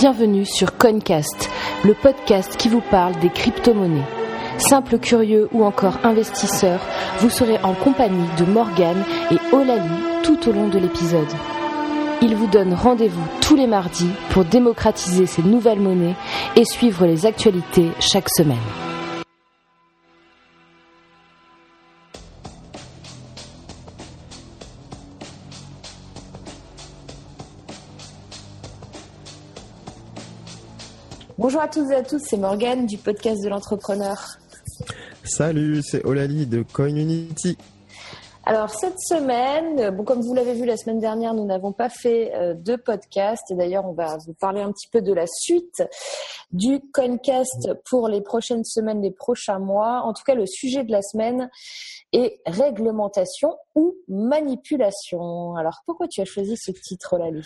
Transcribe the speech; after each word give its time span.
Bienvenue 0.00 0.46
sur 0.46 0.78
Coincast, 0.78 1.50
le 1.84 1.92
podcast 1.92 2.56
qui 2.56 2.70
vous 2.70 2.80
parle 2.80 3.18
des 3.20 3.28
crypto-monnaies. 3.28 4.06
Simple 4.56 4.96
curieux 4.96 5.50
ou 5.52 5.62
encore 5.62 5.98
investisseur, 6.04 6.80
vous 7.18 7.28
serez 7.28 7.58
en 7.62 7.74
compagnie 7.74 8.26
de 8.38 8.46
Morgane 8.46 9.04
et 9.30 9.36
Olali 9.54 9.90
tout 10.22 10.48
au 10.48 10.52
long 10.52 10.68
de 10.68 10.78
l'épisode. 10.78 11.28
Ils 12.22 12.34
vous 12.34 12.46
donnent 12.46 12.72
rendez-vous 12.72 13.28
tous 13.42 13.56
les 13.56 13.66
mardis 13.66 14.08
pour 14.30 14.46
démocratiser 14.46 15.26
ces 15.26 15.42
nouvelles 15.42 15.80
monnaies 15.80 16.16
et 16.56 16.64
suivre 16.64 17.04
les 17.04 17.26
actualités 17.26 17.90
chaque 18.00 18.30
semaine. 18.30 18.56
Bonjour 31.50 31.62
à 31.62 31.68
toutes 31.68 31.90
et 31.90 31.96
à 31.96 32.04
tous, 32.04 32.22
c'est 32.24 32.36
Morgane 32.36 32.86
du 32.86 32.96
podcast 32.96 33.42
de 33.42 33.48
l'entrepreneur. 33.48 34.38
Salut, 35.24 35.82
c'est 35.82 36.06
Olali 36.06 36.46
de 36.46 36.62
CoinUnity. 36.62 37.58
Alors 38.44 38.70
cette 38.70 39.00
semaine, 39.00 39.90
bon 39.90 40.04
comme 40.04 40.20
vous 40.20 40.32
l'avez 40.32 40.54
vu 40.54 40.64
la 40.64 40.76
semaine 40.76 41.00
dernière, 41.00 41.34
nous 41.34 41.44
n'avons 41.44 41.72
pas 41.72 41.88
fait 41.88 42.32
euh, 42.36 42.54
de 42.54 42.76
podcast 42.76 43.42
et 43.50 43.56
d'ailleurs 43.56 43.84
on 43.84 43.94
va 43.94 44.18
vous 44.24 44.32
parler 44.34 44.60
un 44.60 44.70
petit 44.70 44.86
peu 44.92 45.02
de 45.02 45.12
la 45.12 45.26
suite 45.26 45.82
du 46.52 46.80
Coincast 46.92 47.68
pour 47.90 48.06
les 48.06 48.20
prochaines 48.20 48.62
semaines, 48.62 49.02
les 49.02 49.10
prochains 49.10 49.58
mois. 49.58 50.02
En 50.04 50.12
tout 50.12 50.22
cas, 50.24 50.36
le 50.36 50.46
sujet 50.46 50.84
de 50.84 50.92
la 50.92 51.02
semaine 51.02 51.50
est 52.12 52.38
réglementation 52.46 53.56
ou 53.74 53.96
manipulation. 54.06 55.56
Alors 55.56 55.80
pourquoi 55.84 56.06
tu 56.06 56.20
as 56.20 56.26
choisi 56.26 56.56
ce 56.56 56.70
titre, 56.70 57.14
Olali 57.14 57.42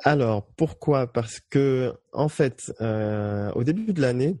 Alors 0.00 0.46
pourquoi? 0.56 1.12
Parce 1.12 1.40
que 1.50 1.94
en 2.12 2.28
fait, 2.28 2.72
euh, 2.80 3.50
au 3.52 3.64
début 3.64 3.92
de 3.92 4.00
l'année, 4.00 4.36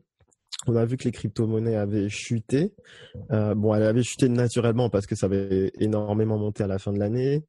on 0.66 0.76
a 0.76 0.84
vu 0.84 0.96
que 0.96 1.04
les 1.04 1.12
crypto-monnaies 1.12 1.76
avaient 1.76 2.08
chuté. 2.08 2.74
Euh, 3.30 3.54
bon, 3.54 3.74
elles 3.74 3.82
avaient 3.84 4.02
chuté 4.02 4.28
naturellement 4.28 4.88
parce 4.88 5.06
que 5.06 5.14
ça 5.14 5.26
avait 5.26 5.72
énormément 5.78 6.38
monté 6.38 6.64
à 6.64 6.66
la 6.66 6.78
fin 6.78 6.92
de 6.92 6.98
l'année. 6.98 7.44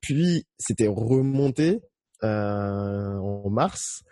Puis, 0.00 0.44
c'était 0.58 0.88
remonté 0.88 1.80
euh, 2.24 3.16
en 3.16 3.48
mars 3.50 4.02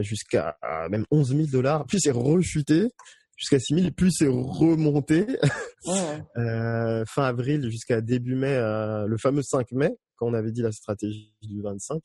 jusqu'à 0.00 0.56
même 0.90 1.04
11 1.10 1.36
000 1.36 1.48
dollars. 1.48 1.86
Puis, 1.86 2.00
c'est 2.00 2.12
rechuté 2.12 2.88
jusqu'à 3.36 3.58
6 3.58 3.74
000. 3.74 3.90
Puis, 3.96 4.12
c'est 4.12 4.28
remonté 4.28 5.26
euh, 6.36 7.04
fin 7.06 7.24
avril 7.24 7.70
jusqu'à 7.70 8.00
début 8.00 8.34
mai, 8.34 8.54
euh, 8.54 9.06
le 9.06 9.18
fameux 9.18 9.42
5 9.42 9.72
mai, 9.72 9.96
quand 10.16 10.26
on 10.26 10.34
avait 10.34 10.52
dit 10.52 10.62
la 10.62 10.72
stratégie 10.72 11.34
du 11.42 11.62
25. 11.62 12.02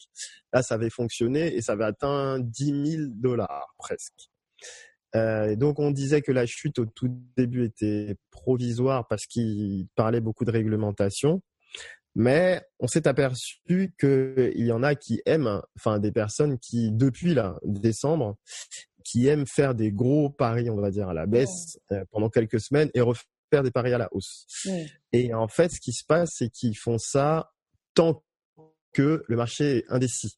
Là, 0.54 0.62
ça 0.62 0.76
avait 0.76 0.90
fonctionné 0.90 1.56
et 1.56 1.62
ça 1.62 1.74
avait 1.74 1.86
atteint 1.86 2.40
10 2.40 2.92
000 2.92 3.04
dollars 3.16 3.74
presque. 3.78 4.30
Euh, 5.16 5.56
donc 5.56 5.80
on 5.80 5.92
disait 5.92 6.22
que 6.22 6.32
la 6.32 6.46
chute 6.46 6.80
au 6.80 6.86
tout 6.86 7.10
début 7.36 7.66
était 7.66 8.16
provisoire 8.30 9.08
parce 9.08 9.26
qu'il 9.26 9.88
parlait 9.96 10.22
beaucoup 10.22 10.46
de 10.46 10.52
réglementation, 10.52 11.42
mais 12.16 12.62
on 12.80 12.88
s'est 12.88 13.08
aperçu 13.08 13.94
qu'il 14.00 14.52
y 14.56 14.72
en 14.72 14.84
a 14.84 14.96
qui 14.96 15.22
aiment, 15.26 15.62
enfin 15.78 16.00
des 16.00 16.12
personnes 16.12 16.60
qui 16.60 16.92
depuis 16.92 17.34
là 17.34 17.58
décembre, 17.64 18.38
qui 19.04 19.28
aiment 19.28 19.48
faire 19.48 19.76
des 19.76 19.92
gros 19.92 20.30
paris, 20.30 20.70
on 20.70 20.76
va 20.76 20.92
dire 20.92 21.10
à 21.10 21.14
la 21.14 21.26
baisse 21.26 21.80
euh, 21.92 22.04
pendant 22.12 22.30
quelques 22.30 22.60
semaines 22.60 22.90
et 22.94 23.02
refaire 23.02 23.64
des 23.64 23.72
paris 23.72 23.94
à 23.94 23.98
la 23.98 24.10
hausse. 24.14 24.46
Et 25.12 25.34
en 25.34 25.48
fait, 25.48 25.70
ce 25.70 25.80
qui 25.80 25.92
se 25.92 26.06
passe, 26.06 26.32
c'est 26.38 26.50
qu'ils 26.50 26.78
font 26.78 26.98
ça 26.98 27.52
tant 27.94 28.24
que 28.94 29.24
le 29.28 29.36
marché 29.36 29.78
est 29.78 29.86
indécis. 29.90 30.38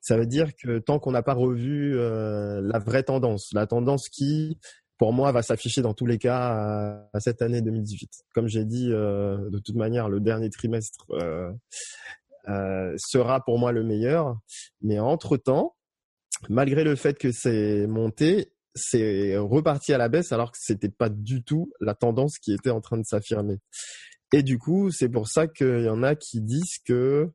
Ça 0.00 0.16
veut 0.16 0.26
dire 0.26 0.50
que 0.56 0.78
tant 0.80 0.98
qu'on 0.98 1.12
n'a 1.12 1.22
pas 1.22 1.34
revu 1.34 1.96
euh, 1.96 2.60
la 2.60 2.80
vraie 2.80 3.04
tendance, 3.04 3.50
la 3.52 3.68
tendance 3.68 4.08
qui, 4.08 4.58
pour 4.98 5.12
moi, 5.12 5.30
va 5.30 5.42
s'afficher 5.42 5.80
dans 5.80 5.94
tous 5.94 6.06
les 6.06 6.18
cas 6.18 7.06
à, 7.12 7.20
cette 7.20 7.40
année 7.40 7.62
2018. 7.62 8.10
Comme 8.34 8.48
j'ai 8.48 8.64
dit, 8.64 8.88
euh, 8.90 9.48
de 9.50 9.60
toute 9.60 9.76
manière, 9.76 10.08
le 10.08 10.18
dernier 10.18 10.50
trimestre 10.50 11.06
sera 12.96 13.44
pour 13.44 13.60
moi 13.60 13.70
le 13.70 13.84
meilleur. 13.84 14.36
Mais 14.82 14.98
entre-temps, 14.98 15.76
malgré 16.48 16.84
le 16.84 16.96
fait 16.96 17.18
que 17.18 17.32
c'est 17.32 17.86
monté, 17.86 18.52
c'est 18.74 19.36
reparti 19.36 19.92
à 19.92 19.98
la 19.98 20.08
baisse 20.08 20.32
alors 20.32 20.50
que 20.50 20.58
c'était 20.60 20.88
pas 20.88 21.08
du 21.08 21.42
tout 21.42 21.70
la 21.80 21.94
tendance 21.94 22.38
qui 22.38 22.52
était 22.52 22.70
en 22.70 22.80
train 22.80 22.98
de 22.98 23.04
s'affirmer. 23.04 23.58
Et 24.32 24.42
du 24.42 24.58
coup, 24.58 24.90
c'est 24.90 25.08
pour 25.08 25.28
ça 25.28 25.46
qu'il 25.46 25.84
y 25.84 25.88
en 25.88 26.02
a 26.02 26.16
qui 26.16 26.40
disent 26.40 26.78
que 26.84 27.30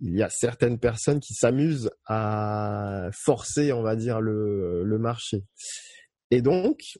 il 0.00 0.16
y 0.16 0.22
a 0.22 0.30
certaines 0.30 0.78
personnes 0.78 1.20
qui 1.20 1.34
s'amusent 1.34 1.90
à 2.06 3.10
forcer, 3.12 3.72
on 3.72 3.82
va 3.82 3.96
dire, 3.96 4.20
le, 4.20 4.84
le 4.84 4.98
marché. 4.98 5.42
Et 6.30 6.40
donc, 6.40 6.98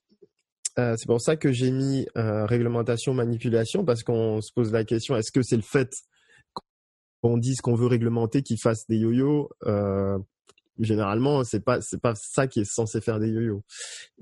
euh, 0.78 0.94
c'est 0.96 1.06
pour 1.06 1.20
ça 1.20 1.36
que 1.36 1.52
j'ai 1.52 1.70
mis 1.70 2.06
euh, 2.16 2.44
réglementation, 2.46 3.14
manipulation, 3.14 3.84
parce 3.84 4.02
qu'on 4.02 4.40
se 4.40 4.52
pose 4.52 4.72
la 4.72 4.84
question 4.84 5.16
est-ce 5.16 5.32
que 5.32 5.42
c'est 5.42 5.56
le 5.56 5.62
fait 5.62 5.90
qu'on 7.20 7.36
dise 7.36 7.60
qu'on 7.60 7.74
veut 7.74 7.86
réglementer 7.86 8.42
qui 8.42 8.56
fasse 8.56 8.86
des 8.86 8.98
yo-yo 8.98 9.48
euh, 9.66 10.18
Généralement, 10.78 11.44
c'est 11.44 11.60
pas 11.60 11.80
c'est 11.80 12.00
pas 12.00 12.14
ça 12.14 12.46
qui 12.46 12.60
est 12.60 12.70
censé 12.70 13.00
faire 13.00 13.18
des 13.18 13.28
yo-yo. 13.28 13.62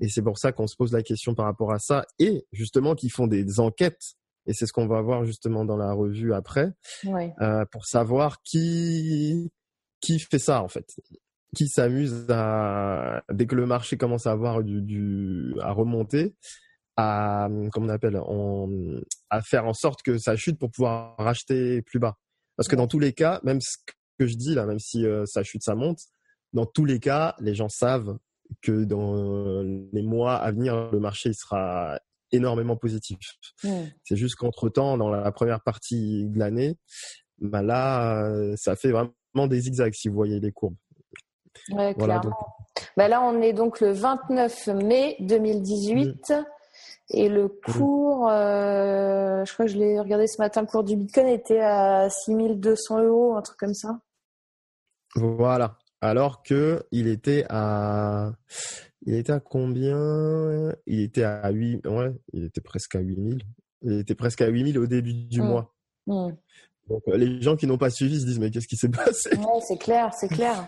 Et 0.01 0.09
c'est 0.09 0.21
pour 0.21 0.37
ça 0.37 0.51
qu'on 0.51 0.67
se 0.67 0.75
pose 0.75 0.91
la 0.91 1.03
question 1.03 1.35
par 1.35 1.45
rapport 1.45 1.71
à 1.71 1.79
ça, 1.79 2.05
et 2.19 2.45
justement 2.51 2.95
qu'ils 2.95 3.11
font 3.11 3.27
des 3.27 3.59
enquêtes 3.59 4.15
et 4.47 4.53
c'est 4.53 4.65
ce 4.65 4.73
qu'on 4.73 4.87
va 4.87 5.01
voir 5.01 5.25
justement 5.25 5.65
dans 5.65 5.77
la 5.77 5.91
revue 5.93 6.33
après, 6.33 6.71
euh, 7.05 7.65
pour 7.71 7.85
savoir 7.85 8.41
qui 8.43 9.51
qui 9.99 10.19
fait 10.19 10.39
ça 10.39 10.63
en 10.63 10.69
fait, 10.69 10.95
qui 11.55 11.67
s'amuse 11.67 12.25
à 12.29 13.23
dès 13.31 13.45
que 13.45 13.55
le 13.55 13.65
marché 13.65 13.97
commence 13.97 14.25
à 14.25 14.31
avoir 14.31 14.63
du, 14.63 14.81
du 14.81 15.53
à 15.61 15.71
remonter, 15.73 16.33
à 16.95 17.49
comment 17.71 17.87
on 17.87 17.89
appelle, 17.89 18.19
à 19.29 19.41
faire 19.41 19.65
en 19.65 19.73
sorte 19.73 20.01
que 20.01 20.17
ça 20.17 20.35
chute 20.37 20.57
pour 20.57 20.71
pouvoir 20.71 21.15
racheter 21.17 21.81
plus 21.81 21.99
bas. 21.99 22.17
Parce 22.55 22.69
que 22.69 22.75
dans 22.75 22.87
tous 22.87 22.99
les 22.99 23.13
cas, 23.13 23.39
même 23.43 23.59
ce 23.61 23.77
que 24.17 24.25
je 24.25 24.35
dis 24.35 24.55
là, 24.55 24.65
même 24.65 24.79
si 24.79 25.05
euh, 25.05 25.25
ça 25.25 25.43
chute, 25.43 25.63
ça 25.63 25.75
monte, 25.75 25.99
dans 26.53 26.65
tous 26.65 26.85
les 26.85 26.99
cas, 26.99 27.35
les 27.39 27.53
gens 27.53 27.69
savent 27.69 28.17
que 28.61 28.83
dans 28.83 29.61
les 29.93 30.01
mois 30.01 30.35
à 30.35 30.51
venir, 30.51 30.89
le 30.91 30.99
marché 30.99 31.33
sera 31.33 31.99
énormément 32.31 32.75
positif. 32.75 33.17
C'est 34.03 34.15
juste 34.15 34.35
qu'entre 34.35 34.69
temps, 34.69 34.97
dans 34.97 35.09
la 35.09 35.31
première 35.31 35.61
partie 35.61 36.25
de 36.25 36.39
l'année, 36.39 36.77
bah 37.39 37.61
là, 37.61 38.25
euh, 38.25 38.55
ça 38.57 38.75
fait 38.75 38.91
vraiment 38.91 39.47
des 39.47 39.61
zigzags 39.61 39.93
si 39.93 40.07
vous 40.07 40.15
voyez 40.15 40.39
les 40.39 40.51
courbes. 40.51 40.75
Ouais, 41.71 41.93
voilà, 41.97 42.21
bah 42.95 43.07
là, 43.07 43.21
on 43.21 43.41
est 43.41 43.53
donc 43.53 43.79
le 43.79 43.91
29 43.91 44.67
mai 44.67 45.15
2018 45.19 46.33
et 47.09 47.29
le 47.29 47.47
cours, 47.47 48.29
euh, 48.29 49.45
je 49.45 49.53
crois 49.53 49.65
que 49.65 49.71
je 49.71 49.77
l'ai 49.77 49.99
regardé 49.99 50.27
ce 50.27 50.41
matin, 50.41 50.61
le 50.61 50.67
cours 50.67 50.83
du 50.83 50.95
Bitcoin 50.95 51.27
était 51.27 51.61
à 51.61 52.09
6200 52.09 53.03
euros, 53.03 53.35
un 53.35 53.41
truc 53.41 53.57
comme 53.57 53.73
ça. 53.73 53.99
Voilà. 55.15 55.77
Alors 56.01 56.43
que 56.43 56.83
il 56.91 57.07
était 57.07 57.45
à 57.49 58.31
il 59.05 59.15
était 59.15 59.33
à 59.33 59.39
combien? 59.39 60.75
Il 60.85 60.99
était 61.01 61.23
à 61.23 61.49
8, 61.49 61.87
ouais, 61.87 62.13
il 62.33 62.45
était 62.45 62.61
presque 62.61 62.95
à 62.95 62.99
8000. 62.99 63.41
Il 63.83 63.99
était 63.99 64.15
presque 64.15 64.41
à 64.41 64.47
8000 64.47 64.77
au 64.79 64.87
début 64.87 65.13
du 65.13 65.41
mmh. 65.41 65.45
mois. 65.45 65.73
Mmh. 66.07 66.29
Donc 66.89 67.03
euh, 67.07 67.17
les 67.17 67.41
gens 67.41 67.55
qui 67.55 67.67
n'ont 67.67 67.77
pas 67.77 67.89
suivi 67.89 68.19
se 68.19 68.25
disent 68.25 68.39
mais 68.39 68.51
qu'est-ce 68.51 68.67
qui 68.67 68.75
s'est 68.75 68.89
passé? 69.05 69.35
Ouais, 69.37 69.61
c'est 69.67 69.77
clair, 69.77 70.13
c'est 70.13 70.27
clair. 70.27 70.67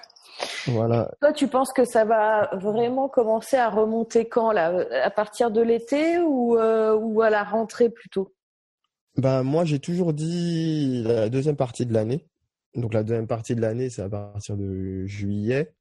Voilà. 0.67 1.11
Toi, 1.19 1.33
tu 1.33 1.47
penses 1.47 1.73
que 1.73 1.83
ça 1.83 2.05
va 2.05 2.49
vraiment 2.55 3.09
commencer 3.09 3.57
à 3.57 3.69
remonter 3.69 4.29
quand 4.29 4.51
là? 4.51 4.85
À 5.03 5.09
partir 5.09 5.51
de 5.51 5.61
l'été 5.61 6.19
ou, 6.19 6.57
euh, 6.57 6.95
ou 6.95 7.21
à 7.21 7.29
la 7.29 7.43
rentrée 7.43 7.89
plutôt? 7.89 8.33
Ben 9.17 9.43
moi, 9.43 9.65
j'ai 9.65 9.79
toujours 9.79 10.13
dit 10.13 11.03
la 11.03 11.29
deuxième 11.29 11.57
partie 11.57 11.85
de 11.85 11.93
l'année. 11.93 12.25
Donc 12.75 12.93
la 12.93 13.03
deuxième 13.03 13.27
partie 13.27 13.55
de 13.55 13.61
l'année, 13.61 13.89
c'est 13.89 14.01
à 14.01 14.09
partir 14.09 14.55
de 14.55 15.05
juillet. 15.05 15.73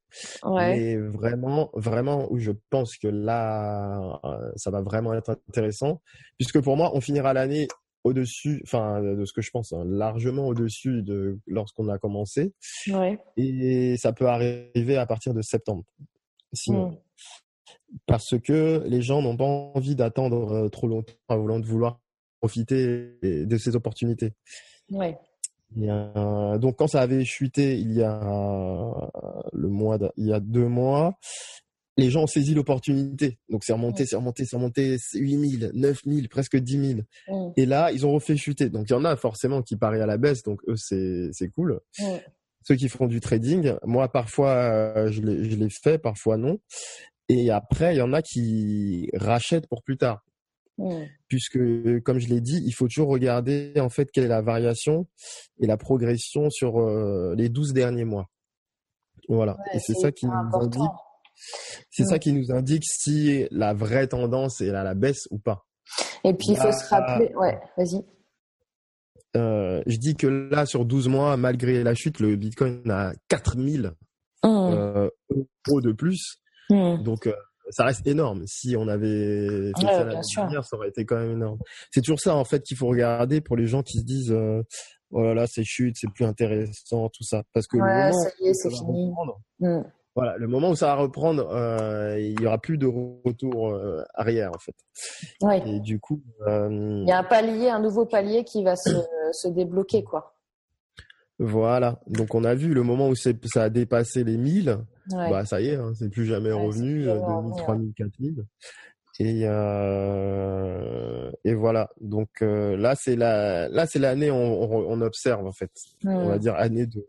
Ouais. 0.43 0.75
Mais 0.75 0.97
vraiment, 0.97 1.69
vraiment, 1.73 2.31
où 2.31 2.39
je 2.39 2.51
pense 2.69 2.97
que 2.97 3.07
là, 3.07 4.19
euh, 4.23 4.51
ça 4.55 4.71
va 4.71 4.81
vraiment 4.81 5.13
être 5.13 5.29
intéressant, 5.29 6.01
puisque 6.37 6.59
pour 6.61 6.77
moi, 6.77 6.91
on 6.95 7.01
finira 7.01 7.33
l'année 7.33 7.67
au-dessus, 8.03 8.61
enfin, 8.63 9.01
de 9.01 9.25
ce 9.25 9.33
que 9.33 9.41
je 9.41 9.51
pense, 9.51 9.73
hein, 9.73 9.83
largement 9.85 10.47
au-dessus 10.47 11.03
de 11.03 11.37
lorsqu'on 11.45 11.89
a 11.89 11.99
commencé. 11.99 12.53
Ouais. 12.87 13.19
Et 13.37 13.97
ça 13.97 14.13
peut 14.13 14.27
arriver 14.27 14.97
à 14.97 15.05
partir 15.05 15.33
de 15.33 15.41
septembre. 15.41 15.83
Sinon. 16.53 16.89
Mmh. 16.89 16.97
Parce 18.05 18.39
que 18.39 18.83
les 18.85 19.01
gens 19.01 19.21
n'ont 19.21 19.37
pas 19.37 19.45
envie 19.45 19.95
d'attendre 19.95 20.51
euh, 20.53 20.69
trop 20.69 20.87
longtemps 20.87 21.13
en 21.27 21.37
voulant 21.37 21.59
de 21.59 21.65
vouloir 21.65 21.99
profiter 22.39 23.17
de 23.21 23.57
ces 23.57 23.75
opportunités. 23.75 24.33
Ouais. 24.91 25.17
Euh, 25.77 26.57
donc 26.57 26.77
quand 26.77 26.87
ça 26.87 27.01
avait 27.01 27.23
chuté 27.25 27.77
il 27.77 27.93
y 27.93 28.01
a 28.01 28.19
le 29.53 29.69
mois, 29.69 29.97
il 30.17 30.27
y 30.27 30.33
a 30.33 30.39
deux 30.39 30.67
mois, 30.67 31.17
les 31.97 32.09
gens 32.09 32.23
ont 32.23 32.27
saisi 32.27 32.53
l'opportunité. 32.53 33.37
Donc 33.49 33.63
c'est 33.63 33.73
remonté, 33.73 34.05
c'est 34.05 34.15
remonté, 34.15 34.45
c'est 34.45 34.55
remonté, 34.55 34.97
8000, 35.13 35.71
9000, 35.73 36.29
presque 36.29 36.57
10 36.57 36.95
000. 37.27 37.51
Et 37.57 37.65
là, 37.65 37.91
ils 37.91 38.05
ont 38.05 38.11
refait 38.11 38.37
chuter. 38.37 38.69
Donc 38.69 38.89
il 38.89 38.93
y 38.93 38.95
en 38.95 39.05
a 39.05 39.15
forcément 39.15 39.61
qui 39.61 39.75
parient 39.75 40.01
à 40.01 40.07
la 40.07 40.17
baisse, 40.17 40.43
donc 40.43 40.61
eux 40.67 40.75
c'est 40.77 41.29
c'est 41.33 41.49
cool. 41.49 41.79
ceux 42.63 42.75
qui 42.75 42.89
font 42.89 43.07
du 43.07 43.19
trading. 43.19 43.73
Moi, 43.83 44.11
parfois, 44.11 45.09
je 45.11 45.21
l'ai 45.21 45.69
fait, 45.69 45.97
parfois 45.97 46.37
non. 46.37 46.59
Et 47.29 47.51
après, 47.51 47.93
il 47.93 47.99
y 47.99 48.01
en 48.01 48.11
a 48.11 48.23
qui 48.23 49.09
rachètent 49.13 49.67
pour 49.67 49.83
plus 49.83 49.97
tard. 49.97 50.23
Mmh. 50.79 51.05
Puisque, 51.27 51.59
comme 52.03 52.19
je 52.19 52.29
l'ai 52.29 52.41
dit, 52.41 52.63
il 52.65 52.71
faut 52.71 52.87
toujours 52.87 53.09
regarder 53.09 53.73
en 53.77 53.89
fait 53.89 54.09
quelle 54.11 54.23
est 54.23 54.29
la 54.29 54.41
variation 54.41 55.07
et 55.59 55.67
la 55.67 55.77
progression 55.77 56.49
sur 56.49 56.79
les 57.35 57.49
12 57.49 57.73
derniers 57.73 58.05
mois. 58.05 58.29
Voilà. 59.27 59.57
et 59.73 59.79
c'est 59.79 59.93
ça 59.93 60.11
qui 60.11 60.25
nous 60.25 60.57
indique. 60.59 60.81
C'est 61.91 62.05
ça 62.05 62.15
mmh. 62.15 62.19
qui 62.19 62.33
nous 62.33 62.51
indique 62.51 62.83
si 62.85 63.45
la 63.51 63.73
vraie 63.73 64.07
tendance 64.07 64.61
est 64.61 64.69
à 64.69 64.83
la 64.83 64.95
baisse 64.95 65.27
ou 65.31 65.37
pas. 65.37 65.65
Et 66.23 66.33
puis 66.33 66.49
il 66.49 66.57
faut 66.57 66.71
se 66.71 66.87
rappeler. 66.89 67.31
Ouais, 67.35 67.59
vas-y. 67.77 68.03
Euh, 69.37 69.81
je 69.85 69.97
dis 69.97 70.15
que 70.15 70.27
là, 70.27 70.65
sur 70.65 70.85
12 70.85 71.07
mois, 71.07 71.37
malgré 71.37 71.83
la 71.83 71.93
chute, 71.93 72.19
le 72.19 72.35
Bitcoin 72.35 72.89
a 72.89 73.13
4000 73.27 73.93
mmh. 74.43 74.47
euh, 74.47 75.09
euros 75.67 75.81
de 75.81 75.91
plus. 75.91 76.41
Mmh. 76.69 77.03
Donc, 77.03 77.27
euh, 77.27 77.33
ça 77.69 77.85
reste 77.85 78.05
énorme. 78.07 78.43
Si 78.47 78.75
on 78.77 78.87
avait 78.87 79.71
fait 79.79 79.85
ça 79.85 80.03
l'année 80.03 80.21
dernière, 80.35 80.65
ça 80.65 80.77
aurait 80.77 80.89
été 80.89 81.05
quand 81.05 81.17
même 81.17 81.31
énorme. 81.31 81.59
C'est 81.91 82.01
toujours 82.01 82.19
ça, 82.19 82.35
en 82.35 82.45
fait, 82.45 82.63
qu'il 82.63 82.77
faut 82.77 82.87
regarder 82.87 83.41
pour 83.41 83.55
les 83.55 83.67
gens 83.67 83.83
qui 83.83 83.99
se 83.99 84.05
disent 84.05 84.35
oh 85.11 85.23
là 85.23 85.33
là, 85.33 85.47
c'est 85.47 85.63
chute, 85.63 85.95
c'est 85.97 86.11
plus 86.11 86.25
intéressant, 86.25 87.09
tout 87.09 87.23
ça. 87.23 87.43
Parce 87.53 87.67
que 87.67 87.77
le 87.77 87.83
moment 88.83 89.37
fini. 89.59 89.83
Voilà, 90.15 90.35
le 90.37 90.47
où 90.47 90.75
ça 90.75 90.87
va 90.87 90.95
reprendre, 90.95 91.47
euh, 91.51 92.19
il 92.19 92.41
y 92.41 92.45
aura 92.45 92.57
plus 92.57 92.77
de 92.77 92.87
retour 92.87 93.69
euh, 93.69 94.03
arrière 94.15 94.51
en 94.53 94.57
fait. 94.57 94.75
Ouais. 95.41 95.63
Et 95.65 95.79
du 95.79 95.99
coup, 95.99 96.21
euh, 96.45 96.67
il 97.03 97.07
y 97.07 97.11
a 97.11 97.19
un 97.19 97.23
palier, 97.23 97.69
un 97.69 97.79
nouveau 97.79 98.05
palier 98.05 98.43
qui 98.43 98.63
va 98.63 98.75
se, 98.75 98.91
se 99.31 99.47
débloquer 99.47 100.03
quoi. 100.03 100.35
Voilà, 101.39 102.01
donc 102.07 102.35
on 102.35 102.43
a 102.43 102.53
vu 102.53 102.73
le 102.73 102.83
moment 102.83 103.07
où 103.07 103.15
ça 103.15 103.31
a 103.55 103.69
dépassé 103.69 104.25
les 104.25 104.35
1000, 104.35 104.77
bah 105.09 105.45
ça 105.45 105.61
y 105.61 105.69
est, 105.69 105.75
hein, 105.75 105.93
c'est 105.97 106.09
plus 106.09 106.25
jamais 106.25 106.51
revenu, 106.51 107.05
2000, 107.05 107.55
3000, 107.57 107.93
4000. 107.95 108.45
Et 109.21 109.41
euh, 109.43 111.29
et 111.43 111.53
voilà. 111.53 111.89
Donc 111.99 112.29
euh, 112.41 112.77
là 112.77 112.95
c'est 112.95 113.17
la 113.17 113.67
là 113.67 113.85
c'est 113.85 113.99
l'année 113.99 114.31
on, 114.31 114.89
on, 114.89 115.01
observe 115.01 115.45
en 115.45 115.51
fait. 115.51 115.71
On 116.05 116.29
va 116.29 116.37
dire 116.37 116.55
année 116.55 116.85
de 116.85 117.05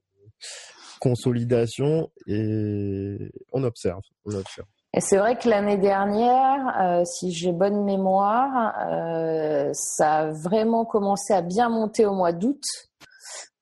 consolidation 1.01 2.11
et 2.27 3.17
on 3.53 3.63
observe. 3.63 4.03
On 4.25 4.35
observe. 4.35 4.67
Et 4.93 5.01
c'est 5.01 5.19
vrai 5.19 5.39
que 5.39 5.49
l'année 5.49 5.77
dernière, 5.77 6.77
euh, 6.81 7.05
si 7.05 7.31
j'ai 7.33 7.53
bonne 7.53 7.85
mémoire, 7.85 8.75
euh, 8.89 9.71
ça 9.73 10.19
a 10.19 10.33
vraiment 10.33 10.85
commencé 10.85 11.33
à 11.33 11.43
bien 11.43 11.69
monter 11.69 12.07
au 12.07 12.13
mois 12.13 12.33
d'août. 12.33 12.63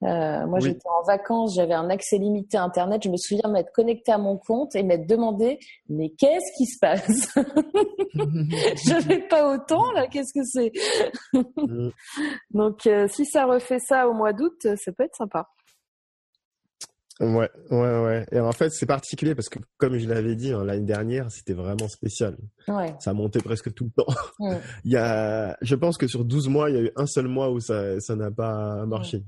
Euh, 0.05 0.47
moi, 0.47 0.61
j'étais 0.61 0.89
en 0.89 1.03
vacances, 1.03 1.55
j'avais 1.55 1.75
un 1.75 1.91
accès 1.91 2.19
limité 2.19 2.57
à 2.57 2.63
Internet. 2.63 3.03
Je 3.03 3.09
me 3.09 3.17
souviens 3.17 3.51
m'être 3.51 3.73
connecté 3.73 4.13
à 4.13 4.19
mon 4.19 4.37
compte 4.37 4.77
et 4.77 4.83
m'être 4.83 5.09
demandé, 5.09 5.59
mais 5.89 6.11
qu'est-ce 6.11 6.57
qui 6.57 6.67
se 6.67 6.79
passe? 6.79 7.35
Je 8.15 9.09
vais 9.09 9.27
pas 9.27 9.53
autant 9.53 9.91
là. 9.93 10.07
Qu'est-ce 10.07 10.33
que 10.33 10.45
c'est? 10.45 10.73
Mm. 11.57 11.91
Donc, 12.53 12.87
euh, 12.87 13.09
si 13.09 13.27
ça 13.27 13.47
refait 13.47 13.81
ça 13.81 14.09
au 14.09 14.13
mois 14.13 14.33
d'août, 14.33 14.57
ça 14.63 14.93
peut 14.93 15.05
être 15.05 15.17
sympa. 15.17 15.49
Ouais, 17.21 17.51
ouais, 17.71 18.01
ouais. 18.01 18.27
Et 18.31 18.39
en 18.39 18.53
fait, 18.53 18.71
c'est 18.71 18.87
particulier 18.87 19.35
parce 19.35 19.49
que, 19.49 19.59
comme 19.77 19.99
je 19.99 20.09
l'avais 20.09 20.37
dit 20.37 20.53
hein, 20.53 20.65
l'année 20.65 20.85
dernière, 20.85 21.31
c'était 21.33 21.53
vraiment 21.53 21.89
spécial. 21.89 22.37
Ouais. 22.69 22.95
Ça 23.01 23.13
montait 23.13 23.41
presque 23.41 23.75
tout 23.75 23.85
le 23.87 24.05
temps. 24.05 24.13
il 24.85 24.93
y 24.93 24.97
a, 24.97 25.57
je 25.61 25.75
pense 25.75 25.99
que 25.99 26.07
sur 26.07 26.25
12 26.25 26.49
mois, 26.49 26.71
il 26.71 26.77
y 26.77 26.79
a 26.79 26.83
eu 26.83 26.91
un 26.95 27.07
seul 27.07 27.27
mois 27.27 27.51
où 27.51 27.59
ça, 27.59 27.99
ça 28.01 28.15
n'a 28.15 28.31
pas 28.31 28.87
marché. 28.87 29.25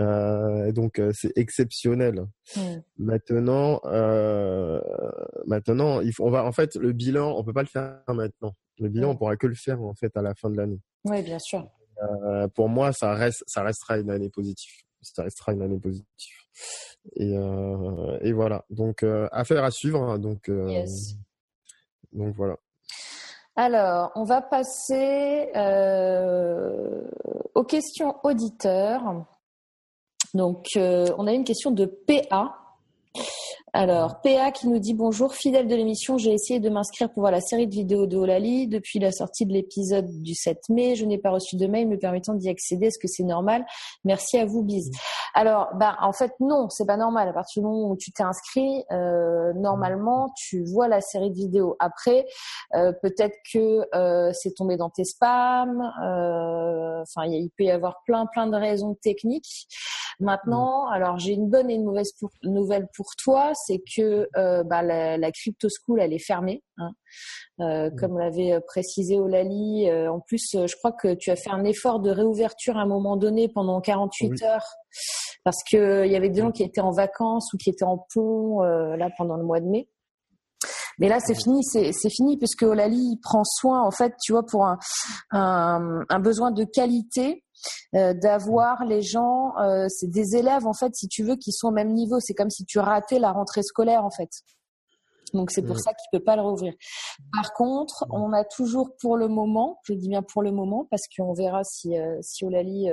Euh, 0.00 0.72
donc, 0.72 0.98
euh, 0.98 1.12
c'est 1.14 1.32
exceptionnel. 1.36 2.26
Maintenant, 2.98 3.80
euh, 3.84 4.80
maintenant, 5.46 6.00
il 6.00 6.12
faut, 6.12 6.26
on 6.26 6.30
va, 6.30 6.44
en 6.44 6.52
fait, 6.52 6.74
le 6.74 6.92
bilan, 6.92 7.36
on 7.36 7.44
peut 7.44 7.52
pas 7.52 7.62
le 7.62 7.68
faire 7.68 8.00
maintenant. 8.08 8.54
Le 8.78 8.88
bilan, 8.88 9.10
on 9.10 9.16
pourra 9.16 9.36
que 9.36 9.46
le 9.46 9.54
faire 9.54 9.80
en 9.80 9.94
fait 9.94 10.16
à 10.16 10.22
la 10.22 10.34
fin 10.34 10.50
de 10.50 10.56
l'année. 10.56 10.80
Oui, 11.04 11.22
bien 11.22 11.38
sûr. 11.38 11.68
Euh, 12.02 12.48
pour 12.48 12.68
moi, 12.68 12.92
ça 12.92 13.14
reste, 13.14 13.44
ça 13.46 13.62
restera 13.62 13.98
une 13.98 14.10
année 14.10 14.30
positive. 14.30 14.72
Ça 15.02 15.24
restera 15.24 15.52
une 15.52 15.62
année 15.62 15.78
positive. 15.78 16.06
Et, 17.16 17.36
euh, 17.36 18.18
et 18.20 18.32
voilà. 18.32 18.64
Donc, 18.70 19.02
euh, 19.02 19.28
affaire 19.32 19.64
à 19.64 19.70
suivre. 19.70 20.02
Hein. 20.02 20.18
Donc, 20.18 20.48
euh, 20.48 20.84
donc 22.12 22.34
voilà. 22.36 22.56
Alors, 23.56 24.12
on 24.14 24.24
va 24.24 24.40
passer 24.40 25.50
aux 27.54 27.64
questions 27.64 28.16
auditeurs. 28.24 29.26
Donc, 30.34 30.66
on 30.76 31.26
a 31.26 31.32
une 31.32 31.44
question 31.44 31.70
de 31.70 31.84
PA. 31.84 32.61
Alors, 33.74 34.20
PA 34.20 34.50
qui 34.50 34.68
nous 34.68 34.78
dit 34.78 34.92
bonjour, 34.92 35.32
fidèle 35.32 35.66
de 35.66 35.74
l'émission, 35.74 36.18
j'ai 36.18 36.34
essayé 36.34 36.60
de 36.60 36.68
m'inscrire 36.68 37.10
pour 37.10 37.22
voir 37.22 37.32
la 37.32 37.40
série 37.40 37.66
de 37.66 37.72
vidéos 37.72 38.06
de 38.06 38.18
Olali. 38.18 38.68
Depuis 38.68 38.98
la 38.98 39.12
sortie 39.12 39.46
de 39.46 39.52
l'épisode 39.54 40.20
du 40.20 40.34
7 40.34 40.68
mai, 40.68 40.94
je 40.94 41.06
n'ai 41.06 41.16
pas 41.16 41.30
reçu 41.30 41.56
de 41.56 41.66
mail 41.66 41.88
me 41.88 41.96
permettant 41.96 42.34
d'y 42.34 42.50
accéder. 42.50 42.88
Est-ce 42.88 42.98
que 42.98 43.08
c'est 43.08 43.22
normal? 43.22 43.64
Merci 44.04 44.36
à 44.36 44.44
vous, 44.44 44.62
bise. 44.62 44.90
Alors, 45.32 45.68
bah, 45.76 45.96
en 46.02 46.12
fait, 46.12 46.32
non, 46.38 46.68
c'est 46.68 46.84
pas 46.84 46.98
normal. 46.98 47.30
À 47.30 47.32
partir 47.32 47.62
du 47.62 47.66
moment 47.66 47.88
où 47.88 47.96
tu 47.96 48.12
t'es 48.12 48.22
inscrit, 48.22 48.84
euh, 48.90 49.54
normalement, 49.54 50.28
tu 50.36 50.62
vois 50.64 50.86
la 50.86 51.00
série 51.00 51.30
de 51.30 51.36
vidéos. 51.36 51.74
Après, 51.80 52.26
euh, 52.74 52.92
peut-être 53.00 53.36
que 53.54 53.86
euh, 53.94 54.32
c'est 54.34 54.52
tombé 54.54 54.76
dans 54.76 54.90
tes 54.90 55.04
spams. 55.04 55.80
Enfin, 55.80 57.24
il 57.24 57.50
peut 57.56 57.64
y 57.64 57.70
avoir 57.70 58.02
plein, 58.04 58.26
plein 58.26 58.48
de 58.48 58.56
raisons 58.56 58.98
techniques. 59.02 59.66
Maintenant, 60.20 60.86
alors 60.88 61.18
j'ai 61.18 61.32
une 61.32 61.48
bonne 61.48 61.70
et 61.70 61.74
une 61.74 61.84
mauvaise 61.84 62.12
nouvelle 62.42 62.86
pour 62.96 63.06
toi 63.22 63.52
c'est 63.66 63.80
que 63.96 64.28
euh, 64.36 64.62
bah, 64.64 64.82
la, 64.82 65.16
la, 65.16 65.32
crypto 65.32 65.68
school 65.68 66.00
elle 66.00 66.12
est 66.12 66.24
fermée, 66.24 66.62
hein. 66.78 66.90
euh, 67.60 67.90
mmh. 67.90 67.96
comme 67.96 68.18
l'avait 68.18 68.52
euh, 68.52 68.60
précisé 68.66 69.18
Olali. 69.18 69.90
en 70.08 70.20
plus, 70.20 70.50
je 70.52 70.76
crois 70.76 70.92
que 70.92 71.14
tu 71.14 71.30
as 71.30 71.36
fait 71.36 71.50
un 71.50 71.64
effort 71.64 72.00
de 72.00 72.10
réouverture 72.10 72.76
à 72.76 72.82
un 72.82 72.86
moment 72.86 73.16
donné 73.16 73.48
pendant 73.48 73.80
48 73.80 74.42
heures 74.42 74.66
parce 75.44 75.58
que 75.70 76.04
il 76.06 76.12
y 76.12 76.16
avait 76.16 76.28
des 76.28 76.40
gens 76.40 76.52
qui 76.52 76.62
étaient 76.62 76.80
en 76.80 76.92
vacances 76.92 77.52
ou 77.52 77.56
qui 77.56 77.70
étaient 77.70 77.84
en 77.84 78.06
pont 78.14 78.60
là 78.60 79.08
pendant 79.16 79.36
le 79.36 79.44
mois 79.44 79.60
de 79.60 79.66
mai. 79.66 79.88
Mais 80.98 81.08
là, 81.08 81.18
c'est 81.20 81.34
fini, 81.34 81.62
c'est 81.64 82.10
fini 82.10 82.36
puisque 82.36 82.62
Olali 82.62 83.18
prend 83.22 83.44
soin, 83.44 83.82
en 83.82 83.90
fait, 83.90 84.14
tu 84.22 84.32
vois, 84.32 84.44
pour 84.44 84.66
un, 84.66 84.78
un, 85.30 86.00
un 86.08 86.18
besoin 86.18 86.50
de 86.50 86.64
qualité 86.64 87.42
euh, 87.94 88.14
d'avoir 88.14 88.84
les 88.84 89.02
gens, 89.02 89.56
euh, 89.58 89.86
c'est 89.88 90.10
des 90.10 90.36
élèves 90.36 90.66
en 90.66 90.72
fait, 90.72 90.94
si 90.94 91.08
tu 91.08 91.22
veux, 91.22 91.36
qui 91.36 91.52
sont 91.52 91.68
au 91.68 91.72
même 91.72 91.92
niveau. 91.92 92.18
C'est 92.20 92.34
comme 92.34 92.50
si 92.50 92.64
tu 92.64 92.78
ratais 92.78 93.18
la 93.18 93.32
rentrée 93.32 93.62
scolaire 93.62 94.04
en 94.04 94.10
fait. 94.10 94.30
Donc 95.32 95.50
c'est 95.50 95.62
pour 95.62 95.78
ça 95.78 95.92
qu'il 95.92 96.18
peut 96.18 96.24
pas 96.24 96.36
le 96.36 96.42
rouvrir. 96.42 96.74
Par 97.32 97.52
contre, 97.54 98.04
on 98.10 98.32
a 98.32 98.44
toujours 98.44 98.96
pour 99.00 99.16
le 99.16 99.28
moment, 99.28 99.80
je 99.84 99.94
dis 99.94 100.08
bien 100.08 100.22
pour 100.22 100.42
le 100.42 100.52
moment, 100.52 100.86
parce 100.90 101.02
qu'on 101.16 101.32
verra 101.32 101.64
si 101.64 101.96
euh, 101.98 102.18
si 102.20 102.44
Olali 102.44 102.88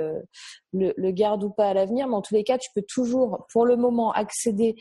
le, 0.72 0.94
le, 0.96 1.10
garde 1.10 1.44
ou 1.44 1.50
pas 1.50 1.68
à 1.68 1.74
l'avenir, 1.74 2.08
mais 2.08 2.14
en 2.14 2.22
tous 2.22 2.34
les 2.34 2.44
cas, 2.44 2.58
tu 2.58 2.70
peux 2.74 2.84
toujours 2.88 3.46
pour 3.52 3.66
le 3.66 3.76
moment 3.76 4.12
accéder 4.12 4.76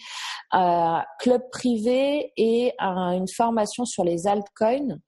à 0.51 1.05
club 1.19 1.41
privé 1.51 2.31
et 2.37 2.73
à 2.77 3.15
une 3.15 3.27
formation 3.27 3.85
sur 3.85 4.03
les 4.03 4.27
altcoins 4.27 4.99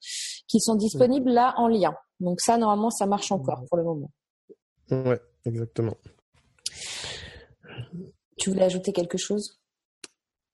qui 0.47 0.59
sont 0.59 0.75
disponibles 0.75 1.31
là 1.31 1.53
en 1.57 1.67
lien. 1.67 1.93
Donc 2.19 2.41
ça, 2.41 2.57
normalement, 2.57 2.89
ça 2.89 3.05
marche 3.05 3.31
encore 3.31 3.63
pour 3.67 3.77
le 3.77 3.83
moment. 3.83 4.11
Ouais, 4.91 5.19
exactement. 5.45 5.95
Tu 8.37 8.49
voulais 8.49 8.65
ajouter 8.65 8.93
quelque 8.93 9.17
chose? 9.17 9.60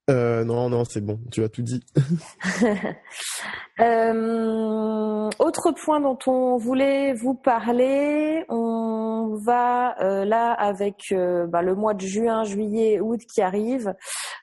Euh, 0.09 0.45
non, 0.45 0.69
non, 0.69 0.85
c'est 0.85 1.01
bon, 1.01 1.19
tu 1.31 1.43
as 1.43 1.49
tout 1.49 1.61
dit. 1.61 1.83
euh, 3.81 5.29
autre 5.37 5.71
point 5.71 5.99
dont 5.99 6.17
on 6.27 6.55
voulait 6.55 7.13
vous 7.13 7.33
parler, 7.33 8.45
on 8.47 9.35
va 9.35 10.01
euh, 10.01 10.23
là 10.23 10.53
avec 10.53 11.11
euh, 11.11 11.45
bah, 11.47 11.61
le 11.61 11.75
mois 11.75 11.93
de 11.93 12.05
juin, 12.05 12.45
juillet, 12.45 13.01
août 13.01 13.19
qui 13.33 13.41
arrive. 13.41 13.93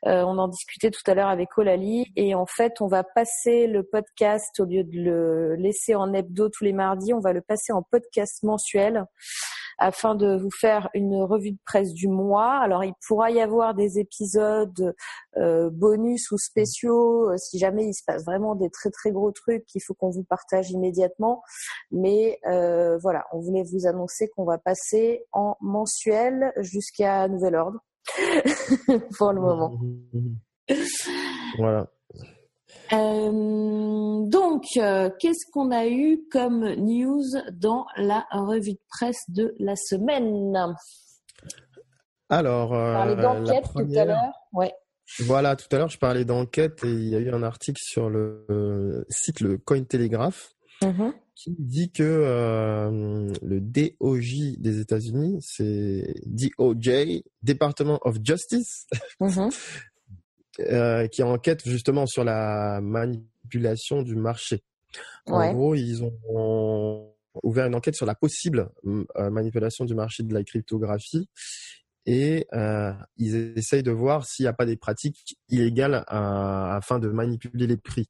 On 0.07 0.37
en 0.37 0.49
discutait 0.49 0.91
tout 0.91 1.01
à 1.07 1.15
l'heure 1.15 1.29
avec 1.29 1.57
Olali 1.57 2.13
et 2.15 2.35
en 2.35 2.45
fait, 2.45 2.83
on 2.83 2.87
va 2.87 3.05
passer 3.05 3.67
le 3.67 3.83
podcast 3.83 4.61
au 4.61 4.67
lieu 4.67 4.85
de 4.85 4.99
le 4.99 5.55
laisser 5.55 5.95
en 5.95 6.13
hebdo 6.13 6.51
tous 6.51 6.63
les 6.63 6.75
mardis, 6.75 7.15
on 7.15 7.21
va 7.21 7.33
le 7.33 7.41
passer 7.41 7.73
en 7.73 7.83
podcast 7.83 8.43
mensuel 8.43 9.07
afin 9.79 10.15
de 10.15 10.37
vous 10.37 10.51
faire 10.51 10.89
une 10.95 11.23
revue 11.23 11.53
de 11.53 11.59
presse 11.65 11.93
du 11.93 12.09
mois. 12.09 12.59
Alors, 12.59 12.85
il 12.85 12.95
pourra 13.07 13.31
y 13.31 13.41
avoir 13.41 13.75
des 13.75 13.99
épisodes 13.99 14.95
euh, 15.37 15.71
bonus 15.71 16.31
ou 16.31 16.39
spéciaux 16.39 17.31
euh, 17.31 17.37
si 17.37 17.59
jamais 17.59 17.87
il 17.87 17.95
se 17.95 18.03
passe 18.07 18.25
vraiment 18.25 18.55
des 18.55 18.71
très 18.71 18.91
très 18.91 19.11
gros 19.11 19.33
trucs 19.33 19.65
qu'il 19.67 19.83
faut 19.83 19.95
qu'on 19.95 20.11
vous 20.11 20.25
partage 20.25 20.71
immédiatement. 20.71 21.43
Mais 21.91 22.39
euh, 22.47 22.99
voilà, 22.99 23.25
on 23.33 23.41
voulait 23.41 23.65
vous 23.65 23.87
annoncer 23.87 24.29
qu'on 24.29 24.45
va 24.45 24.59
passer 24.59 25.25
en 25.33 25.57
mensuel 25.61 26.53
jusqu'à 26.59 27.29
nouvel 27.29 27.57
ordre 27.57 27.81
pour 29.19 29.33
le 29.33 29.41
moment. 29.41 29.79
Voilà. 31.59 31.89
Euh, 32.93 34.27
donc, 34.27 34.65
euh, 34.77 35.11
qu'est-ce 35.19 35.51
qu'on 35.53 35.71
a 35.71 35.87
eu 35.87 36.21
comme 36.31 36.69
news 36.75 37.25
dans 37.53 37.87
la 37.97 38.25
revue 38.31 38.73
de 38.75 38.81
presse 38.89 39.23
de 39.29 39.55
la 39.59 39.75
semaine? 39.77 40.55
Alors, 42.29 42.73
On 42.73 42.93
parlait 42.93 43.17
d'enquête 43.17 43.65
tout 43.73 43.99
à 43.99 44.05
l'heure. 44.05 44.33
Ouais. 44.53 44.73
Voilà, 45.21 45.55
tout 45.57 45.67
à 45.73 45.79
l'heure, 45.79 45.89
je 45.89 45.99
parlais 45.99 46.25
d'enquête 46.25 46.83
et 46.85 46.89
il 46.91 47.09
y 47.09 47.15
a 47.15 47.19
eu 47.19 47.31
un 47.31 47.43
article 47.43 47.81
sur 47.83 48.09
le 48.11 49.05
site 49.11 49.41
le 49.41 49.59
Cointelegraph 49.59 50.51
Mhm. 50.83 51.13
qui 51.37 51.55
dit 51.59 51.91
que 51.93 52.03
euh, 52.03 53.31
le 53.43 53.61
DOJ 53.61 54.57
des 54.59 54.81
États-Unis, 54.81 55.39
c'est 55.41 56.15
DOJ, 56.27 57.23
Department 57.43 57.99
of 58.03 58.17
Justice, 58.25 58.87
Mhm. 59.21 59.51
euh, 60.61 61.07
qui 61.09 61.23
enquête 61.23 61.67
justement 61.69 62.07
sur 62.07 62.25
la 62.25 62.81
manipulation 62.81 64.03
du 64.03 64.17
marché. 64.17 64.63
En 65.27 65.39
Ouais. 65.39 65.53
gros, 65.53 65.75
ils 65.75 66.03
ont 66.05 67.13
ouvert 67.43 67.67
une 67.67 67.75
enquête 67.75 67.97
sur 67.97 68.07
la 68.07 68.15
possible 68.15 68.69
euh, 68.87 69.31
manipulation 69.31 69.85
du 69.85 69.95
marché 69.95 70.23
de 70.23 70.33
la 70.33 70.45
cryptographie 70.45 71.29
et 72.07 72.47
euh, 72.53 72.93
ils 73.17 73.57
essayent 73.59 73.83
de 73.83 73.91
voir 73.91 74.25
s'il 74.27 74.45
n'y 74.45 74.49
a 74.49 74.53
pas 74.53 74.67
des 74.67 74.77
pratiques 74.77 75.37
illégales 75.49 76.05
à- 76.07 76.77
afin 76.77 76.99
de 76.99 77.09
manipuler 77.09 77.67
les 77.67 77.77
prix. 77.77 78.09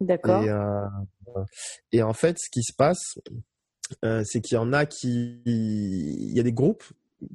D'accord. 0.00 0.42
Et, 0.42 0.48
euh, 0.48 1.44
et 1.92 2.02
en 2.02 2.12
fait, 2.14 2.36
ce 2.38 2.48
qui 2.50 2.62
se 2.62 2.72
passe, 2.72 3.18
euh, 4.04 4.22
c'est 4.24 4.40
qu'il 4.40 4.54
y 4.54 4.58
en 4.58 4.72
a 4.72 4.86
qui, 4.86 5.42
il 5.44 6.32
y 6.32 6.40
a 6.40 6.42
des 6.42 6.52
groupes 6.52 6.84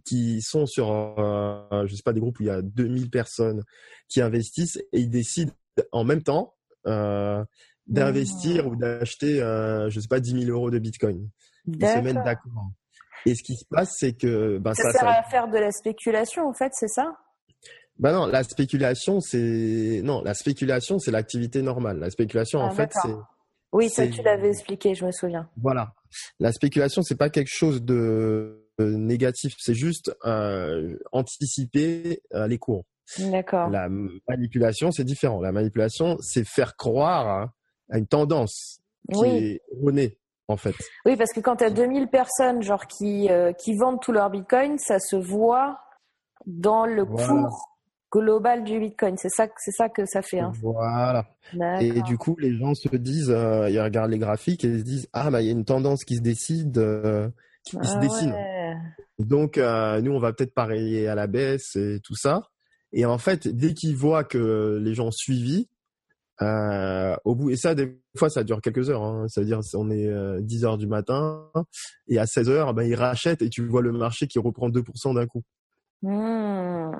qui 0.06 0.41
sont 0.41 0.65
sur, 0.65 0.89
euh, 0.91 1.86
je 1.88 1.96
sais 1.96 2.03
pas, 2.03 2.13
des 2.13 2.20
groupes 2.20 2.39
où 2.39 2.44
il 2.44 2.48
y 2.48 2.51
a 2.51 2.62
2000 2.62 3.10
personnes 3.10 3.63
qui 4.08 4.22
investissent 4.22 4.77
et 4.91 5.00
ils 5.00 5.10
décident 5.10 5.51
en 5.91 6.03
même 6.03 6.24
temps 6.24 6.56
euh, 6.88 7.44
d'investir 7.88 8.65
Mmh. 8.65 8.67
ou 8.67 8.75
d'acheter, 8.75 9.41
euh, 9.41 9.89
je 9.89 10.00
sais 10.00 10.08
pas, 10.08 10.20
10 10.20 10.46
000 10.46 10.51
euros 10.51 10.72
de 10.72 10.79
Bitcoin. 10.79 11.29
Ils 11.67 11.86
se 11.86 12.00
mettent 12.00 12.24
D'accord. 12.24 12.72
Et 13.25 13.36
ce 13.36 13.44
qui 13.44 13.56
se 13.56 13.65
passe, 13.70 13.96
c'est 13.98 14.13
que, 14.13 14.58
ben, 14.58 14.74
Ça, 14.74 14.84
ça, 14.84 14.91
sert 14.91 15.01
ça, 15.01 15.20
à 15.20 15.24
faire 15.24 15.48
de 15.48 15.58
la 15.58 15.72
spéculation, 15.72 16.48
en 16.48 16.53
fait, 16.53 16.72
c'est 16.74 16.88
ça? 16.88 17.17
Ben 18.00 18.13
non, 18.13 18.27
la 18.27 18.44
spéculation, 18.44 19.20
c'est, 19.20 20.01
non, 20.03 20.22
la 20.22 20.34
spéculation, 20.34 21.00
c'est 21.00 21.12
l'activité 21.12 21.62
normale. 21.62 21.98
La 22.00 22.10
spéculation, 22.10 22.60
en 22.60 22.67
Ah, 22.70 22.72
fait, 22.72 22.91
c'est, 22.94 23.10
Oui, 23.74 23.89
ça, 23.89 24.08
tu 24.08 24.22
l'avais 24.22 24.50
expliqué, 24.50 24.94
je 24.94 25.06
me 25.06 25.12
souviens. 25.12 25.50
Voilà. 25.58 25.94
La 26.39 26.51
spéculation, 26.51 27.01
c'est 27.01 27.17
pas 27.17 27.29
quelque 27.29 27.51
chose 27.51 27.84
de 27.84 28.66
négatif, 28.86 29.55
c'est 29.60 29.74
juste 29.74 30.15
euh, 30.25 30.98
anticiper 31.12 32.22
euh, 32.34 32.48
les 32.48 32.57
cours. 32.57 32.86
D'accord. 33.19 33.69
La 33.69 33.88
manipulation, 34.27 34.91
c'est 34.91 35.03
différent. 35.05 35.39
La 35.41 35.51
manipulation, 35.51 36.17
c'est 36.19 36.46
faire 36.46 36.75
croire 36.75 37.27
à, 37.27 37.53
à 37.91 37.98
une 37.98 38.07
tendance 38.07 38.79
qui 39.13 39.19
Oui. 39.19 39.29
est 39.29 39.62
erronée, 39.72 40.17
en 40.50 40.57
fait. 40.57 40.75
Oui, 41.05 41.15
parce 41.15 41.31
que 41.31 41.39
quand 41.39 41.55
tu 41.57 41.63
as 41.63 41.69
2000 41.69 42.07
personnes 42.10 42.62
genre 42.62 42.86
qui, 42.88 43.29
euh, 43.29 43.53
qui 43.53 43.75
vendent 43.75 44.01
tout 44.01 44.12
leur 44.12 44.29
Bitcoin, 44.29 44.77
ça 44.77 45.00
se 45.00 45.15
voit 45.15 45.79
dans 46.46 46.86
le 46.86 47.03
Voilà. 47.03 47.27
cours 47.27 47.69
global 48.12 48.63
du 48.63 48.79
Bitcoin. 48.79 49.15
C'est 49.17 49.29
ça, 49.29 49.48
que- 49.48 49.53
c'est 49.57 49.72
ça 49.72 49.88
que 49.89 50.05
ça 50.05 50.22
fait. 50.22 50.39
Hein. 50.39 50.51
Voilà. 50.62 51.25
Et 51.79 52.01
du 52.01 52.17
coup, 52.17 52.36
les 52.39 52.55
gens 52.57 52.74
se 52.74 52.89
disent, 52.96 53.29
euh, 53.29 53.69
ils 53.69 53.79
regardent 53.81 54.12
les 54.12 54.17
graphiques 54.19 54.65
et 54.65 54.67
ils 54.67 54.79
se 54.79 54.84
disent, 54.84 55.07
ah, 55.13 55.29
bah, 55.31 55.41
il 55.41 55.46
y 55.46 55.50
a 55.50 55.53
une 55.53 55.65
tendance 55.65 56.03
qui 56.03 56.15
se 56.17 56.22
décide, 56.22 56.77
euh, 56.77 57.29
qui 57.63 57.72
se 57.77 57.96
Ah 57.96 58.00
dessine. 58.00 58.31
ouais. 58.31 58.56
Donc, 59.19 59.57
euh, 59.57 60.01
nous, 60.01 60.12
on 60.12 60.19
va 60.19 60.34
peut-être 60.34 60.53
parier 60.53 61.07
à 61.07 61.15
la 61.15 61.27
baisse 61.27 61.75
et 61.75 62.00
tout 62.03 62.15
ça. 62.15 62.43
Et 62.93 63.05
en 63.05 63.17
fait, 63.17 63.48
dès 63.48 63.74
qu'ils 63.74 63.96
voient 63.96 64.24
que 64.24 64.79
les 64.81 64.93
gens 64.93 65.07
ont 65.07 65.12
suivi, 65.12 65.67
euh, 66.41 67.15
au 67.25 67.36
bout, 67.36 67.50
et 67.50 67.55
ça, 67.55 67.74
des 67.74 68.00
fois, 68.17 68.29
ça 68.29 68.43
dure 68.43 68.62
quelques 68.62 68.89
heures. 68.89 69.03
Hein, 69.03 69.25
C'est-à-dire, 69.27 69.60
on 69.74 69.89
est 69.89 70.07
euh, 70.07 70.39
10 70.41 70.65
heures 70.65 70.77
du 70.77 70.88
matin 70.88 71.50
et 72.07 72.19
à 72.19 72.25
16 72.27 72.50
heures, 72.50 72.74
ben, 72.74 72.84
ils 72.84 72.96
rachètent 72.96 73.41
et 73.41 73.50
tu 73.50 73.65
vois 73.65 73.81
le 73.81 73.91
marché 73.91 74.27
qui 74.27 74.39
reprend 74.39 74.69
2% 74.69 75.15
d'un 75.15 75.25
coup. 75.25 75.41
Hmm. 76.03 76.91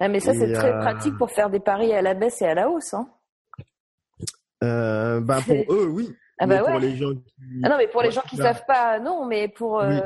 Ah, 0.00 0.08
mais 0.08 0.18
ça, 0.18 0.34
c'est 0.34 0.52
très 0.52 0.72
euh, 0.72 0.80
pratique 0.80 1.16
pour 1.16 1.30
faire 1.30 1.48
des 1.48 1.60
paris 1.60 1.92
à 1.92 2.02
la 2.02 2.14
baisse 2.14 2.42
et 2.42 2.46
à 2.46 2.54
la 2.54 2.68
hausse. 2.68 2.92
Hein. 2.92 3.08
Euh, 4.64 5.20
ben, 5.20 5.40
pour 5.46 5.74
eux, 5.74 5.86
oui. 5.86 6.10
Ah 6.42 6.46
bah 6.46 6.62
pour 6.62 6.78
les 6.78 6.96
gens 6.96 7.12
qui... 7.14 7.34
Ah 7.62 7.68
non, 7.68 7.76
mais 7.76 7.86
pour 7.86 8.02
les 8.02 8.10
gens 8.10 8.22
qui 8.22 8.36
là- 8.36 8.54
savent 8.54 8.64
pas, 8.66 8.98
non, 8.98 9.26
mais 9.26 9.48
pour 9.48 9.74
Oui. 9.74 9.96
euh, 9.96 10.00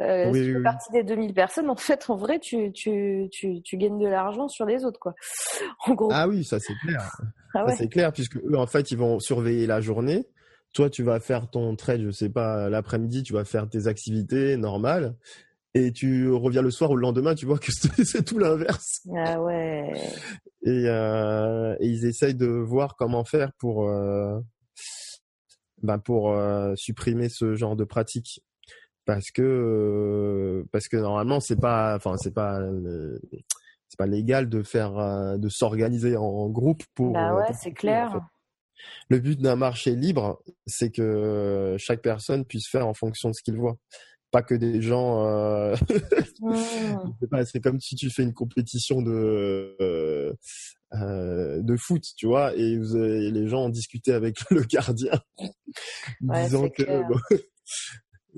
Oui, 0.00 0.38
si 0.38 0.44
tu 0.44 0.52
fais 0.52 0.56
oui. 0.58 0.62
partie 0.62 0.92
des 0.92 1.04
2000 1.04 1.34
personnes, 1.34 1.70
en 1.70 1.76
fait, 1.76 2.08
en 2.08 2.16
vrai, 2.16 2.38
tu, 2.38 2.72
tu, 2.72 3.28
tu, 3.30 3.60
tu 3.62 3.76
gagnes 3.76 3.98
de 3.98 4.08
l'argent 4.08 4.48
sur 4.48 4.64
les 4.66 4.84
autres, 4.84 4.98
quoi. 4.98 5.14
En 5.86 5.94
gros. 5.94 6.10
Ah 6.12 6.28
oui, 6.28 6.44
ça 6.44 6.58
c'est 6.58 6.74
clair. 6.82 7.00
Ah 7.52 7.66
ouais. 7.66 7.74
c'est 7.76 7.88
clair, 7.88 8.12
puisque 8.12 8.36
eux, 8.36 8.56
en 8.56 8.68
fait, 8.68 8.92
ils 8.92 8.96
vont 8.96 9.18
surveiller 9.18 9.66
la 9.66 9.80
journée. 9.80 10.28
Toi, 10.72 10.88
tu 10.88 11.02
vas 11.02 11.18
faire 11.18 11.50
ton 11.50 11.74
trade, 11.74 12.00
je 12.00 12.12
sais 12.12 12.28
pas, 12.28 12.70
l'après-midi, 12.70 13.24
tu 13.24 13.32
vas 13.32 13.44
faire 13.44 13.68
tes 13.68 13.88
activités 13.88 14.56
normales. 14.56 15.16
Et 15.74 15.92
tu 15.92 16.30
reviens 16.30 16.62
le 16.62 16.70
soir 16.70 16.90
ou 16.90 16.96
le 16.96 17.02
lendemain, 17.02 17.34
tu 17.34 17.46
vois 17.46 17.58
que 17.58 17.72
c'est 18.04 18.24
tout 18.24 18.38
l'inverse. 18.38 19.00
Ah 19.16 19.40
ouais. 19.42 19.92
Et, 20.62 20.84
euh, 20.86 21.74
et 21.80 21.88
ils 21.88 22.06
essayent 22.06 22.36
de 22.36 22.46
voir 22.46 22.94
comment 22.96 23.24
faire 23.24 23.52
pour, 23.58 23.88
euh, 23.88 24.38
ben 25.82 25.98
pour 25.98 26.32
euh, 26.32 26.74
supprimer 26.76 27.28
ce 27.28 27.54
genre 27.54 27.76
de 27.76 27.84
pratique. 27.84 28.42
Parce 29.06 29.30
que, 29.30 29.42
euh, 29.42 30.64
parce 30.72 30.88
que 30.88 30.96
normalement, 30.96 31.40
c'est 31.40 31.60
pas, 31.60 31.96
enfin, 31.96 32.16
c'est 32.16 32.34
pas, 32.34 32.60
euh, 32.60 33.18
c'est 33.88 33.98
pas 33.98 34.06
légal 34.06 34.48
de 34.48 34.62
faire, 34.62 34.96
euh, 34.98 35.36
de 35.36 35.48
s'organiser 35.48 36.16
en 36.16 36.48
groupe 36.48 36.82
pour. 36.94 37.12
Bah 37.14 37.34
ouais, 37.34 37.52
c'est 37.58 37.70
en 37.70 37.74
clair. 37.74 38.12
fait. 38.12 38.18
Le 39.08 39.18
but 39.18 39.40
d'un 39.40 39.56
marché 39.56 39.94
libre, 39.96 40.42
c'est 40.66 40.90
que 40.90 41.74
chaque 41.78 42.02
personne 42.02 42.44
puisse 42.44 42.68
faire 42.68 42.86
en 42.86 42.94
fonction 42.94 43.28
de 43.30 43.34
ce 43.34 43.42
qu'il 43.42 43.56
voit. 43.56 43.76
Pas 44.30 44.42
que 44.42 44.54
des 44.54 44.80
gens. 44.80 45.26
Euh... 45.26 45.74
Pas, 47.30 47.44
c'est 47.44 47.60
comme 47.60 47.80
si 47.80 47.96
tu 47.96 48.10
fais 48.10 48.22
une 48.22 48.32
compétition 48.32 49.02
de 49.02 49.76
euh, 49.80 50.32
euh, 50.94 51.60
de 51.62 51.76
foot, 51.76 52.02
tu 52.16 52.26
vois, 52.26 52.54
et, 52.54 52.76
vous 52.78 52.96
avez- 52.96 53.26
et 53.26 53.30
les 53.30 53.48
gens 53.48 53.64
ont 53.64 53.68
discuté 53.70 54.12
avec 54.12 54.38
le 54.50 54.62
gardien, 54.62 55.20
Ouais, 56.22 56.44
disant 56.44 56.68
que 56.68 56.82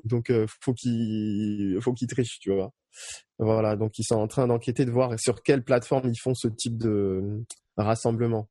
donc 0.05 0.31
euh, 0.31 0.47
faut 0.61 0.75
qu'il 0.75 1.79
faut 1.81 1.93
qu'il 1.93 2.09
triche, 2.09 2.39
tu 2.41 2.53
vois. 2.53 2.73
Voilà, 3.39 3.77
donc 3.77 3.99
ils 3.99 4.05
sont 4.05 4.17
en 4.17 4.29
train 4.29 4.47
d'enquêter 4.47 4.85
de 4.85 4.91
voir 4.91 5.19
sur 5.19 5.43
quelle 5.43 5.63
plateforme 5.65 6.09
ils 6.09 6.19
font 6.21 6.35
ce 6.35 6.49
type 6.49 6.77
de 6.79 7.43
rassemblement, 7.77 8.49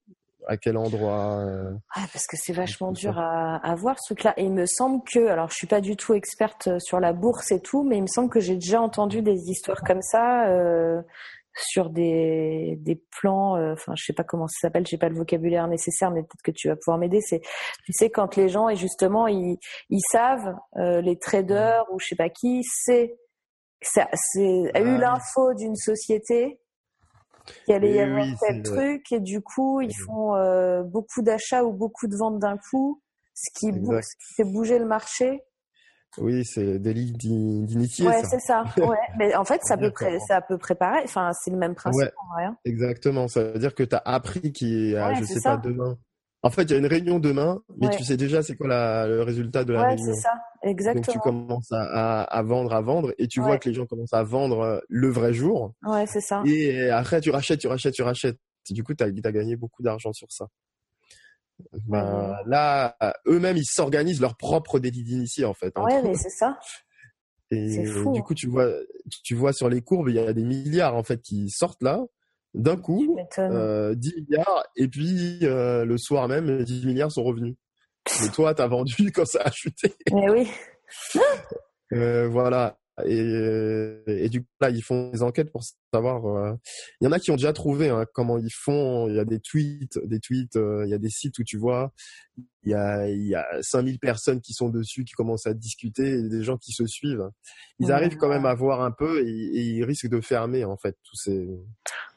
à 0.48 0.58
quel 0.58 0.78
endroit. 0.78 1.40
euh, 1.46 1.72
Ouais, 1.96 2.04
parce 2.12 2.26
que 2.28 2.36
c'est 2.38 2.54
vachement 2.54 2.92
dur 2.92 3.18
à, 3.20 3.58
à 3.58 3.76
voir 3.76 3.98
ce 4.00 4.14
truc-là. 4.14 4.34
Et 4.38 4.44
il 4.46 4.52
me 4.52 4.66
semble 4.66 5.04
que, 5.04 5.28
alors 5.28 5.50
je 5.50 5.56
suis 5.56 5.68
pas 5.68 5.82
du 5.82 5.96
tout 5.96 6.14
experte 6.16 6.68
euh, 6.68 6.80
sur 6.80 7.00
la 7.00 7.14
bourse 7.14 7.52
et 7.52 7.60
tout, 7.62 7.84
mais 7.84 7.98
il 7.98 8.02
me 8.02 8.08
semble 8.08 8.30
que 8.30 8.40
j'ai 8.40 8.56
déjà 8.56 8.82
entendu 8.82 9.22
des 9.22 9.50
histoires 9.50 9.82
comme 9.86 10.02
ça 10.02 10.48
euh, 10.50 11.02
sur 11.56 11.90
des, 11.90 12.78
des 12.80 13.02
plans. 13.20 13.56
euh, 13.58 13.74
Enfin, 13.74 13.94
je 13.98 14.04
sais 14.06 14.14
pas 14.14 14.24
comment 14.24 14.48
ça 14.48 14.68
s'appelle, 14.68 14.86
j'ai 14.88 14.98
pas 14.98 15.10
le 15.10 15.16
vocabulaire 15.16 15.68
nécessaire, 15.68 16.12
mais 16.12 16.22
peut-être 16.24 16.42
que 16.44 16.52
tu 16.52 16.68
vas 16.70 16.76
pouvoir 16.76 16.98
m'aider. 16.98 17.20
C'est, 17.22 17.42
tu 17.86 17.94
sais, 17.94 18.10
quand 18.10 18.36
les 18.36 18.50
gens 18.50 18.70
et 18.70 18.76
justement 18.76 19.28
ils, 19.28 19.58
ils 19.90 20.02
savent, 20.12 20.56
euh, 20.78 21.02
les 21.02 21.18
traders 21.20 21.84
ou 21.92 22.00
je 22.00 22.08
sais 22.08 22.16
pas 22.16 22.30
qui, 22.30 22.62
c'est 22.64 23.18
ça, 23.82 24.08
c'est 24.14 24.72
a 24.76 24.80
Ah 24.80 24.82
eu 24.82 24.94
oui. 24.94 25.00
l'info 25.00 25.54
d'une 25.56 25.76
société 25.76 26.60
qu'il 27.66 27.74
allait 27.74 27.94
y 27.94 28.00
avoir 28.00 28.26
oui, 28.26 28.36
tel 28.40 28.62
truc 28.64 29.12
et 29.12 29.20
du 29.20 29.42
coup 29.42 29.82
ils 29.82 29.92
c'est- 29.92 30.04
font 30.04 30.36
euh, 30.36 30.84
beaucoup 30.84 31.22
d'achats 31.22 31.64
ou 31.66 31.74
beaucoup 31.74 32.08
de 32.08 32.16
ventes 32.16 32.40
d'un 32.40 32.58
coup, 32.70 33.02
ce 33.34 33.50
qui, 33.60 33.72
bou- 33.72 33.94
Exact. 33.94 34.04
ce 34.04 34.16
qui 34.16 34.34
fait 34.36 34.52
bouger 34.52 34.80
le 34.80 34.86
marché. 34.86 35.42
Oui, 36.18 36.44
c'est 36.46 36.78
délit 36.80 37.12
d'in- 37.14 37.64
d'initié, 37.66 38.06
ouais, 38.08 38.22
c'est 38.24 38.40
ça. 38.40 38.64
Ouais. 38.78 38.98
Mais 39.18 39.34
en 39.36 39.46
fait, 39.46 39.62
ça 39.64 39.78
peut, 39.78 39.92
ça 40.28 40.42
peut 40.42 40.58
préparer. 40.58 41.02
Enfin, 41.04 41.32
c'est 41.34 41.52
le 41.52 41.58
même 41.58 41.76
principe 41.76 42.02
Ouais. 42.04 42.12
en 42.18 42.34
vrai. 42.34 42.44
hein. 42.46 42.58
Exactement. 42.66 43.28
Ça 43.28 43.44
veut 43.44 43.60
dire 43.60 43.74
que 43.74 43.84
tu 43.84 43.96
as 43.96 44.02
appris 44.06 44.52
a, 44.96 45.10
Ouais, 45.10 45.16
je 45.16 45.24
sais 45.26 45.40
ça. 45.40 45.58
pas, 45.58 45.58
demain. 45.68 45.98
En 46.44 46.50
fait, 46.50 46.64
il 46.64 46.72
y 46.72 46.74
a 46.74 46.78
une 46.78 46.88
réunion 46.88 47.20
demain, 47.20 47.62
mais 47.78 47.88
Ouais. 47.88 47.96
tu 47.96 48.04
sais 48.04 48.18
déjà 48.18 48.42
c'est 48.42 48.56
quoi 48.56 48.68
la- 48.68 49.08
le 49.08 49.22
résultat 49.22 49.64
de 49.64 49.74
la 49.74 49.82
Ouais, 49.82 49.88
réunion. 49.90 50.06
c'est 50.14 50.20
ça. 50.22 50.32
Donc 50.34 50.42
tu 50.64 50.70
Exactement. 50.70 51.20
commences 51.20 51.72
à, 51.72 51.82
à, 51.84 52.24
à 52.24 52.42
vendre, 52.42 52.74
à 52.74 52.82
vendre, 52.82 53.14
et 53.20 53.28
tu 53.28 53.40
Ouais. 53.40 53.46
vois 53.46 53.58
que 53.60 53.70
les 53.70 53.76
gens 53.76 53.86
commencent 53.86 54.14
à 54.14 54.24
vendre 54.24 54.60
euh, 54.62 54.80
le 54.90 55.08
vrai 55.10 55.34
jour. 55.34 55.74
Ouais, 55.86 56.06
c'est 56.08 56.20
ça. 56.22 56.42
Et 56.46 56.90
après, 56.90 57.22
tu 57.22 57.30
rachètes, 57.30 57.60
tu 57.60 57.68
rachètes, 57.68 57.94
tu 57.94 58.02
rachètes. 58.02 58.38
Et 58.70 58.74
du 58.74 58.84
coup, 58.84 58.94
tu 58.96 59.04
as, 59.04 59.12
gagné 59.12 59.56
beaucoup 59.56 59.84
d'argent 59.84 60.14
sur 60.14 60.32
ça. 60.32 60.48
Ben, 61.88 62.36
Là, 62.46 62.96
eux-mêmes, 63.28 63.58
ils 63.58 63.66
s'organisent 63.66 64.22
leur 64.22 64.36
propre 64.36 64.80
délit 64.80 65.04
d'initié, 65.04 65.46
en 65.46 65.54
fait. 65.54 65.74
hein. 65.76 65.84
Ouais, 65.84 66.02
mais 66.02 66.16
c'est 66.16 66.30
ça. 66.30 66.58
Et 67.52 67.70
c'est 67.70 67.86
fou, 67.86 68.14
du 68.14 68.24
coup, 68.24 68.34
tu 68.34 68.48
vois, 68.48 68.70
tu 69.24 69.36
vois 69.36 69.52
sur 69.54 69.68
les 69.70 69.82
courbes, 69.82 70.10
il 70.10 70.16
y 70.16 70.20
a 70.20 70.32
des 70.34 70.44
milliards, 70.44 70.96
en 70.96 71.04
fait, 71.04 71.22
qui 71.22 71.50
sortent 71.50 71.84
là, 71.84 72.00
d'un 72.54 72.78
coup. 72.78 73.18
Euh, 73.40 73.96
10 73.96 74.14
milliards 74.28 74.64
et 74.76 74.88
puis 74.88 75.40
euh, 75.44 75.86
le 75.86 75.98
soir 75.98 76.28
même 76.28 76.64
10 76.64 76.86
milliards 76.86 77.12
sont 77.12 77.24
revenus. 77.24 77.56
Mais 78.22 78.30
toi 78.30 78.54
t'as 78.54 78.68
vendu 78.68 79.12
quand 79.14 79.26
ça 79.26 79.42
a 79.46 79.52
chuté. 79.52 79.94
Mais 80.12 80.30
oui. 80.30 80.48
Euh, 81.94 82.30
voilà. 82.30 82.80
Et, 83.06 84.04
et, 84.06 84.30
du 84.30 84.42
coup, 84.42 84.48
là, 84.60 84.70
ils 84.70 84.84
font 84.84 85.10
des 85.12 85.24
enquêtes 85.24 85.52
pour 85.52 85.64
savoir. 85.94 86.26
Euh, 86.26 86.54
il 87.00 87.06
y 87.06 87.08
en 87.08 87.12
a 87.12 87.20
qui 87.20 87.32
ont 87.32 87.36
déjà 87.36 87.54
trouvé 87.54 87.90
hein, 87.90 88.06
comment 88.14 88.38
ils 88.38 88.54
font. 88.54 89.08
Il 89.08 89.16
y 89.16 89.20
a 89.20 89.26
des 89.26 89.40
tweets, 89.40 89.98
des 90.06 90.20
tweets. 90.20 90.58
Euh, 90.58 90.84
il 90.86 90.90
y 90.90 90.94
a 90.94 90.98
des 90.98 91.10
sites 91.10 91.40
où 91.40 91.44
tu 91.44 91.58
vois, 91.58 91.94
il 92.64 92.72
y 92.72 92.74
a, 92.74 93.08
il 93.10 93.28
y 93.28 93.36
a 93.36 93.46
5000 93.62 93.98
personnes 93.98 94.42
qui 94.42 94.54
sont 94.54 94.70
dessus, 94.70 95.06
qui 95.06 95.14
commencent 95.14 95.48
à 95.48 95.54
discuter, 95.54 96.20
et 96.20 96.30
des 96.30 96.44
gens 96.44 96.58
qui 96.58 96.74
se 96.74 96.86
suivent. 96.86 97.30
Ils 97.80 97.92
arrivent 97.92 98.18
quand 98.18 98.30
même 98.30 98.46
à 98.46 98.54
voir 98.54 98.82
un 98.82 98.92
peu 98.92 99.26
et, 99.26 99.30
et, 99.30 99.62
ils 99.62 99.84
risquent 99.84 100.10
de 100.10 100.22
fermer 100.22 100.66
en 100.66 100.78
fait 100.78 100.98
tous 101.04 101.16
ces. 101.16 101.48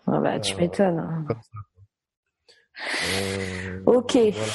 Ah 0.07 0.21
bah, 0.21 0.40
tu 0.40 0.57
m'étonnes. 0.57 0.99
Hein. 0.99 1.26
ok. 3.87 4.16
Voilà. 4.33 4.52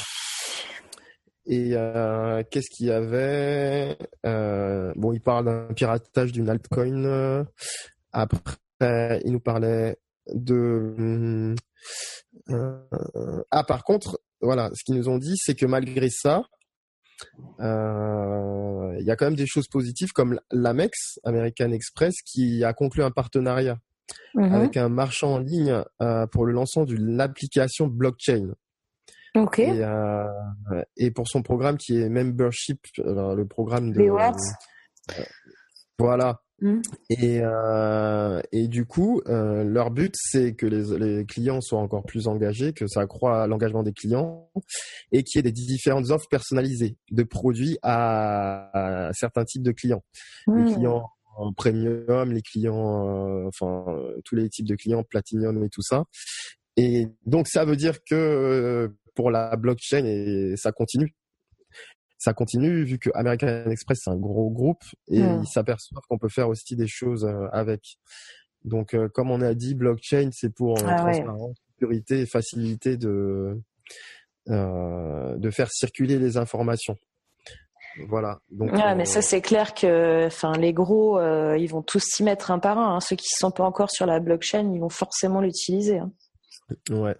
Et 1.52 1.72
euh, 1.74 2.44
qu'est-ce 2.48 2.70
qu'il 2.70 2.86
y 2.86 2.92
avait 2.92 3.98
euh, 4.24 4.92
Bon, 4.94 5.12
il 5.12 5.20
parle 5.20 5.46
d'un 5.46 5.74
piratage 5.74 6.30
d'une 6.30 6.48
altcoin. 6.48 7.44
Après, 8.12 9.20
il 9.24 9.32
nous 9.32 9.40
parlait 9.40 9.98
de... 10.32 11.56
Euh, 12.50 13.42
ah, 13.50 13.64
par 13.64 13.82
contre, 13.82 14.20
voilà, 14.40 14.70
ce 14.74 14.84
qu'ils 14.84 14.94
nous 14.94 15.08
ont 15.08 15.18
dit, 15.18 15.34
c'est 15.38 15.56
que 15.56 15.66
malgré 15.66 16.08
ça, 16.08 16.44
euh, 17.58 18.96
il 19.00 19.04
y 19.04 19.10
a 19.10 19.16
quand 19.16 19.26
même 19.26 19.34
des 19.34 19.48
choses 19.48 19.66
positives 19.66 20.12
comme 20.12 20.38
l'Amex, 20.52 21.18
American 21.24 21.72
Express, 21.72 22.14
qui 22.24 22.62
a 22.62 22.72
conclu 22.74 23.02
un 23.02 23.10
partenariat 23.10 23.76
mm-hmm. 24.36 24.52
avec 24.52 24.76
un 24.76 24.88
marchand 24.88 25.34
en 25.34 25.38
ligne 25.38 25.82
euh, 26.00 26.28
pour 26.28 26.46
le 26.46 26.52
lancement 26.52 26.84
de 26.84 26.94
l'application 26.96 27.88
blockchain. 27.88 28.52
Ok. 29.36 29.58
Et, 29.58 29.84
euh, 29.84 30.24
et, 30.96 31.10
pour 31.10 31.28
son 31.28 31.42
programme 31.42 31.76
qui 31.76 32.00
est 32.00 32.08
membership, 32.08 32.80
le 32.98 33.44
programme 33.44 33.92
de. 33.92 34.00
Euh, 34.00 35.22
voilà. 35.98 36.40
Hmm. 36.62 36.82
Et, 37.08 37.40
euh, 37.42 38.40
et 38.52 38.68
du 38.68 38.84
coup, 38.84 39.22
euh, 39.28 39.64
leur 39.64 39.90
but, 39.90 40.14
c'est 40.14 40.54
que 40.54 40.66
les, 40.66 40.98
les, 40.98 41.24
clients 41.24 41.62
soient 41.62 41.80
encore 41.80 42.04
plus 42.04 42.28
engagés, 42.28 42.74
que 42.74 42.86
ça 42.86 43.00
accroît 43.00 43.46
l'engagement 43.46 43.82
des 43.82 43.94
clients 43.94 44.50
et 45.10 45.22
qu'il 45.22 45.38
y 45.38 45.40
ait 45.40 45.50
des 45.50 45.52
différentes 45.52 46.10
offres 46.10 46.28
personnalisées 46.28 46.96
de 47.10 47.22
produits 47.22 47.78
à, 47.82 49.08
à 49.08 49.12
certains 49.14 49.44
types 49.44 49.62
de 49.62 49.72
clients. 49.72 50.04
Les 50.48 50.64
hmm. 50.64 50.74
clients 50.74 51.08
en 51.36 51.52
premium, 51.54 52.32
les 52.32 52.42
clients, 52.42 53.08
euh, 53.08 53.48
enfin 53.48 53.84
tous 54.24 54.34
les 54.34 54.48
types 54.50 54.66
de 54.66 54.76
clients, 54.76 55.02
platinum 55.02 55.64
et 55.64 55.70
tout 55.70 55.82
ça. 55.82 56.04
Et 56.76 57.08
donc 57.24 57.48
ça 57.48 57.64
veut 57.64 57.76
dire 57.76 57.98
que 58.04 58.14
euh, 58.14 58.88
pour 59.20 59.30
la 59.30 59.54
blockchain 59.54 60.04
et 60.06 60.54
ça 60.56 60.72
continue. 60.72 61.14
Ça 62.16 62.32
continue 62.32 62.84
vu 62.84 62.98
que 62.98 63.10
American 63.14 63.70
Express 63.70 64.00
c'est 64.04 64.10
un 64.10 64.16
gros 64.16 64.50
groupe 64.50 64.82
et 65.08 65.18
ils 65.18 65.46
s'aperçoivent 65.46 66.02
qu'on 66.08 66.16
peut 66.16 66.30
faire 66.30 66.48
aussi 66.48 66.74
des 66.74 66.86
choses 66.86 67.26
euh, 67.26 67.48
avec. 67.52 67.98
Donc 68.64 68.94
euh, 68.94 69.08
comme 69.08 69.30
on 69.30 69.42
a 69.42 69.52
dit, 69.52 69.74
blockchain 69.74 70.30
c'est 70.32 70.54
pour 70.54 70.78
ah 70.86 70.96
transparence, 70.96 71.58
sécurité 71.74 72.20
et 72.20 72.26
facilité 72.26 72.96
de 72.96 73.60
de 74.46 75.50
faire 75.50 75.70
circuler 75.70 76.18
les 76.18 76.38
informations. 76.38 76.96
Voilà. 78.08 78.40
Donc, 78.50 78.72
mais 78.72 79.04
ça 79.04 79.20
c'est 79.20 79.42
clair 79.42 79.74
que, 79.74 80.26
enfin, 80.26 80.52
les 80.52 80.72
gros, 80.72 81.20
ils 81.54 81.68
vont 81.68 81.82
tous 81.82 82.02
s'y 82.02 82.22
mettre 82.22 82.50
un 82.50 82.58
par 82.58 82.78
un. 82.78 82.96
Hein. 82.96 83.00
Ceux 83.00 83.16
qui 83.16 83.28
ne 83.34 83.38
sont 83.38 83.50
pas 83.50 83.64
encore 83.64 83.90
sur 83.90 84.06
la 84.06 84.18
blockchain, 84.18 84.72
ils 84.72 84.80
vont 84.80 84.88
forcément 84.88 85.40
l'utiliser. 85.40 85.98
Hein. 85.98 86.10
Ouais. 86.90 87.16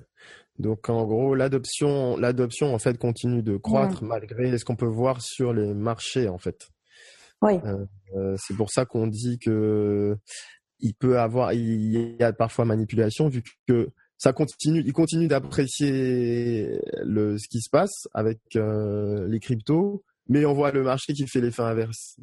Donc 0.61 0.89
en 0.89 1.05
gros, 1.07 1.35
l'adoption, 1.35 2.17
l'adoption 2.17 2.75
en 2.75 2.79
fait 2.79 2.99
continue 2.99 3.43
de 3.43 3.57
croître 3.57 4.05
malgré 4.05 4.57
ce 4.59 4.65
qu'on 4.65 4.77
peut 4.77 4.87
voir 4.87 5.23
sur 5.23 5.53
les 5.53 5.73
marchés 5.75 6.29
en 6.29 6.39
fait. 6.39 6.69
Oui. 7.43 7.59
Euh, 7.65 7.87
euh, 8.17 8.37
c'est 8.39 8.57
pour 8.57 8.71
ça 8.71 8.85
qu'on 8.85 9.07
dit 9.07 9.39
que 9.39 10.17
il 10.81 10.95
peut 10.95 11.19
avoir, 11.19 11.53
il 11.53 12.17
y 12.19 12.23
a 12.23 12.33
parfois 12.33 12.65
manipulation 12.65 13.29
vu 13.29 13.43
que 13.67 13.91
ça 14.19 14.33
continue, 14.33 14.83
il 14.85 14.93
continue 14.93 15.29
d'apprécier 15.29 16.79
le 17.03 17.39
ce 17.39 17.49
qui 17.49 17.61
se 17.63 17.71
passe 17.71 18.07
avec 18.13 18.39
euh, 18.57 19.27
les 19.29 19.41
cryptos, 19.41 20.03
mais 20.29 20.45
on 20.45 20.53
voit 20.53 20.73
le 20.73 20.83
marché 20.83 21.15
qui 21.15 21.27
fait 21.27 21.41
l'effet 21.41 21.63
inverse. 21.63 22.17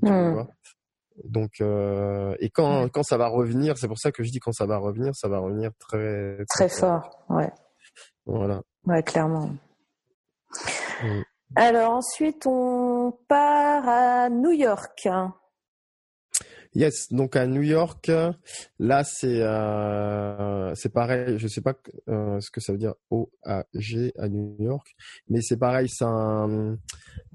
Donc, 1.24 1.62
euh, 1.62 2.36
et 2.40 2.50
quand, 2.52 2.90
quand 2.90 3.02
ça 3.02 3.18
va 3.18 3.28
revenir, 3.28 3.78
c'est 3.78 3.88
pour 3.88 3.98
ça 3.98 4.12
que 4.12 4.24
je 4.24 4.30
dis 4.30 4.40
quand 4.40 4.52
ça 4.52 4.68
va 4.68 4.78
revenir, 4.78 5.16
ça 5.16 5.28
va 5.28 5.40
revenir 5.40 5.72
très 5.80 6.46
très, 6.50 6.70
fort. 6.70 7.26
Ouais. 7.30 7.50
Voilà. 8.28 8.62
Ouais, 8.86 9.02
clairement. 9.04 9.50
Alors 11.56 11.94
ensuite, 11.94 12.46
on 12.46 13.18
part 13.28 13.88
à 13.88 14.30
New 14.30 14.52
York. 14.52 15.08
Yes, 16.76 17.12
donc 17.12 17.36
à 17.36 17.48
New 17.48 17.62
York, 17.62 18.12
là 18.78 19.04
c'est 19.04 19.42
euh, 19.42 20.76
c'est 20.76 20.94
pareil, 20.94 21.40
je 21.40 21.48
sais 21.48 21.62
pas 21.62 21.74
euh, 22.10 22.40
ce 22.40 22.52
que 22.52 22.60
ça 22.60 22.74
veut 22.74 22.78
dire 22.78 22.94
OAG 23.10 24.12
à 24.18 24.28
New 24.28 24.56
York, 24.60 24.86
mais 25.30 25.42
c'est 25.42 25.58
pareil, 25.58 25.88
c'est 25.90 26.06
un 26.06 26.78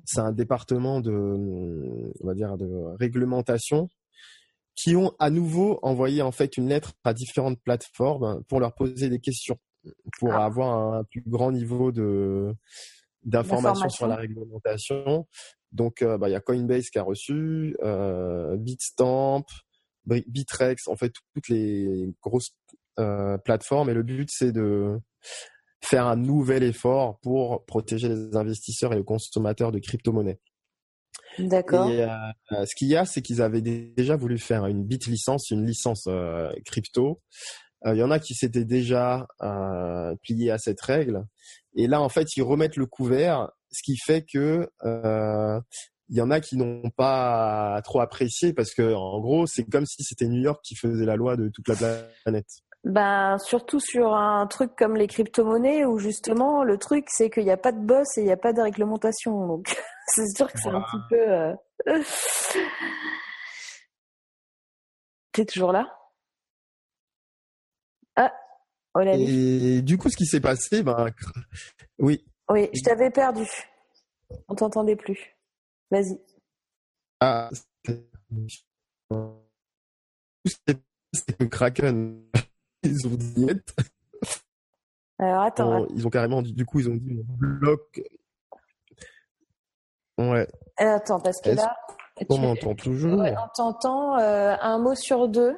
c'est 0.04 0.20
un 0.20 0.32
département 0.32 1.00
de 1.00 1.10
on 1.12 2.26
va 2.26 2.34
dire 2.34 2.56
de 2.56 2.96
réglementation 3.00 3.88
qui 4.76 4.94
ont 4.94 5.12
à 5.18 5.30
nouveau 5.30 5.80
envoyé 5.82 6.22
en 6.22 6.32
fait 6.32 6.56
une 6.56 6.68
lettre 6.68 6.92
à 7.02 7.14
différentes 7.14 7.60
plateformes 7.60 8.44
pour 8.44 8.60
leur 8.60 8.74
poser 8.74 9.08
des 9.08 9.18
questions 9.18 9.58
pour 10.18 10.32
ah. 10.32 10.44
avoir 10.44 10.94
un 10.94 11.04
plus 11.04 11.22
grand 11.26 11.52
niveau 11.52 11.92
de 11.92 12.54
d'informations 13.24 13.88
sur 13.88 14.06
la 14.06 14.16
réglementation. 14.16 15.26
Donc, 15.72 16.02
euh, 16.02 16.18
bah, 16.18 16.28
il 16.28 16.32
y 16.32 16.34
a 16.34 16.40
Coinbase 16.40 16.90
qui 16.90 16.98
a 16.98 17.02
reçu, 17.02 17.76
euh, 17.82 18.56
Bitstamp, 18.56 19.44
Bitrex, 20.06 20.88
en 20.88 20.96
fait 20.96 21.12
toutes 21.34 21.48
les 21.48 22.12
grosses 22.22 22.54
euh, 22.98 23.38
plateformes. 23.38 23.88
Et 23.88 23.94
le 23.94 24.02
but, 24.02 24.28
c'est 24.30 24.52
de 24.52 24.98
faire 25.80 26.06
un 26.06 26.16
nouvel 26.16 26.62
effort 26.62 27.18
pour 27.20 27.64
protéger 27.64 28.08
les 28.08 28.36
investisseurs 28.36 28.92
et 28.92 28.96
les 28.96 29.04
consommateurs 29.04 29.72
de 29.72 29.78
crypto-monnaies. 29.78 30.40
D'accord. 31.38 31.88
Et 31.88 32.06
ce 32.50 32.74
qu'il 32.74 32.88
y 32.88 32.96
a, 32.96 33.06
c'est 33.06 33.22
qu'ils 33.22 33.40
avaient 33.40 33.62
déjà 33.62 34.16
voulu 34.16 34.38
faire 34.38 34.66
une 34.66 34.84
bit 34.84 35.06
licence, 35.06 35.50
une 35.50 35.64
licence 35.64 36.06
crypto. 36.66 37.22
Il 37.84 37.96
y 37.96 38.02
en 38.02 38.10
a 38.10 38.18
qui 38.18 38.34
s'étaient 38.34 38.64
déjà 38.64 39.26
pliés 40.22 40.50
à 40.50 40.58
cette 40.58 40.80
règle. 40.80 41.24
Et 41.74 41.86
là, 41.86 42.00
en 42.00 42.08
fait, 42.08 42.36
ils 42.36 42.42
remettent 42.42 42.76
le 42.76 42.86
couvert 42.86 43.48
ce 43.72 43.82
qui 43.82 43.96
fait 43.96 44.22
que 44.22 44.70
euh, 44.84 45.60
il 46.08 46.16
y 46.16 46.20
en 46.20 46.30
a 46.30 46.40
qui 46.40 46.56
n'ont 46.56 46.90
pas 46.90 47.80
trop 47.84 48.00
apprécié 48.00 48.52
parce 48.52 48.74
que 48.74 48.94
en 48.94 49.18
gros 49.20 49.46
c'est 49.46 49.64
comme 49.64 49.86
si 49.86 50.04
c'était 50.04 50.26
New 50.26 50.42
York 50.42 50.60
qui 50.62 50.76
faisait 50.76 51.06
la 51.06 51.16
loi 51.16 51.36
de 51.36 51.48
toute 51.48 51.68
la 51.68 51.74
planète. 52.24 52.48
Ben 52.84 53.38
surtout 53.38 53.80
sur 53.80 54.14
un 54.14 54.46
truc 54.46 54.72
comme 54.76 54.96
les 54.96 55.06
crypto-monnaies 55.06 55.84
où 55.84 55.98
justement 55.98 56.64
le 56.64 56.78
truc 56.78 57.06
c'est 57.08 57.30
qu'il 57.30 57.44
n'y 57.44 57.50
a 57.50 57.56
pas 57.56 57.72
de 57.72 57.78
boss 57.78 58.18
et 58.18 58.22
il 58.22 58.24
n'y 58.24 58.32
a 58.32 58.36
pas 58.36 58.52
de 58.52 58.60
réglementation 58.60 59.46
donc 59.46 59.74
c'est 60.08 60.28
sûr 60.36 60.52
que 60.52 60.58
c'est 60.58 60.68
un 60.68 60.82
petit 60.82 60.98
peu. 61.08 61.30
Euh... 61.30 61.54
T'es 65.32 65.46
toujours 65.46 65.72
là? 65.72 65.86
Et 69.00 69.82
du 69.82 69.96
coup 69.96 70.10
ce 70.10 70.16
qui 70.16 70.26
s'est 70.26 70.40
passé, 70.40 70.82
ben 70.82 71.06
oui. 71.98 72.24
Oui, 72.50 72.68
je 72.74 72.82
t'avais 72.82 73.10
perdu. 73.10 73.46
On 74.48 74.54
t'entendait 74.54 74.96
plus. 74.96 75.36
Vas-y. 75.90 76.18
Ah, 77.20 77.50
c'est 77.84 78.08
que 81.38 81.44
Kraken, 81.44 82.22
ils 82.82 83.06
ont 83.06 83.10
dit 83.10 83.46
Alors 85.18 85.42
attends, 85.42 85.86
Ils 85.94 86.06
ont 86.06 86.10
carrément, 86.10 86.42
du 86.42 86.64
coup, 86.64 86.80
ils 86.80 86.90
ont 86.90 86.96
dit 86.96 87.22
bloc. 87.24 88.02
Ouais. 90.18 90.48
Euh, 90.80 90.96
attends, 90.96 91.20
parce 91.20 91.40
que 91.40 91.50
là. 91.50 91.76
On 92.28 92.38
m'entend 92.38 92.74
toujours? 92.74 93.20
on 93.20 93.48
t'entend 93.54 94.18
euh, 94.18 94.54
un 94.60 94.78
mot 94.78 94.94
sur 94.94 95.28
deux. 95.28 95.56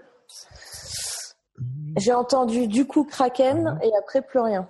J'ai 1.96 2.12
entendu 2.12 2.66
du 2.66 2.86
coup 2.86 3.04
Kraken 3.04 3.78
et 3.82 3.90
après 3.98 4.22
plus 4.22 4.40
rien. 4.40 4.68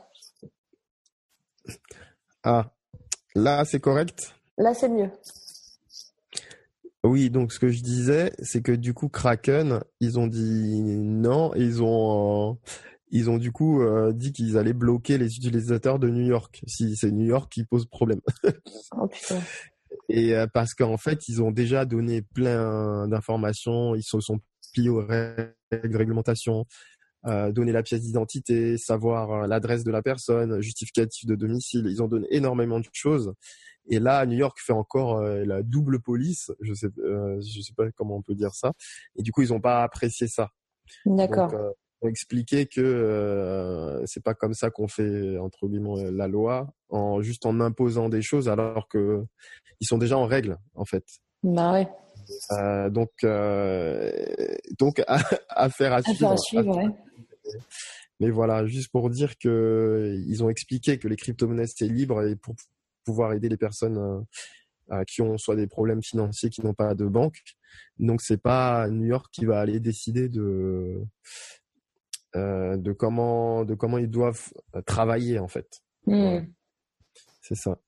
Ah, 2.42 2.70
là 3.34 3.64
c'est 3.64 3.80
correct? 3.80 4.34
Là 4.58 4.74
c'est 4.74 4.88
mieux. 4.88 5.10
Oui, 7.02 7.28
donc 7.28 7.52
ce 7.52 7.58
que 7.58 7.68
je 7.68 7.82
disais, 7.82 8.32
c'est 8.42 8.62
que 8.62 8.72
du 8.72 8.94
coup 8.94 9.08
Kraken, 9.08 9.80
ils 10.00 10.18
ont 10.18 10.26
dit 10.26 10.80
non, 10.82 11.54
et 11.54 11.60
ils 11.60 11.82
ont 11.82 12.58
ils 13.10 13.30
ont 13.30 13.38
du 13.38 13.52
coup 13.52 13.82
euh, 13.82 14.12
dit 14.12 14.32
qu'ils 14.32 14.56
allaient 14.58 14.72
bloquer 14.72 15.18
les 15.18 15.37
utilisateurs 15.37 15.98
de 15.98 16.08
New 16.08 16.26
York 16.26 16.62
si 16.66 16.96
c'est 16.96 17.10
New 17.10 17.26
York 17.26 17.52
qui 17.52 17.64
pose 17.64 17.87
problème. 17.87 18.20
oh 18.96 19.06
putain. 19.06 19.40
Et 20.08 20.34
euh, 20.34 20.46
parce 20.52 20.74
qu'en 20.74 20.96
fait, 20.96 21.28
ils 21.28 21.42
ont 21.42 21.50
déjà 21.50 21.84
donné 21.84 22.22
plein 22.22 23.06
d'informations, 23.06 23.94
ils 23.94 24.02
se 24.02 24.20
sont 24.20 24.40
pliés 24.72 24.88
aux 24.88 25.04
règles, 25.04 25.54
réglementations, 25.70 26.64
euh, 27.26 27.52
donner 27.52 27.72
la 27.72 27.82
pièce 27.82 28.02
d'identité, 28.02 28.76
savoir 28.76 29.32
euh, 29.32 29.46
l'adresse 29.46 29.84
de 29.84 29.90
la 29.90 30.02
personne, 30.02 30.60
justificatif 30.60 31.26
de 31.26 31.34
domicile. 31.34 31.87
Ils 31.88 32.02
ont 32.02 32.08
donné 32.08 32.26
énormément 32.30 32.78
de 32.78 32.87
choses. 32.92 33.34
Et 33.87 33.98
là, 33.98 34.24
New 34.26 34.37
York 34.37 34.58
fait 34.58 34.72
encore 34.72 35.20
la 35.20 35.62
double 35.62 36.00
police. 36.00 36.50
Je 36.60 36.72
sais, 36.72 36.88
je 36.96 37.60
sais 37.60 37.74
pas 37.76 37.90
comment 37.92 38.16
on 38.16 38.22
peut 38.22 38.34
dire 38.34 38.54
ça. 38.54 38.72
Et 39.14 39.22
du 39.22 39.30
coup, 39.30 39.42
ils 39.42 39.52
ont 39.52 39.60
pas 39.60 39.82
apprécié 39.82 40.26
ça. 40.26 40.48
D'accord. 41.04 41.52
ont 42.00 42.08
expliqué 42.08 42.64
que 42.64 44.02
c'est 44.06 44.22
pas 44.22 44.32
comme 44.32 44.54
ça 44.54 44.70
qu'on 44.70 44.88
fait 44.88 45.37
entre 45.37 45.68
guillemets 45.68 46.10
la 46.12 46.28
loi, 46.28 46.72
en 46.88 47.20
juste 47.20 47.44
en 47.44 47.60
imposant 47.60 48.08
des 48.08 48.22
choses 48.22 48.48
alors 48.48 48.88
que 48.88 49.22
ils 49.80 49.87
sont 49.87 49.98
déjà 49.98 50.16
en 50.16 50.24
règle 50.24 50.56
en 50.74 50.87
fait. 50.87 51.04
Bah 51.42 51.74
ouais. 51.74 51.87
Euh, 52.52 52.90
donc, 52.90 53.10
euh, 53.24 54.10
donc 54.78 55.02
affaire 55.48 55.92
à 55.92 56.02
suivre. 56.02 56.32
À 56.32 56.37
suivre 56.37 56.76
ouais. 56.76 56.90
Mais 58.20 58.30
voilà, 58.30 58.66
juste 58.66 58.90
pour 58.90 59.11
dire 59.11 59.37
que 59.38 60.16
ils 60.26 60.44
ont 60.44 60.48
expliqué 60.48 60.98
que 60.98 61.09
les 61.09 61.16
crypto-monnaies 61.16 61.66
c'est 61.66 61.88
libre 61.88 62.22
et 62.22 62.37
pour 62.37 62.54
pouvoir 63.04 63.33
aider 63.33 63.48
les 63.48 63.57
personnes 63.57 64.24
euh, 64.92 65.04
qui 65.04 65.22
ont 65.22 65.37
soit 65.38 65.57
des 65.57 65.66
problèmes 65.66 66.02
financiers, 66.02 66.50
qui 66.50 66.64
n'ont 66.64 66.74
pas 66.74 66.94
de 66.94 67.07
banque. 67.07 67.38
Donc 67.98 68.22
c'est 68.22 68.40
pas 68.40 68.88
New 68.88 69.07
York 69.07 69.26
qui 69.33 69.44
va 69.44 69.61
aller 69.61 69.80
décider 69.80 70.28
de 70.28 71.02
euh, 72.37 72.76
de 72.76 72.92
comment 72.92 73.64
de 73.64 73.74
comment 73.74 73.98
ils 73.98 74.11
doivent 74.11 74.52
travailler 74.87 75.38
en 75.38 75.48
fait. 75.48 75.83
Hmm. 76.07 76.40
C'est 77.40 77.57
ça. 77.57 77.78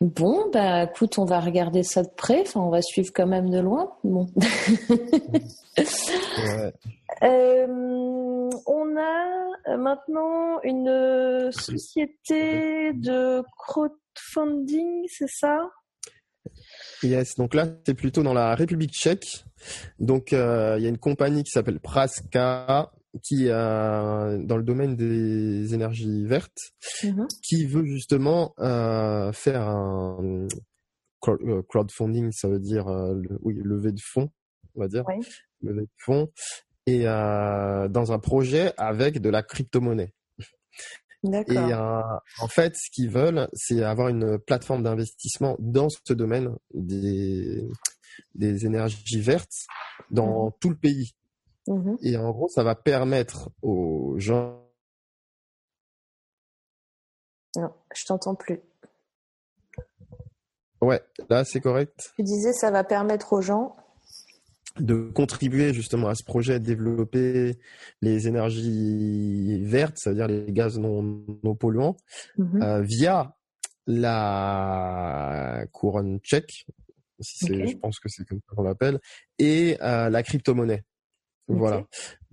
Bon, 0.00 0.48
bah 0.52 0.84
écoute, 0.84 1.18
on 1.18 1.24
va 1.24 1.40
regarder 1.40 1.82
ça 1.82 2.04
de 2.04 2.08
près. 2.08 2.42
Enfin, 2.42 2.60
on 2.60 2.70
va 2.70 2.82
suivre 2.82 3.10
quand 3.12 3.26
même 3.26 3.50
de 3.50 3.58
loin. 3.58 3.92
Bon. 4.04 4.28
ouais. 5.76 6.72
Euh, 7.22 8.50
on 8.66 8.96
a 8.96 9.76
maintenant 9.76 10.60
une 10.62 11.50
société 11.52 12.92
de 12.94 13.42
crowdfunding, 13.58 15.06
c'est 15.08 15.28
ça? 15.28 15.70
Yes, 17.02 17.36
donc 17.36 17.54
là 17.54 17.66
c'est 17.86 17.94
plutôt 17.94 18.22
dans 18.22 18.34
la 18.34 18.54
République 18.54 18.92
tchèque. 18.92 19.44
Donc 19.98 20.32
euh, 20.32 20.76
il 20.78 20.82
y 20.84 20.86
a 20.86 20.88
une 20.88 20.98
compagnie 20.98 21.42
qui 21.44 21.50
s'appelle 21.50 21.80
Praska 21.80 22.90
qui 23.22 23.50
a 23.50 24.36
dans 24.38 24.56
le 24.56 24.62
domaine 24.62 24.94
des 24.94 25.74
énergies 25.74 26.24
vertes, 26.24 26.58
Mhm. 27.04 27.26
qui 27.42 27.64
veut 27.66 27.84
justement 27.84 28.54
euh, 28.58 29.32
faire 29.32 29.62
un 29.62 30.46
crowd- 31.20 31.42
euh, 31.42 31.62
crowdfunding, 31.68 32.30
ça 32.32 32.48
veut 32.48 32.60
dire 32.60 32.86
euh, 32.88 33.14
le- 33.14 33.38
oui 33.42 33.54
lever 33.62 33.92
de 33.92 34.00
fonds, 34.00 34.30
on 34.74 34.80
va 34.80 34.88
dire, 34.88 35.04
Oui. 35.08 35.26
lever 35.62 35.82
de 35.82 35.90
fonds, 36.04 36.28
et 36.88 37.02
euh, 37.06 37.86
dans 37.88 38.12
un 38.12 38.18
projet 38.18 38.72
avec 38.78 39.20
de 39.20 39.28
la 39.28 39.42
crypto-monnaie. 39.42 40.14
Et 41.24 41.58
euh, 41.58 42.00
en 42.40 42.48
fait, 42.48 42.76
ce 42.76 42.90
qu'ils 42.90 43.10
veulent, 43.10 43.48
c'est 43.52 43.82
avoir 43.82 44.08
une 44.08 44.38
plateforme 44.38 44.84
d'investissement 44.84 45.56
dans 45.58 45.88
ce 45.90 46.14
domaine 46.14 46.56
des, 46.72 47.68
des 48.34 48.64
énergies 48.64 49.20
vertes 49.20 49.66
dans 50.10 50.50
tout 50.60 50.70
le 50.70 50.76
pays. 50.76 51.12
Mhm. 51.66 51.98
Et 52.02 52.16
en 52.16 52.30
gros, 52.30 52.48
ça 52.48 52.62
va 52.62 52.74
permettre 52.74 53.50
aux 53.60 54.14
gens. 54.16 54.64
Non, 57.56 57.70
je 57.94 58.04
t'entends 58.06 58.34
plus. 58.34 58.60
Ouais, 60.80 61.02
là, 61.28 61.44
c'est 61.44 61.60
correct. 61.60 62.12
Tu 62.16 62.22
disais 62.22 62.52
ça 62.54 62.70
va 62.70 62.84
permettre 62.84 63.34
aux 63.34 63.42
gens. 63.42 63.76
De 64.80 65.10
contribuer 65.14 65.72
justement 65.74 66.08
à 66.08 66.14
ce 66.14 66.22
projet, 66.24 66.60
de 66.60 66.64
développer 66.64 67.58
les 68.02 68.28
énergies 68.28 69.62
vertes, 69.64 69.96
c'est-à-dire 69.98 70.28
les 70.28 70.52
gaz 70.52 70.78
non, 70.78 71.24
non 71.42 71.54
polluants, 71.54 71.96
Mhm. 72.36 72.62
euh, 72.62 72.82
via 72.82 73.34
la 74.18 75.64
couronne 75.72 76.18
tchèque, 76.20 76.66
si 77.20 77.46
c'est- 77.46 77.66
je 77.66 77.76
pense 77.78 77.98
que 77.98 78.08
c'est 78.08 78.24
comme 78.26 78.40
ça 78.48 78.54
qu'on 78.54 78.62
l'appelle, 78.62 78.98
et 79.38 79.76
euh, 79.82 80.08
la 80.10 80.22
crypto-monnaie. 80.22 80.84
Voilà. 81.48 81.84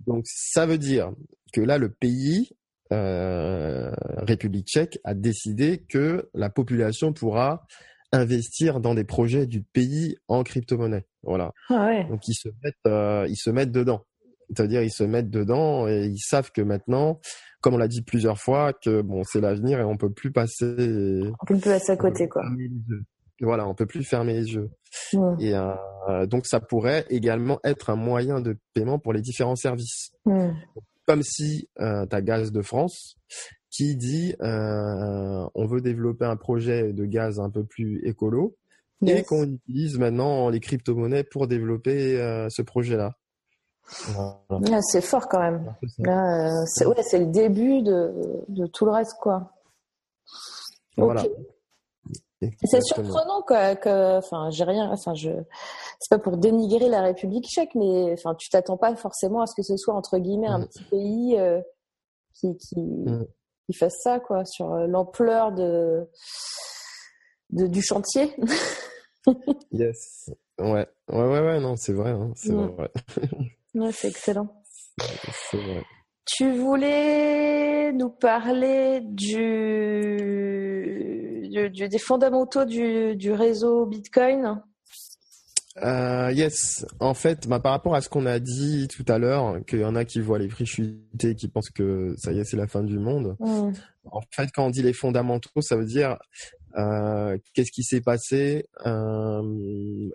Donc 0.06 0.24
ça 0.26 0.66
veut 0.66 0.78
dire 0.78 1.10
que 1.52 1.60
là, 1.60 1.78
le 1.78 1.88
pays, 1.90 2.50
euh, 2.92 3.90
République 4.18 4.66
tchèque, 4.68 4.98
a 5.04 5.14
décidé 5.14 5.84
que 5.88 6.28
la 6.34 6.50
population 6.50 7.12
pourra 7.12 7.66
investir 8.16 8.80
dans 8.80 8.94
des 8.94 9.04
projets 9.04 9.46
du 9.46 9.62
pays 9.62 10.16
en 10.28 10.42
crypto-monnaie. 10.42 11.06
Voilà. 11.22 11.52
Ah 11.68 11.86
ouais. 11.86 12.04
Donc 12.08 12.26
ils 12.28 12.34
se 12.34 12.48
mettent, 12.62 12.74
euh, 12.86 13.26
ils 13.28 13.36
se 13.36 13.50
mettent 13.50 13.72
dedans. 13.72 14.04
C'est-à-dire 14.48 14.82
ils 14.82 14.92
se 14.92 15.04
mettent 15.04 15.30
dedans 15.30 15.88
et 15.88 16.06
ils 16.06 16.18
savent 16.20 16.52
que 16.52 16.62
maintenant, 16.62 17.20
comme 17.60 17.74
on 17.74 17.78
l'a 17.78 17.88
dit 17.88 18.02
plusieurs 18.02 18.38
fois, 18.38 18.72
que 18.72 19.02
bon 19.02 19.22
c'est 19.24 19.40
l'avenir 19.40 19.80
et 19.80 19.84
on 19.84 19.96
peut 19.96 20.12
plus 20.12 20.32
passer. 20.32 21.22
On 21.40 21.46
peut 21.46 21.58
plus 21.58 21.70
passer 21.70 21.92
à 21.92 21.96
côté, 21.96 22.28
quoi. 22.28 22.42
yeux. 22.58 23.02
Voilà, 23.40 23.68
on 23.68 23.74
peut 23.74 23.86
plus 23.86 24.04
fermer 24.04 24.34
les 24.34 24.54
yeux. 24.54 24.70
Et 25.40 25.54
euh, 25.54 26.26
donc 26.26 26.46
ça 26.46 26.60
pourrait 26.60 27.04
également 27.10 27.58
être 27.64 27.90
un 27.90 27.96
moyen 27.96 28.40
de 28.40 28.56
paiement 28.72 28.98
pour 28.98 29.12
les 29.12 29.20
différents 29.20 29.56
services. 29.56 30.12
Comme 31.06 31.22
si 31.22 31.68
euh, 31.80 32.06
tu 32.06 32.16
as 32.16 32.22
Gaz 32.22 32.50
de 32.50 32.62
France 32.62 33.16
qui 33.76 33.96
dit 33.96 34.34
euh, 34.42 35.46
on 35.54 35.66
veut 35.66 35.80
développer 35.80 36.24
un 36.24 36.36
projet 36.36 36.92
de 36.92 37.04
gaz 37.04 37.38
un 37.40 37.50
peu 37.50 37.64
plus 37.64 38.00
écolo 38.06 38.56
et 39.06 39.22
qu'on 39.24 39.44
utilise 39.44 39.98
maintenant 39.98 40.48
les 40.48 40.60
crypto-monnaies 40.60 41.24
pour 41.24 41.46
développer 41.46 42.18
euh, 42.18 42.48
ce 42.48 42.62
projet-là. 42.62 43.12
Voilà. 44.48 44.78
Ah, 44.78 44.80
c'est 44.82 45.02
fort 45.02 45.28
quand 45.28 45.40
même. 45.40 45.74
Là, 45.98 46.60
euh, 46.60 46.64
c'est 46.66 46.86
ouais, 46.86 47.02
c'est 47.02 47.18
le 47.18 47.26
début 47.26 47.82
de, 47.82 48.12
de 48.48 48.66
tout 48.66 48.84
le 48.86 48.92
reste, 48.92 49.14
quoi. 49.20 49.52
Voilà. 50.96 51.22
C'est 52.64 52.82
surprenant 52.82 53.42
quoi, 53.46 53.76
que, 53.76 54.18
enfin, 54.18 54.50
j'ai 54.50 54.64
rien, 54.64 54.90
enfin, 54.90 55.14
je, 55.14 55.30
c'est 56.00 56.10
pas 56.10 56.18
pour 56.18 56.36
dénigrer 56.36 56.88
la 56.88 57.02
République 57.02 57.44
tchèque, 57.46 57.74
mais 57.74 58.12
enfin, 58.12 58.34
tu 58.34 58.48
t'attends 58.50 58.76
pas 58.76 58.94
forcément 58.96 59.40
à 59.42 59.46
ce 59.46 59.54
que 59.54 59.62
ce 59.62 59.76
soit 59.76 59.94
entre 59.94 60.18
guillemets 60.18 60.46
un 60.48 60.60
Mhm. 60.60 60.66
petit 60.66 60.84
pays 60.84 61.38
euh, 61.38 61.60
qui, 62.34 62.56
qui, 62.58 62.80
Mhm. 62.80 63.26
Qui 63.66 63.76
fasse 63.76 63.96
ça, 64.02 64.20
quoi, 64.20 64.44
sur 64.44 64.72
euh, 64.72 64.86
l'ampleur 64.86 65.52
de, 65.52 66.08
de, 67.50 67.66
du 67.66 67.82
chantier. 67.82 68.34
Yes. 69.72 70.30
Ouais. 70.58 70.86
Ouais, 71.08 71.26
ouais, 71.26 71.40
ouais, 71.40 71.60
non, 71.60 71.76
c'est 71.76 71.92
vrai, 71.92 72.10
hein, 72.10 72.32
c'est 72.36 72.52
Mm. 72.52 72.66
vrai. 72.76 72.90
ouais, 73.74 73.92
c'est 73.92 74.08
excellent. 74.08 74.62
C'est 75.50 75.56
vrai. 75.56 75.82
Tu 76.24 76.52
voulais 76.52 77.92
nous 77.92 78.10
parler 78.10 79.00
du, 79.02 79.36
du- 81.72 81.88
des 81.88 81.98
fondamentaux 81.98 82.64
du, 82.64 83.16
du 83.16 83.32
réseau 83.32 83.86
Bitcoin? 83.86 84.62
Euh, 85.82 86.32
yes. 86.32 86.86
En 87.00 87.12
fait, 87.14 87.46
bah, 87.48 87.60
par 87.60 87.72
rapport 87.72 87.94
à 87.94 88.00
ce 88.00 88.08
qu'on 88.08 88.24
a 88.26 88.38
dit 88.38 88.88
tout 88.88 89.04
à 89.08 89.18
l'heure, 89.18 89.64
qu'il 89.66 89.80
y 89.80 89.84
en 89.84 89.94
a 89.94 90.04
qui 90.04 90.20
voient 90.20 90.38
les 90.38 90.48
prix 90.48 90.64
chuter, 90.66 91.34
qui 91.34 91.48
pensent 91.48 91.70
que 91.70 92.14
ça 92.16 92.32
y 92.32 92.38
est, 92.38 92.44
c'est 92.44 92.56
la 92.56 92.66
fin 92.66 92.82
du 92.82 92.98
monde. 92.98 93.36
Mhm. 93.40 93.72
En 94.10 94.20
fait, 94.30 94.48
quand 94.54 94.66
on 94.66 94.70
dit 94.70 94.82
les 94.82 94.92
fondamentaux, 94.92 95.60
ça 95.60 95.76
veut 95.76 95.84
dire 95.84 96.16
euh, 96.78 97.36
qu'est-ce 97.54 97.72
qui 97.72 97.82
s'est 97.82 98.00
passé 98.00 98.66
euh, 98.86 99.42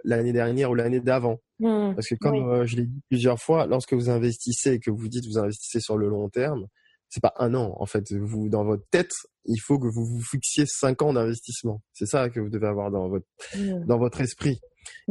l'année 0.04 0.34
dernière 0.34 0.72
ou 0.72 0.76
l'année 0.76 1.00
d'avant. 1.00 1.40
Mhm. 1.60 1.94
Parce 1.96 2.08
que 2.08 2.16
comme 2.16 2.36
Oui. 2.36 2.44
euh, 2.62 2.66
je 2.66 2.78
l'ai 2.78 2.86
dit 2.86 3.02
plusieurs 3.10 3.40
fois, 3.40 3.68
lorsque 3.68 3.94
vous 3.94 4.10
investissez 4.10 4.74
et 4.74 4.80
que 4.80 4.92
vous 4.92 5.08
dites 5.10 5.26
vous 5.26 5.38
investissez 5.38 5.80
sur 5.80 5.98
le 5.98 6.08
long 6.10 6.30
terme, 6.30 6.68
c'est 7.10 7.22
pas 7.22 7.34
un 7.38 7.54
an. 7.56 7.76
En 7.78 7.86
fait, 7.86 8.12
vous 8.14 8.50
dans 8.50 8.64
votre 8.64 8.84
tête, 8.90 9.12
il 9.46 9.58
faut 9.60 9.78
que 9.80 9.88
vous 9.88 10.06
vous 10.06 10.22
fixiez 10.22 10.66
cinq 10.66 11.02
ans 11.02 11.14
d'investissement. 11.14 11.82
C'est 11.94 12.06
ça 12.06 12.30
que 12.30 12.40
vous 12.40 12.50
devez 12.50 12.68
avoir 12.68 12.90
dans 12.90 13.10
votre 13.10 13.26
Mhm. 13.58 13.86
dans 13.86 13.98
votre 13.98 14.22
esprit 14.22 14.60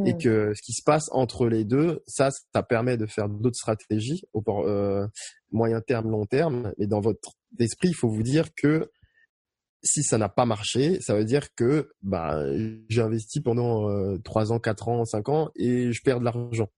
et 0.04 0.16
que 0.16 0.52
ce 0.54 0.62
qui 0.62 0.72
se 0.72 0.82
passe 0.82 1.08
entre 1.12 1.46
les 1.46 1.64
deux, 1.64 2.02
ça, 2.06 2.30
ça 2.30 2.62
permet 2.62 2.96
de 2.96 3.06
faire 3.06 3.28
d'autres 3.28 3.56
stratégies 3.56 4.22
au 4.32 4.42
euh, 4.66 5.06
moyen 5.52 5.80
terme, 5.80 6.10
long 6.10 6.26
terme. 6.26 6.72
Mais 6.78 6.86
dans 6.86 7.00
votre 7.00 7.34
esprit, 7.58 7.88
il 7.88 7.94
faut 7.94 8.08
vous 8.08 8.22
dire 8.22 8.54
que 8.54 8.90
si 9.82 10.02
ça 10.02 10.18
n'a 10.18 10.28
pas 10.28 10.44
marché, 10.44 11.00
ça 11.00 11.14
veut 11.14 11.24
dire 11.24 11.54
que 11.54 11.90
bah, 12.02 12.42
j'ai 12.88 13.00
investi 13.00 13.40
pendant 13.40 13.88
euh, 13.88 14.18
trois 14.18 14.52
ans, 14.52 14.58
quatre 14.58 14.88
ans, 14.88 15.04
cinq 15.04 15.28
ans 15.28 15.50
et 15.56 15.92
je 15.92 16.02
perds 16.02 16.20
de 16.20 16.24
l'argent. 16.24 16.68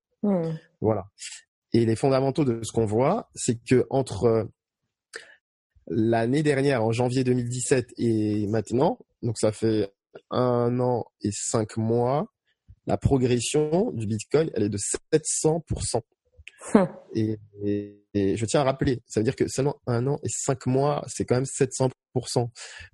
Voilà. 0.80 1.06
Et 1.72 1.84
les 1.84 1.96
fondamentaux 1.96 2.44
de 2.44 2.62
ce 2.62 2.70
qu'on 2.70 2.86
voit, 2.86 3.30
c'est 3.34 3.58
que 3.64 3.86
entre 3.90 4.48
l'année 5.88 6.42
dernière, 6.42 6.84
en 6.84 6.92
janvier 6.92 7.24
2017 7.24 7.94
et 7.96 8.46
maintenant, 8.46 8.98
donc 9.22 9.38
ça 9.38 9.52
fait 9.52 9.92
un 10.30 10.78
an 10.80 11.06
et 11.22 11.30
cinq 11.32 11.76
mois, 11.76 12.31
la 12.86 12.96
progression 12.96 13.90
du 13.92 14.06
Bitcoin, 14.06 14.50
elle 14.54 14.64
est 14.64 14.68
de 14.68 14.78
700%. 14.78 16.00
Hum. 16.74 16.88
Et, 17.14 17.38
et- 17.64 17.98
et 18.14 18.36
je 18.36 18.44
tiens 18.44 18.60
à 18.60 18.64
rappeler, 18.64 19.00
ça 19.06 19.20
veut 19.20 19.24
dire 19.24 19.34
que 19.34 19.48
seulement 19.48 19.76
un 19.86 20.06
an 20.06 20.18
et 20.22 20.28
cinq 20.28 20.66
mois, 20.66 21.02
c'est 21.08 21.24
quand 21.24 21.34
même 21.36 21.46
700%. 21.46 21.90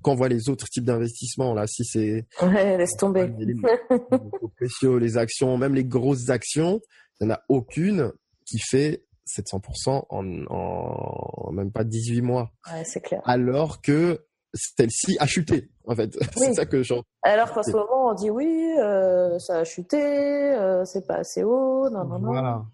Quand 0.01 0.13
on 0.13 0.15
voit 0.15 0.29
les 0.29 0.49
autres 0.49 0.69
types 0.69 0.85
d'investissements, 0.85 1.55
là, 1.55 1.67
si 1.67 1.85
c'est 1.85 2.25
Ouais, 2.41 2.79
laisse 2.79 2.97
tomber. 2.97 3.29
les 5.01 5.17
actions, 5.17 5.57
même 5.59 5.75
les 5.75 5.85
grosses 5.85 6.29
actions, 6.31 6.81
il 7.21 7.27
n'y 7.27 7.33
en 7.33 7.35
a 7.35 7.43
aucune 7.49 8.13
qui 8.47 8.61
fait 8.61 9.05
700% 9.27 10.05
en, 10.09 10.45
en 10.49 11.53
même 11.53 11.73
pas 11.73 11.83
18 11.83 12.23
mois. 12.23 12.53
Ouais, 12.73 12.85
c'est 12.85 13.01
clair. 13.01 13.21
Alors 13.25 13.83
que 13.83 14.25
celle-ci 14.55 15.17
a 15.19 15.27
chuté. 15.27 15.69
En 15.89 15.97
fait. 15.97 16.17
c'est 16.37 16.55
ça 16.55 16.67
que 16.67 16.83
je. 16.83 16.95
Alors 17.23 17.53
qu'en 17.53 17.63
ce 17.63 17.73
moment, 17.73 18.11
on 18.11 18.15
dit 18.15 18.31
oui, 18.31 18.75
ça 19.39 19.59
a 19.59 19.65
chuté, 19.65 19.99
c'est 20.85 21.07
pas 21.07 21.17
assez 21.17 21.43
haut, 21.43 21.91
non, 21.91 22.05
non, 22.05 22.19
non. 22.21 22.29
Voilà. 22.29 22.65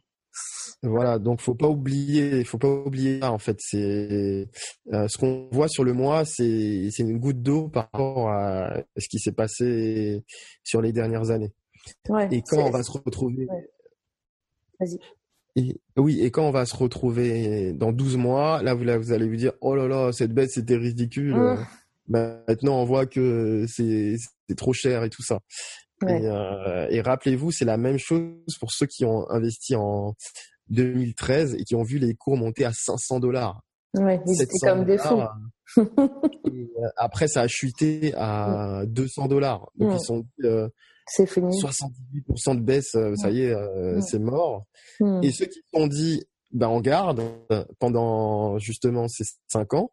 Voilà, 0.82 1.18
donc 1.18 1.40
faut 1.40 1.54
pas 1.54 1.68
oublier, 1.68 2.44
faut 2.44 2.58
pas 2.58 2.68
oublier 2.68 3.22
en 3.22 3.38
fait. 3.38 3.56
C'est 3.60 4.48
euh, 4.92 5.08
ce 5.08 5.16
qu'on 5.16 5.48
voit 5.50 5.68
sur 5.68 5.84
le 5.84 5.92
mois, 5.92 6.24
c'est 6.24 6.88
c'est 6.90 7.02
une 7.02 7.18
goutte 7.18 7.42
d'eau 7.42 7.68
par 7.68 7.84
rapport 7.84 8.28
à 8.28 8.82
ce 8.98 9.08
qui 9.08 9.18
s'est 9.18 9.32
passé 9.32 10.24
sur 10.62 10.82
les 10.82 10.92
dernières 10.92 11.30
années. 11.30 11.52
Ouais, 12.08 12.28
et 12.30 12.42
quand 12.42 12.58
on 12.58 12.70
va 12.70 12.82
se 12.82 12.92
retrouver, 12.92 13.46
vas-y. 14.78 14.98
Et, 15.56 15.80
oui, 15.96 16.20
et 16.20 16.30
quand 16.30 16.46
on 16.46 16.50
va 16.50 16.66
se 16.66 16.76
retrouver 16.76 17.72
dans 17.72 17.92
12 17.92 18.16
mois, 18.16 18.60
là 18.62 18.74
vous, 18.74 18.84
vous 18.84 19.12
allez 19.12 19.28
vous 19.28 19.36
dire 19.36 19.52
oh 19.60 19.76
là 19.76 19.86
là 19.86 20.12
cette 20.12 20.32
bête 20.32 20.50
c'était 20.50 20.76
ridicule. 20.76 21.34
Mmh. 21.34 21.66
Ben, 22.08 22.42
maintenant 22.48 22.80
on 22.80 22.84
voit 22.84 23.06
que 23.06 23.66
c'est 23.68 24.16
trop 24.56 24.72
cher 24.72 25.04
et 25.04 25.10
tout 25.10 25.22
ça. 25.22 25.40
Et, 26.06 26.26
euh, 26.26 26.86
et 26.90 27.00
rappelez-vous, 27.00 27.50
c'est 27.50 27.64
la 27.64 27.78
même 27.78 27.98
chose 27.98 28.34
pour 28.60 28.72
ceux 28.72 28.86
qui 28.86 29.04
ont 29.04 29.30
investi 29.30 29.74
en 29.74 30.14
2013 30.68 31.54
et 31.54 31.64
qui 31.64 31.74
ont 31.74 31.82
vu 31.82 31.98
les 31.98 32.14
cours 32.14 32.36
monter 32.36 32.64
à 32.64 32.72
500 32.74 33.20
dollars. 33.20 33.62
Ouais, 33.94 34.20
c'était 34.26 34.58
comme 34.60 34.84
des 34.84 34.98
fous. 34.98 35.22
Euh, 35.78 36.88
après, 36.96 37.28
ça 37.28 37.42
a 37.42 37.48
chuté 37.48 38.12
à 38.16 38.82
200 38.86 39.28
dollars. 39.28 39.70
Donc, 39.76 39.94
ils 39.98 40.04
sont 40.04 40.26
euh, 40.42 40.68
c'est 41.06 41.26
fini. 41.26 41.56
78% 41.60 42.56
de 42.56 42.60
baisse, 42.60 42.94
euh, 42.94 43.14
ça 43.16 43.30
y 43.30 43.42
est, 43.42 43.52
euh, 43.52 44.00
c'est 44.00 44.18
mort. 44.18 44.66
Et 45.22 45.30
ceux 45.30 45.46
qui 45.46 45.60
se 45.60 45.78
sont 45.78 45.86
dit, 45.86 46.24
ben, 46.54 46.68
on 46.68 46.80
garde 46.80 47.22
pendant 47.78 48.58
justement 48.58 49.08
ces 49.08 49.24
5 49.48 49.74
ans, 49.74 49.92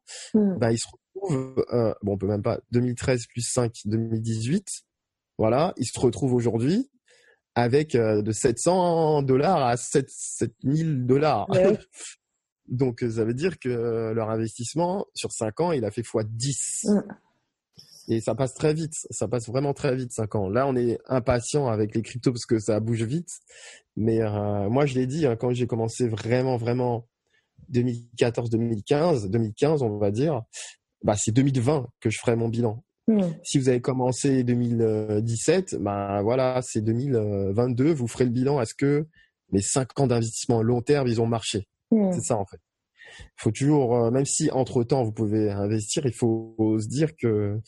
ils 0.71 0.79
se 0.79 0.87
retrouvent, 0.87 1.65
euh, 1.73 1.93
bon, 2.03 2.13
on 2.13 2.17
peut 2.17 2.27
même 2.27 2.43
pas, 2.43 2.59
2013 2.71 3.25
plus 3.27 3.41
5, 3.41 3.73
2018, 3.85 4.65
voilà, 5.37 5.73
ils 5.77 5.85
se 5.85 5.99
retrouvent 5.99 6.33
aujourd'hui 6.33 6.89
avec 7.55 7.95
euh, 7.95 8.21
de 8.21 8.31
700 8.31 9.23
dollars 9.23 9.65
à 9.65 9.75
7, 9.75 10.07
7000 10.09 11.05
dollars. 11.05 11.49
Donc 12.67 13.01
ça 13.01 13.25
veut 13.25 13.33
dire 13.33 13.59
que 13.59 14.13
leur 14.13 14.29
investissement 14.29 15.05
sur 15.13 15.31
5 15.31 15.59
ans, 15.59 15.71
il 15.73 15.83
a 15.83 15.91
fait 15.91 16.01
x 16.01 16.11
10. 16.25 16.85
Mm. 16.85 17.01
Et 18.11 18.19
ça 18.19 18.35
passe 18.35 18.53
très 18.53 18.73
vite, 18.73 18.93
ça 19.09 19.29
passe 19.29 19.47
vraiment 19.47 19.73
très 19.73 19.95
vite 19.95 20.11
5 20.11 20.35
ans. 20.35 20.49
Là, 20.49 20.67
on 20.67 20.75
est 20.75 20.99
impatient 21.05 21.69
avec 21.69 21.95
les 21.95 22.01
cryptos 22.01 22.33
parce 22.33 22.45
que 22.45 22.59
ça 22.59 22.81
bouge 22.81 23.03
vite. 23.03 23.29
Mais 23.95 24.21
euh, 24.21 24.69
moi, 24.69 24.85
je 24.85 24.95
l'ai 24.95 25.07
dit, 25.07 25.25
hein, 25.25 25.37
quand 25.37 25.53
j'ai 25.53 25.65
commencé 25.65 26.09
vraiment, 26.09 26.57
vraiment 26.57 27.07
2014, 27.69 28.49
2015, 28.49 29.29
2015, 29.29 29.81
on 29.81 29.97
va 29.97 30.11
dire, 30.11 30.41
bah, 31.05 31.15
c'est 31.15 31.31
2020 31.31 31.87
que 32.01 32.09
je 32.09 32.19
ferai 32.19 32.35
mon 32.35 32.49
bilan. 32.49 32.83
Hmm. 33.07 33.31
Si 33.43 33.57
vous 33.57 33.69
avez 33.69 33.79
commencé 33.79 34.43
2017, 34.43 35.77
ben 35.79 36.21
voilà, 36.21 36.61
c'est 36.61 36.81
2022, 36.81 37.93
vous 37.93 38.07
ferez 38.07 38.25
le 38.25 38.31
bilan. 38.31 38.59
Est-ce 38.59 38.75
que 38.75 39.07
les 39.53 39.61
cinq 39.61 39.97
ans 39.97 40.07
d'investissement 40.07 40.61
long 40.61 40.81
terme, 40.81 41.07
ils 41.07 41.21
ont 41.21 41.27
marché? 41.27 41.69
Hmm. 41.91 42.11
C'est 42.11 42.25
ça 42.25 42.35
en 42.35 42.45
fait. 42.45 42.59
Il 43.19 43.41
faut 43.41 43.51
toujours, 43.51 43.95
euh, 43.95 44.11
même 44.11 44.25
si 44.25 44.49
entre 44.51 44.83
temps 44.83 45.03
vous 45.03 45.11
pouvez 45.11 45.49
investir, 45.51 46.05
il 46.05 46.13
faut 46.13 46.55
se 46.79 46.87
dire 46.87 47.15
que 47.15 47.59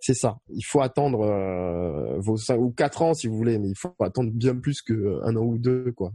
c'est 0.00 0.14
ça. 0.14 0.38
Il 0.48 0.62
faut 0.62 0.80
attendre 0.80 1.22
euh, 1.22 2.18
vos 2.18 2.36
cinq 2.36 2.58
ou 2.58 2.70
quatre 2.70 3.02
ans 3.02 3.14
si 3.14 3.28
vous 3.28 3.36
voulez, 3.36 3.58
mais 3.58 3.68
il 3.68 3.76
faut 3.76 3.94
attendre 4.00 4.30
bien 4.32 4.56
plus 4.56 4.82
qu'un 4.82 5.36
an 5.36 5.42
ou 5.42 5.58
deux 5.58 5.92
quoi, 5.92 6.12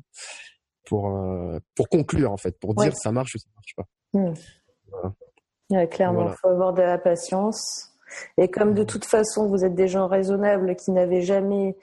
pour 0.86 1.10
euh, 1.10 1.60
pour 1.76 1.89
conclure 1.89 2.32
en 2.32 2.38
fait, 2.38 2.60
pour 2.60 2.76
dire 2.76 2.95
ça 2.95 3.12
marche 3.12 3.36
ou 3.36 3.39
ça 3.39 3.50
marche 3.56 3.76
pas. 3.76 3.86
Hmm. 4.13 5.88
clairement, 5.88 6.30
il 6.30 6.36
faut 6.41 6.50
avoir 6.50 6.74
de 6.74 6.82
la 6.82 6.98
patience. 6.98 7.91
Et 8.38 8.50
comme 8.50 8.74
de 8.74 8.84
toute 8.84 9.06
façon, 9.06 9.48
vous 9.48 9.65
êtes 9.65 9.76
des 9.76 9.88
gens 9.88 10.08
raisonnables 10.08 10.76
qui 10.76 10.91
n'avaient 10.91 11.21
jamais 11.21 11.76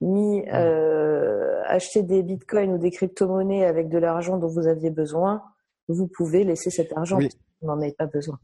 mis 0.00 0.44
euh, 0.52 1.62
acheter 1.66 2.02
des 2.02 2.22
bitcoins 2.22 2.72
ou 2.72 2.78
des 2.78 2.90
crypto-monnaies 2.90 3.64
avec 3.64 3.88
de 3.88 3.98
l'argent 3.98 4.38
dont 4.38 4.48
vous 4.48 4.66
aviez 4.66 4.90
besoin, 4.90 5.42
vous 5.88 6.08
pouvez 6.08 6.44
laisser 6.44 6.70
cet 6.70 6.92
argent. 6.96 7.18
Vous 7.18 7.66
n'en 7.66 7.80
avez 7.80 7.92
pas 7.92 8.06
besoin. 8.06 8.38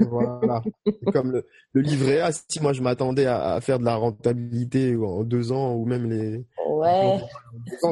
voilà. 0.00 0.62
Comme 1.12 1.42
le, 1.72 1.80
livret 1.80 2.20
A, 2.20 2.32
si 2.32 2.60
moi 2.60 2.72
je 2.72 2.82
m'attendais 2.82 3.26
à, 3.26 3.60
faire 3.60 3.78
de 3.78 3.84
la 3.84 3.94
rentabilité 3.94 4.96
en 4.96 5.24
deux 5.24 5.52
ans 5.52 5.74
ou 5.74 5.86
même 5.86 6.08
les. 6.10 6.44
Ouais. 6.68 7.18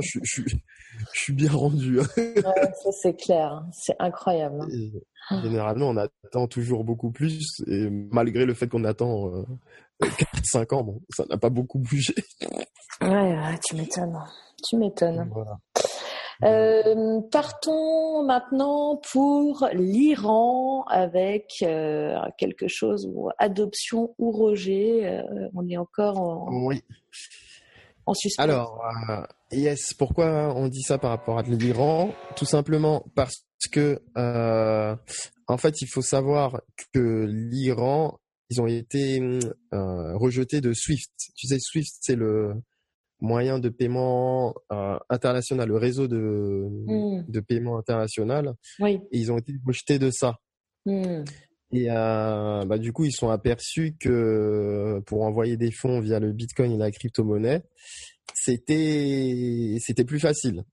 je, 0.02 0.18
je, 0.22 0.42
je 1.12 1.20
suis 1.20 1.32
bien 1.32 1.50
rendu. 1.50 2.00
Hein. 2.00 2.06
ça 2.82 2.92
c'est 3.02 3.14
clair, 3.14 3.64
c'est 3.72 3.96
incroyable. 3.98 4.60
Hein. 5.30 5.42
généralement, 5.42 5.88
on 5.88 5.96
attend 5.96 6.46
toujours 6.46 6.84
beaucoup 6.84 7.10
plus, 7.10 7.62
et 7.66 7.88
malgré 7.90 8.44
le 8.44 8.54
fait 8.54 8.68
qu'on 8.68 8.84
attend 8.84 9.34
euh, 9.34 9.44
4-5 10.02 10.74
ans, 10.74 10.84
bon, 10.84 11.02
ça 11.10 11.24
n'a 11.28 11.38
pas 11.38 11.50
beaucoup 11.50 11.78
bougé. 11.78 12.14
Ouais, 13.00 13.58
tu 13.66 13.76
m'étonnes. 13.76 14.18
Tu 14.68 14.76
m'étonnes. 14.76 15.30
Euh, 16.42 17.20
partons 17.32 18.24
maintenant 18.24 19.00
pour 19.12 19.68
l'Iran 19.72 20.84
avec 20.84 21.50
euh, 21.62 22.16
quelque 22.36 22.68
chose 22.68 23.08
ou 23.10 23.30
adoption 23.38 24.14
ou 24.18 24.32
rejet. 24.32 25.06
Euh, 25.06 25.48
on 25.54 25.66
est 25.68 25.76
encore 25.76 26.20
en. 26.20 26.66
Oui. 26.66 26.82
En 28.04 28.14
suspens. 28.14 28.42
Alors, 28.44 28.84
yes, 29.50 29.92
pourquoi 29.94 30.54
on 30.54 30.68
dit 30.68 30.82
ça 30.82 30.96
par 30.96 31.10
rapport 31.10 31.38
à 31.38 31.42
l'Iran? 31.42 32.12
Tout 32.36 32.44
simplement 32.44 33.04
parce 33.16 33.42
que, 33.72 34.00
en 34.14 35.58
fait, 35.58 35.80
il 35.80 35.88
faut 35.88 36.02
savoir 36.02 36.60
que 36.92 37.24
l'Iran, 37.28 38.20
ils 38.48 38.60
ont 38.60 38.68
été 38.68 39.20
rejetés 39.60 40.60
de 40.60 40.72
SWIFT. 40.72 41.10
Tu 41.34 41.48
sais, 41.48 41.58
SWIFT, 41.58 41.96
c'est 42.00 42.14
le 42.14 42.54
moyen 43.20 43.58
de 43.58 43.68
paiement 43.68 44.54
euh, 44.72 44.98
international, 45.08 45.68
le 45.68 45.76
réseau 45.76 46.06
de, 46.06 46.68
hmm. 46.86 47.24
de 47.28 47.40
paiement 47.40 47.78
international. 47.78 48.54
Oui. 48.78 49.00
Et 49.10 49.18
ils 49.18 49.32
ont 49.32 49.38
été 49.38 49.54
rejetés 49.66 49.98
de 49.98 50.10
ça. 50.10 50.38
Hmm. 50.84 51.24
Et 51.72 51.90
euh, 51.90 52.64
bah, 52.64 52.78
du 52.78 52.92
coup, 52.92 53.04
ils 53.04 53.12
sont 53.12 53.30
aperçus 53.30 53.96
que 53.98 55.02
pour 55.06 55.22
envoyer 55.22 55.56
des 55.56 55.72
fonds 55.72 56.00
via 56.00 56.20
le 56.20 56.32
Bitcoin 56.32 56.72
et 56.72 56.76
la 56.76 56.90
crypto-monnaie, 56.90 57.62
c'était 58.34 59.76
c'était 59.80 60.04
plus 60.04 60.20
facile. 60.20 60.64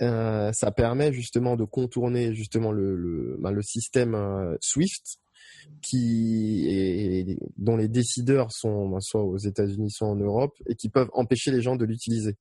Euh, 0.00 0.50
ça 0.52 0.70
permet 0.70 1.12
justement 1.12 1.56
de 1.56 1.64
contourner 1.64 2.34
justement 2.34 2.72
le 2.72 2.96
le, 2.96 3.36
bah, 3.38 3.52
le 3.52 3.62
système 3.62 4.14
euh, 4.14 4.56
SWIFT 4.60 5.18
qui 5.82 6.66
est, 6.68 7.38
dont 7.56 7.76
les 7.76 7.88
décideurs 7.88 8.52
sont 8.52 8.88
bah, 8.88 8.98
soit 9.00 9.22
aux 9.22 9.38
États-Unis 9.38 9.90
soit 9.90 10.08
en 10.08 10.16
Europe 10.16 10.54
et 10.66 10.74
qui 10.74 10.88
peuvent 10.88 11.10
empêcher 11.12 11.50
les 11.50 11.60
gens 11.60 11.76
de 11.76 11.84
l'utiliser. 11.84 12.36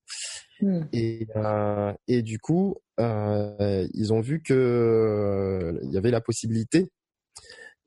Hmm. 0.62 0.84
Et 0.94 1.28
euh, 1.36 1.94
et 2.08 2.22
du 2.22 2.40
coup, 2.40 2.76
euh, 3.00 3.88
ils 3.94 4.14
ont 4.14 4.22
vu 4.22 4.42
que 4.42 4.54
euh, 4.54 5.80
il 5.84 5.92
y 5.92 5.98
avait 5.98 6.12
la 6.12 6.22
possibilité 6.22 6.92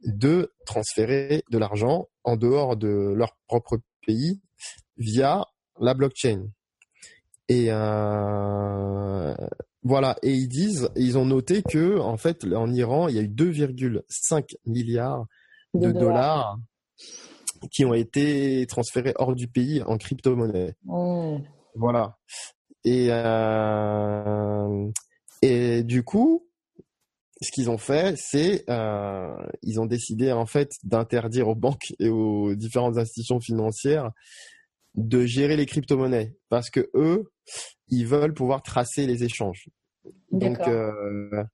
de 0.05 0.53
transférer 0.67 1.43
de 1.51 1.59
l'argent 1.59 2.09
en 2.25 2.37
dehors 2.37 2.77
de 2.77 3.13
leur 3.17 3.37
propre 3.47 3.79
pays 4.07 4.41
via 4.97 5.47
la 5.81 5.95
blockchain. 5.95 6.49
Et 7.49 7.67
euh, 7.71 9.35
voilà, 9.85 10.17
et 10.23 10.33
ils 10.33 10.49
disent, 10.49 10.89
ils 10.97 11.19
ont 11.19 11.27
noté 11.27 11.63
que 11.63 11.99
en 11.99 12.17
fait, 12.17 12.45
en 12.53 12.73
Iran, 12.73 13.09
il 13.09 13.17
y 13.17 13.19
a 13.19 13.23
eu 13.23 13.29
2,5 13.29 14.57
milliards 14.65 15.27
de, 15.75 15.93
dollars. 15.93 16.59
qui 17.71 17.85
ont 17.85 17.93
été 17.93 18.67
transférés 18.67 19.13
hors 19.17 19.35
du 19.35 19.47
pays 19.47 19.83
en 19.83 19.99
crypto-monnaie. 19.99 20.75
Mmh. 20.85 21.37
Voilà. 21.75 22.17
Et 22.85 23.09
euh, 23.11 24.91
et 25.43 25.83
du 25.83 26.03
coup, 26.03 26.47
ce 27.43 27.51
qu'ils 27.51 27.69
ont 27.69 27.79
fait, 27.79 28.17
c'est 28.17 28.65
euh, 28.71 29.37
ils 29.63 29.81
ont 29.81 29.87
décidé 29.87 30.33
en 30.33 30.47
fait 30.47 30.71
d'interdire 30.83 31.49
aux 31.49 31.55
banques 31.55 31.93
et 31.99 32.09
aux 32.09 32.55
différentes 32.55 32.97
institutions 32.97 33.41
financières 33.41 34.11
de 34.95 35.27
gérer 35.27 35.57
les 35.57 35.67
crypto-monnaies 35.67 36.35
parce 36.49 36.71
que 36.71 36.89
eux, 36.95 37.33
ils 37.89 38.07
veulent 38.07 38.35
pouvoir 38.35 38.63
tracer 38.63 39.07
les 39.07 39.25
échanges. 39.25 39.69
Donc, 40.31 40.59
euh, 40.69 41.45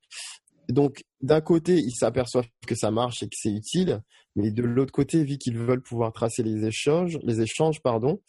donc 0.69 1.03
d'un 1.21 1.41
côté, 1.41 1.75
ils 1.75 1.95
s'aperçoivent 1.95 2.49
que 2.67 2.75
ça 2.75 2.91
marche 2.91 3.23
et 3.23 3.27
que 3.27 3.37
c'est 3.37 3.53
utile, 3.53 4.03
mais 4.37 4.51
de 4.51 4.63
l'autre 4.63 4.93
côté, 4.93 5.25
vu 5.25 5.39
qu'ils 5.39 5.59
veulent 5.59 5.83
pouvoir 5.83 6.13
tracer 6.13 6.43
les 6.43 6.65
échanges, 6.65 7.19
les 7.23 7.41
échanges, 7.41 7.81
pardon, 7.83 8.21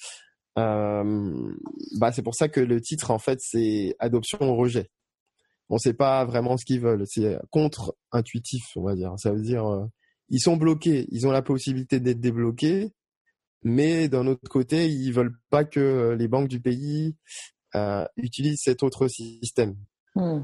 euh, 0.58 1.54
bah 1.98 2.12
c'est 2.12 2.24
pour 2.24 2.36
ça 2.36 2.50
que 2.50 2.60
le 2.60 2.82
titre 2.82 3.12
en 3.12 3.20
fait 3.20 3.40
c'est 3.42 3.96
adoption 4.00 4.40
ou 4.42 4.56
rejet. 4.56 4.90
On 5.70 5.76
ne 5.76 5.80
sait 5.80 5.94
pas 5.94 6.26
vraiment 6.26 6.58
ce 6.58 6.66
qu'ils 6.66 6.82
veulent, 6.82 7.06
c'est 7.08 7.38
contre-intuitif, 7.50 8.64
on 8.76 8.84
va 8.84 8.96
dire. 8.96 9.14
Ça 9.18 9.32
veut 9.32 9.42
dire 9.42 9.66
euh, 9.66 9.86
ils 10.30 10.42
sont 10.42 10.58
bloqués, 10.58 11.08
ils 11.12 11.26
ont 11.28 11.32
la 11.32 11.42
possibilité 11.42 12.00
d'être 12.00 12.20
débloqués, 12.20 12.92
mais 13.64 14.08
d'un 14.08 14.28
autre 14.28 14.50
côté, 14.50 14.90
ils 14.90 15.12
veulent 15.12 15.38
pas 15.50 15.64
que 15.64 16.16
les 16.18 16.28
banques 16.28 16.48
du 16.48 16.60
pays 16.60 17.16
euh, 17.76 18.06
utilisent 18.18 18.62
cet 18.64 18.84
autre 18.84 19.08
système. 19.08 19.76
Hmm. 20.16 20.42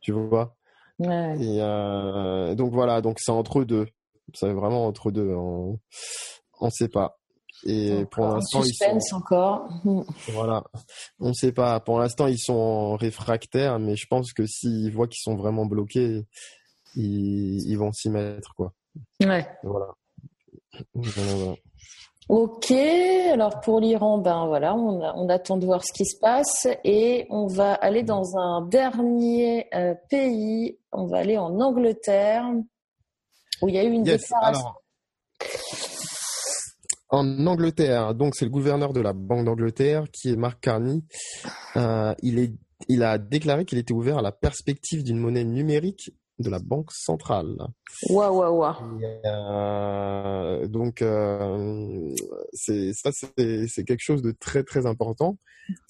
Tu 0.00 0.12
vois? 0.12 0.56
Ouais. 0.98 1.36
Et 1.40 1.58
euh, 1.60 2.54
donc 2.54 2.72
voilà, 2.72 3.00
donc 3.00 3.18
c'est 3.20 3.32
entre 3.32 3.64
deux. 3.64 3.86
C'est 4.34 4.52
vraiment 4.52 4.86
entre 4.86 5.10
deux. 5.10 5.32
on 5.34 5.78
ne 6.60 6.70
sait 6.70 6.88
pas. 6.88 7.18
Et 7.64 8.04
pour 8.10 8.26
l'instant, 8.26 8.62
ils 8.62 9.00
sont 9.02 9.16
encore. 9.16 9.68
Voilà, 10.28 10.62
on 11.18 11.30
ne 11.30 11.34
sait 11.34 11.52
pas. 11.52 11.80
Pour 11.80 11.98
l'instant, 11.98 12.26
ils 12.26 12.38
sont 12.38 12.96
réfractaires, 12.96 13.78
mais 13.78 13.96
je 13.96 14.06
pense 14.08 14.32
que 14.32 14.46
s'ils 14.46 14.92
voient 14.92 15.08
qu'ils 15.08 15.22
sont 15.22 15.36
vraiment 15.36 15.66
bloqués, 15.66 16.24
ils, 16.94 17.76
vont 17.76 17.92
s'y 17.92 18.10
mettre, 18.10 18.54
quoi. 18.54 18.72
Ouais. 19.20 19.46
Voilà. 19.62 19.94
Ok, 22.28 22.72
alors 22.72 23.60
pour 23.60 23.80
l'Iran, 23.80 24.18
ben 24.18 24.46
voilà, 24.46 24.74
on, 24.74 25.28
attend 25.30 25.56
de 25.56 25.64
voir 25.64 25.82
ce 25.82 25.92
qui 25.94 26.04
se 26.04 26.18
passe 26.20 26.68
et 26.84 27.26
on 27.30 27.46
va 27.46 27.72
aller 27.72 28.02
dans 28.02 28.36
un 28.36 28.66
dernier 28.66 29.66
euh, 29.74 29.94
pays. 30.10 30.78
On 30.92 31.06
va 31.06 31.18
aller 31.18 31.38
en 31.38 31.58
Angleterre 31.58 32.44
où 33.62 33.68
il 33.70 33.76
y 33.76 33.78
a 33.78 33.84
eu 33.84 33.92
une 33.92 34.02
déclaration. 34.02 34.68
en 37.08 37.46
Angleterre, 37.46 38.14
donc 38.14 38.34
c'est 38.34 38.44
le 38.44 38.50
gouverneur 38.50 38.92
de 38.92 39.00
la 39.00 39.14
Banque 39.14 39.46
d'Angleterre 39.46 40.04
qui 40.12 40.30
est 40.30 40.36
Mark 40.36 40.60
Carney. 40.60 41.00
Euh, 41.76 42.14
il 42.22 42.38
est, 42.38 42.52
il 42.88 43.04
a 43.04 43.16
déclaré 43.16 43.64
qu'il 43.64 43.78
était 43.78 43.94
ouvert 43.94 44.18
à 44.18 44.22
la 44.22 44.32
perspective 44.32 45.02
d'une 45.02 45.18
monnaie 45.18 45.44
numérique 45.44 46.10
de 46.38 46.50
la 46.50 46.58
Banque 46.58 46.92
centrale. 46.92 47.56
Waouh, 48.08 48.38
waouh, 48.38 48.58
waouh. 48.58 48.98
donc, 50.68 51.02
euh, 51.02 52.14
ça, 52.52 53.10
c'est 53.12 53.84
quelque 53.84 54.02
chose 54.02 54.22
de 54.22 54.32
très, 54.32 54.62
très 54.62 54.86
important 54.86 55.36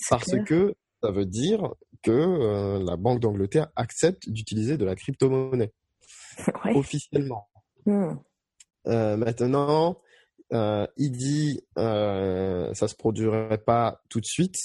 parce 0.08 0.34
que 0.46 0.74
ça 1.02 1.10
veut 1.10 1.26
dire 1.26 1.74
que 2.02 2.10
euh, 2.10 2.82
la 2.84 2.96
Banque 2.96 3.20
d'Angleterre 3.20 3.68
accepte 3.76 4.28
d'utiliser 4.28 4.76
de 4.76 4.84
la 4.84 4.94
crypto-monnaie 4.94 5.72
officiellement. 6.74 7.48
Hmm. 7.86 8.14
Euh, 8.86 9.16
maintenant, 9.16 10.00
il 10.50 11.12
dit 11.12 11.60
euh, 11.78 12.72
ça 12.74 12.88
se 12.88 12.94
produirait 12.94 13.58
pas 13.58 14.00
tout 14.08 14.20
de 14.20 14.26
suite 14.26 14.56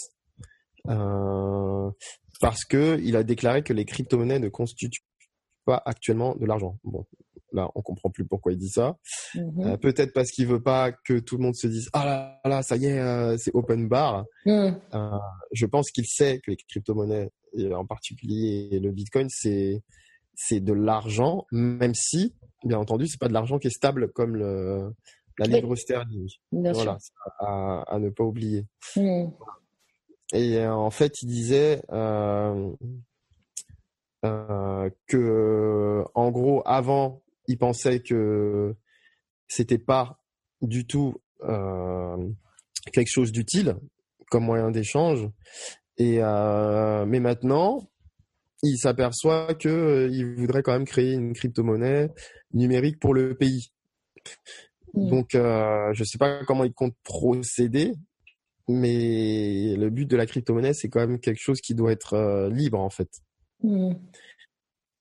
parce 0.86 2.66
que 2.66 3.00
il 3.02 3.16
a 3.16 3.24
déclaré 3.24 3.64
que 3.64 3.74
les 3.74 3.86
crypto-monnaies 3.86 4.40
ne 4.40 4.50
constituent 4.50 5.04
pas 5.66 5.82
actuellement 5.86 6.36
de 6.36 6.46
l'argent. 6.46 6.78
Bon, 6.84 7.06
là, 7.54 7.70
on 7.76 7.82
comprend 7.82 8.10
plus 8.10 8.26
pourquoi 8.26 8.52
il 8.52 8.58
dit 8.58 8.70
ça. 8.70 8.98
Mhm. 9.36 9.62
Euh, 9.66 9.78
peut-être 9.78 10.14
parce 10.14 10.32
qu'il 10.32 10.48
veut 10.48 10.62
pas 10.62 10.92
que 10.92 11.20
tout 11.20 11.38
le 11.38 11.44
monde 11.44 11.56
se 11.56 11.68
dise 11.68 11.90
ah 11.94 12.06
là 12.06 12.42
là, 12.50 12.64
ça 12.64 12.76
y 12.76 12.86
est, 12.86 13.00
euh, 13.00 13.38
c'est 13.38 13.52
open 13.54 13.88
bar. 13.88 14.26
Mhm. 14.46 14.80
Euh, 14.94 15.10
je 15.54 15.66
pense 15.66 15.92
qu'il 15.92 16.06
sait 16.06 16.40
que 16.40 16.52
les 16.52 16.58
crypto-monnaies, 16.58 17.30
en 17.74 17.86
particulier 17.86 18.80
le 18.80 18.92
Bitcoin, 18.92 19.28
c'est 19.30 19.82
c'est 20.36 20.60
de 20.60 20.74
l'argent, 20.74 21.46
même 21.52 21.94
si, 21.94 22.34
bien 22.64 22.80
entendu, 22.80 23.06
c'est 23.08 23.20
pas 23.20 23.28
de 23.28 23.34
l'argent 23.34 23.60
qui 23.60 23.68
est 23.68 23.76
stable 23.76 24.12
comme 24.12 24.36
le 24.36 24.92
la 25.40 25.48
livre 25.48 25.76
sterling. 25.76 26.28
voilà, 26.52 26.98
à, 27.40 27.84
à, 27.88 28.00
ne 28.00 28.10
pas 28.10 28.24
oublier. 28.24 28.66
Mhm. 28.96 29.32
Et 30.34 30.66
en 30.66 30.90
fait, 30.90 31.22
il 31.22 31.28
disait, 31.28 31.82
euh, 34.24 34.84
euh, 34.84 34.90
que 35.08 36.04
en 36.14 36.32
gros 36.32 36.62
avant 36.66 37.22
il 37.48 37.58
pensait 37.58 38.00
que 38.02 38.76
c'était 39.48 39.78
pas 39.78 40.20
du 40.62 40.86
tout 40.86 41.16
euh, 41.44 42.30
quelque 42.92 43.12
chose 43.12 43.32
d'utile 43.32 43.76
comme 44.30 44.46
moyen 44.46 44.72
d'échange 44.72 45.30
et 45.98 46.18
euh, 46.22 47.06
mais 47.06 47.20
maintenant 47.20 47.90
il 48.62 48.78
s'aperçoit 48.78 49.54
que 49.56 49.70
euh, 49.70 50.10
il 50.12 50.36
voudrait 50.36 50.64
quand 50.64 50.72
même 50.72 50.86
créer 50.86 51.14
une 51.14 51.34
crypto-monnaie 51.34 52.10
numérique 52.54 53.00
pour 53.00 53.14
le 53.14 53.36
pays. 53.36 53.72
Mmh. 54.94 55.10
Donc 55.10 55.36
euh, 55.36 55.94
je 55.94 56.04
sais 56.04 56.18
pas 56.18 56.46
comment 56.46 56.64
il 56.64 56.74
compte 56.74 56.96
procéder 57.04 57.94
mais 58.70 59.76
le 59.76 59.90
but 59.90 60.10
de 60.10 60.16
la 60.16 60.26
crypto-monnaie 60.26 60.74
c'est 60.74 60.88
quand 60.88 61.02
même 61.02 61.20
quelque 61.20 61.42
chose 61.42 61.60
qui 61.60 61.76
doit 61.76 61.92
être 61.92 62.14
euh, 62.14 62.50
libre 62.50 62.80
en 62.80 62.90
fait. 62.90 63.10
Mm. 63.64 63.94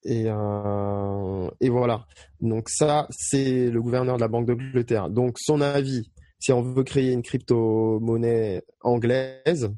Et, 0.05 0.25
euh, 0.27 1.51
et 1.61 1.68
voilà. 1.68 2.07
Donc 2.40 2.68
ça, 2.68 3.07
c'est 3.11 3.70
le 3.70 3.81
gouverneur 3.81 4.16
de 4.16 4.20
la 4.20 4.29
Banque 4.29 4.46
d'Angleterre. 4.46 5.11
Donc 5.11 5.38
son 5.38 5.61
avis, 5.61 6.11
si 6.40 6.53
on 6.53 6.62
veut 6.62 6.83
créer 6.83 7.12
une 7.12 7.22
crypto-monnaie 7.22 8.62
anglaise, 8.81 9.70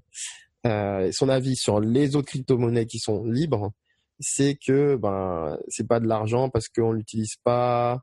euh, 0.67 1.11
son 1.13 1.29
avis 1.29 1.57
sur 1.57 1.81
les 1.81 2.17
autres 2.17 2.29
crypto-monnaies 2.29 2.87
qui 2.87 2.99
sont 2.99 3.25
libres, 3.25 3.73
c'est 4.19 4.57
que 4.57 4.97
ben 4.97 5.59
c'est 5.69 5.87
pas 5.87 6.01
de 6.01 6.07
l'argent 6.07 6.49
parce 6.49 6.69
qu'on 6.69 6.93
l'utilise 6.93 7.35
pas 7.43 8.01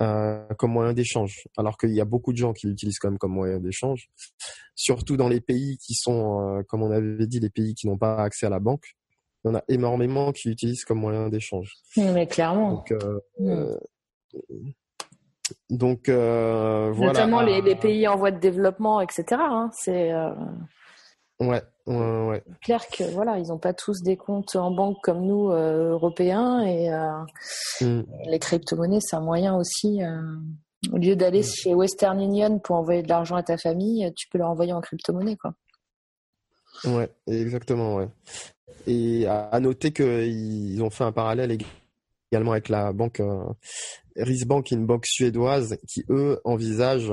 euh, 0.00 0.46
comme 0.56 0.72
moyen 0.72 0.94
d'échange. 0.94 1.46
Alors 1.58 1.76
qu'il 1.76 1.92
y 1.92 2.00
a 2.00 2.06
beaucoup 2.06 2.32
de 2.32 2.38
gens 2.38 2.54
qui 2.54 2.68
l'utilisent 2.68 2.98
quand 2.98 3.10
même 3.10 3.18
comme 3.18 3.34
moyen 3.34 3.58
d'échange, 3.58 4.08
surtout 4.74 5.18
dans 5.18 5.28
les 5.28 5.42
pays 5.42 5.76
qui 5.76 5.92
sont, 5.94 6.62
comme 6.68 6.82
on 6.82 6.90
avait 6.90 7.26
dit, 7.26 7.40
les 7.40 7.50
pays 7.50 7.74
qui 7.74 7.86
n'ont 7.86 7.98
pas 7.98 8.22
accès 8.22 8.46
à 8.46 8.50
la 8.50 8.60
banque 8.60 8.94
il 9.44 9.48
y 9.48 9.50
en 9.50 9.54
a 9.54 9.62
énormément 9.68 10.32
qui 10.32 10.48
l'utilisent 10.48 10.84
comme 10.84 10.98
moyen 10.98 11.28
d'échange. 11.28 11.74
Mais 11.96 12.26
clairement. 12.26 12.72
Donc, 12.72 12.92
euh, 12.92 13.20
euh 13.40 13.78
donc 15.68 16.08
euh, 16.08 16.92
voilà. 16.92 17.12
Notamment 17.12 17.40
les, 17.40 17.60
les, 17.60 17.74
pays 17.74 18.06
en 18.06 18.16
voie 18.16 18.30
de 18.30 18.38
développement, 18.38 19.00
etc. 19.00 19.24
Hein, 19.32 19.70
c'est. 19.72 20.12
Euh... 20.12 20.30
Ouais, 21.40 21.62
ouais, 21.86 22.26
ouais. 22.26 22.44
Clair 22.62 22.86
que 22.88 23.02
voilà, 23.04 23.38
ils 23.38 23.48
n'ont 23.48 23.58
pas 23.58 23.72
tous 23.72 24.02
des 24.02 24.16
comptes 24.16 24.54
en 24.54 24.70
banque 24.70 24.98
comme 25.02 25.22
nous 25.22 25.50
euh, 25.50 25.92
Européens 25.92 26.60
et 26.60 26.90
mm. 27.80 28.02
les 28.26 28.38
crypto-monnaies, 28.38 29.00
c'est 29.00 29.16
un 29.16 29.20
moyen 29.20 29.56
aussi. 29.56 30.00
au 30.92 30.98
lieu 30.98 31.16
d'aller 31.16 31.40
mm. 31.40 31.44
chez 31.44 31.74
Western 31.74 32.20
Union 32.20 32.58
pour 32.60 32.76
envoyer 32.76 33.02
de 33.02 33.08
l'argent 33.08 33.36
à 33.36 33.42
ta 33.42 33.56
famille, 33.56 34.12
tu 34.16 34.28
peux 34.28 34.38
leur 34.38 34.50
envoyer 34.50 34.72
en 34.72 34.80
crypto-monnaie, 34.80 35.36
quoi. 35.36 35.54
Ouais, 36.84 37.10
exactement, 37.26 37.96
ouais. 37.96 38.08
Et 38.86 39.26
à, 39.26 39.58
noter 39.60 39.92
qu'ils 39.92 40.82
ont 40.82 40.90
fait 40.90 41.04
un 41.04 41.12
parallèle 41.12 41.56
également 42.30 42.52
avec 42.52 42.68
la 42.68 42.92
banque 42.92 43.20
euh, 43.20 43.44
Riksbank, 44.16 44.70
une 44.70 44.86
banque 44.86 45.06
suédoise, 45.06 45.76
qui 45.88 46.04
eux 46.08 46.40
envisagent 46.44 47.12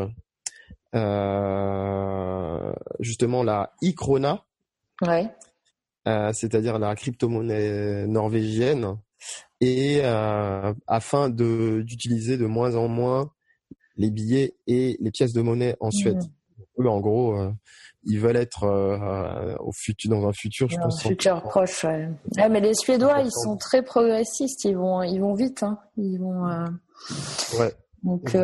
euh, 0.95 2.73
justement 2.99 3.43
la 3.43 3.73
e-krona, 3.83 4.45
ouais. 5.05 5.29
euh, 6.07 6.31
c'est-à-dire 6.33 6.79
la 6.79 6.95
crypto-monnaie 6.95 8.07
norvégienne, 8.07 8.97
et 9.59 9.99
euh, 10.03 10.73
afin 10.87 11.29
de 11.29 11.81
d'utiliser 11.81 12.37
de 12.37 12.45
moins 12.45 12.75
en 12.75 12.87
moins 12.87 13.31
les 13.95 14.11
billets 14.11 14.55
et 14.67 14.97
les 14.99 15.11
pièces 15.11 15.33
de 15.33 15.41
monnaie 15.41 15.75
en 15.79 15.91
Suède. 15.91 16.17
Mmh. 16.17 16.36
Eux, 16.79 16.87
en 16.87 16.99
gros, 16.99 17.35
euh, 17.35 17.51
ils 18.03 18.19
veulent 18.19 18.37
être 18.37 18.63
euh, 18.63 19.55
au 19.59 19.71
futur, 19.71 20.11
dans 20.11 20.27
un 20.27 20.33
futur, 20.33 20.69
je 20.69 20.77
pense. 20.77 21.05
Un 21.05 21.09
futur 21.09 21.41
proche, 21.41 21.83
ouais. 21.83 22.09
Ah, 22.37 22.49
mais 22.49 22.59
les 22.59 22.73
Suédois, 22.73 23.21
ils 23.21 23.31
sont 23.31 23.57
très 23.57 23.81
progressistes, 23.81 24.63
ils 24.65 24.77
vont, 24.77 25.01
ils 25.01 25.19
vont 25.19 25.33
vite, 25.33 25.63
hein. 25.63 25.79
Ils 25.97 26.19
vont. 26.19 26.47
Euh... 26.47 26.65
Ouais. 27.59 27.73
Donc, 28.03 28.37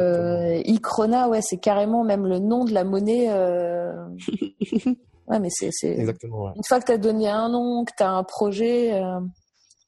Ikrona, 0.65 1.29
ouais, 1.29 1.41
c'est 1.41 1.59
carrément 1.59 2.03
même 2.03 2.25
le 2.25 2.39
nom 2.39 2.65
de 2.65 2.73
la 2.73 2.83
monnaie. 2.83 3.29
Ouais, 5.25 5.39
mais 5.39 5.47
c'est. 5.49 5.69
Exactement. 5.85 6.47
Ouais. 6.47 6.51
Une 6.57 6.63
fois 6.67 6.81
que 6.81 6.87
tu 6.87 6.91
as 6.91 6.97
donné 6.97 7.29
un 7.29 7.47
nom, 7.47 7.85
que 7.85 7.93
tu 7.97 8.03
as 8.03 8.11
un 8.11 8.25
projet, 8.25 8.91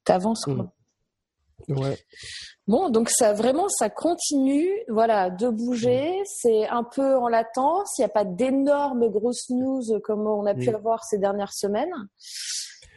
tu 0.06 0.12
avances, 0.14 0.46
quoi. 0.46 0.72
Mm. 1.68 1.78
Ouais. 1.78 1.98
Bon, 2.68 2.90
donc 2.90 3.10
ça 3.10 3.34
vraiment, 3.34 3.70
ça 3.70 3.92
continue, 3.92 4.68
voilà, 4.88 5.30
de 5.30 5.50
bouger. 5.50 6.20
C'est 6.26 6.68
un 6.68 6.84
peu 6.84 7.16
en 7.16 7.28
latence. 7.28 7.92
Il 7.98 8.02
n'y 8.02 8.06
a 8.06 8.10
pas 8.10 8.26
d'énormes 8.26 9.08
grosses 9.10 9.50
news 9.52 9.84
comme 10.04 10.26
on 10.26 10.46
a 10.48 10.56
pu 10.56 10.70
avoir 10.70 11.04
ces 11.04 11.20
dernières 11.20 11.54
semaines, 11.54 11.94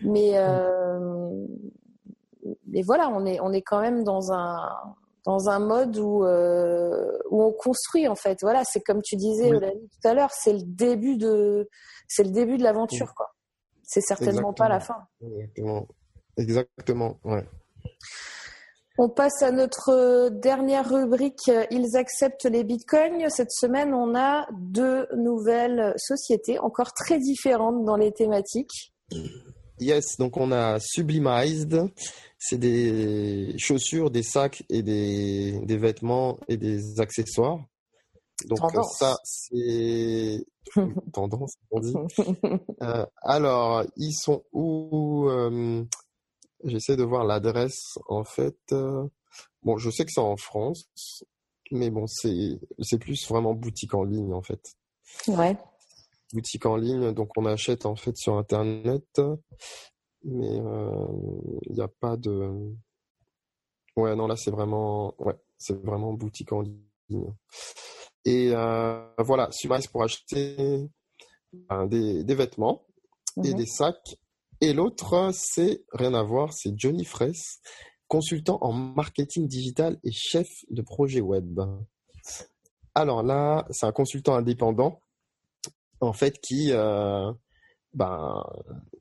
mais 0.00 0.38
euh, 0.38 1.46
mais 2.66 2.82
voilà, 2.82 3.10
on 3.10 3.26
est 3.26 3.40
on 3.40 3.52
est 3.52 3.62
quand 3.62 3.80
même 3.80 4.04
dans 4.04 4.32
un 4.32 4.56
dans 5.26 5.50
un 5.50 5.58
mode 5.58 5.98
où 5.98 6.24
euh, 6.24 7.18
où 7.30 7.42
on 7.42 7.52
construit 7.52 8.08
en 8.08 8.14
fait. 8.14 8.38
Voilà, 8.40 8.62
c'est 8.64 8.80
comme 8.80 9.02
tu 9.02 9.16
disais 9.16 9.50
tout 9.50 10.08
à 10.08 10.14
l'heure, 10.14 10.30
c'est 10.32 10.54
le 10.54 10.62
début 10.62 11.18
de 11.18 11.68
c'est 12.06 12.24
le 12.24 12.30
début 12.30 12.56
de 12.56 12.62
l'aventure 12.62 13.12
quoi. 13.14 13.34
C'est 13.82 14.00
certainement 14.00 14.54
pas 14.54 14.70
la 14.70 14.80
fin. 14.80 15.06
Exactement. 15.20 15.86
Exactement. 16.38 17.18
Ouais. 17.24 17.44
On 19.00 19.08
passe 19.08 19.42
à 19.42 19.52
notre 19.52 19.90
euh, 19.90 20.28
dernière 20.28 20.88
rubrique. 20.88 21.50
Ils 21.70 21.96
acceptent 21.96 22.46
les 22.46 22.64
bitcoins. 22.64 23.30
Cette 23.30 23.52
semaine, 23.52 23.94
on 23.94 24.16
a 24.16 24.48
deux 24.52 25.06
nouvelles 25.16 25.94
sociétés, 25.96 26.58
encore 26.58 26.92
très 26.92 27.20
différentes 27.20 27.84
dans 27.84 27.96
les 27.96 28.10
thématiques. 28.10 28.92
Yes, 29.78 30.16
donc 30.18 30.36
on 30.36 30.50
a 30.50 30.80
Sublimized. 30.80 31.88
C'est 32.40 32.58
des 32.58 33.54
chaussures, 33.56 34.10
des 34.10 34.24
sacs 34.24 34.64
et 34.68 34.82
des, 34.82 35.76
vêtements 35.76 36.38
et 36.48 36.56
des 36.56 37.00
accessoires. 37.00 37.60
Donc 38.46 38.58
ça, 38.98 39.16
c'est 39.22 40.44
tendance, 41.12 41.54
on 41.70 41.80
dit. 41.80 41.94
Euh, 42.82 43.06
alors, 43.22 43.84
ils 43.96 44.12
sont 44.12 44.44
où 44.52 45.28
euh, 45.28 45.84
J'essaie 46.64 46.96
de 46.96 47.04
voir 47.04 47.24
l'adresse 47.24 47.98
en 48.08 48.24
fait. 48.24 48.58
Euh, 48.72 49.06
bon, 49.62 49.76
je 49.78 49.90
sais 49.90 50.04
que 50.04 50.12
c'est 50.12 50.20
en 50.20 50.36
France. 50.36 51.24
mais 51.70 51.90
bon, 51.90 52.06
c'est 52.06 52.58
c'est 52.80 52.98
plus 52.98 53.28
vraiment 53.28 53.54
boutique 53.54 53.94
en 53.94 54.04
ligne 54.04 54.32
en 54.32 54.42
fait. 54.42 54.76
Ouais. 55.28 55.56
Boutique 56.32 56.66
en 56.66 56.76
ligne, 56.76 57.12
donc 57.12 57.30
on 57.36 57.46
achète 57.46 57.86
en 57.86 57.96
fait 57.96 58.16
sur 58.16 58.36
internet, 58.36 59.20
mais 60.24 60.56
il 60.56 61.72
n'y 61.72 61.80
a 61.80 61.88
pas 61.88 62.16
de. 62.16 62.74
Ouais, 63.96 64.14
non 64.14 64.26
là 64.26 64.36
c'est 64.36 64.50
vraiment, 64.50 65.14
ouais, 65.18 65.36
c'est 65.56 65.82
vraiment 65.82 66.12
boutique 66.12 66.52
en 66.52 66.60
ligne. 66.60 67.32
Et 68.24 68.50
voilà, 68.50 69.48
Sumaris 69.52 69.88
pour 69.90 70.02
acheter 70.02 70.86
ben, 71.52 71.86
des, 71.86 72.24
des 72.24 72.34
vêtements 72.34 72.84
et 73.44 73.52
mhm. 73.52 73.54
des 73.54 73.66
sacs. 73.66 74.16
Et 74.60 74.72
l'autre, 74.72 75.30
c'est 75.32 75.84
rien 75.92 76.14
à 76.14 76.22
voir, 76.22 76.52
c'est 76.52 76.72
Johnny 76.76 77.04
Fraisse, 77.04 77.60
consultant 78.08 78.58
en 78.60 78.72
marketing 78.72 79.46
digital 79.46 79.98
et 80.02 80.10
chef 80.10 80.48
de 80.70 80.82
projet 80.82 81.20
web. 81.20 81.60
Alors 82.94 83.22
là, 83.22 83.66
c'est 83.70 83.86
un 83.86 83.92
consultant 83.92 84.34
indépendant, 84.34 85.00
en 86.00 86.12
fait, 86.12 86.40
qui, 86.40 86.72
euh, 86.72 87.30
ben, 87.94 88.42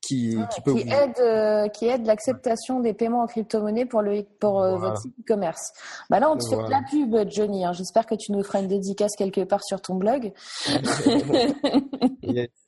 qui, 0.01 0.37
qui, 0.53 0.61
peut 0.61 0.75
qui 0.75 0.89
aide, 0.89 1.19
euh, 1.19 1.67
qui 1.69 1.87
aide 1.87 2.05
l'acceptation 2.05 2.79
des 2.79 2.93
paiements 2.93 3.23
en 3.23 3.27
crypto-monnaie 3.27 3.85
pour 3.85 4.03
le 4.03 4.23
pour 4.39 4.61
euh, 4.61 4.77
votre 4.77 5.01
site 5.01 5.15
e-commerce. 5.19 5.71
Bah 6.11 6.19
là, 6.19 6.29
on 6.29 6.37
te 6.37 6.47
fait 6.47 6.55
de 6.55 6.69
la 6.69 6.83
pub, 6.87 7.15
Johnny. 7.31 7.65
Hein. 7.65 7.73
J'espère 7.73 8.05
que 8.05 8.15
tu 8.15 8.31
nous 8.31 8.43
feras 8.43 8.61
une 8.61 8.67
dédicace 8.67 9.15
quelque 9.17 9.43
part 9.43 9.63
sur 9.63 9.81
ton 9.81 9.95
blog. 9.95 10.31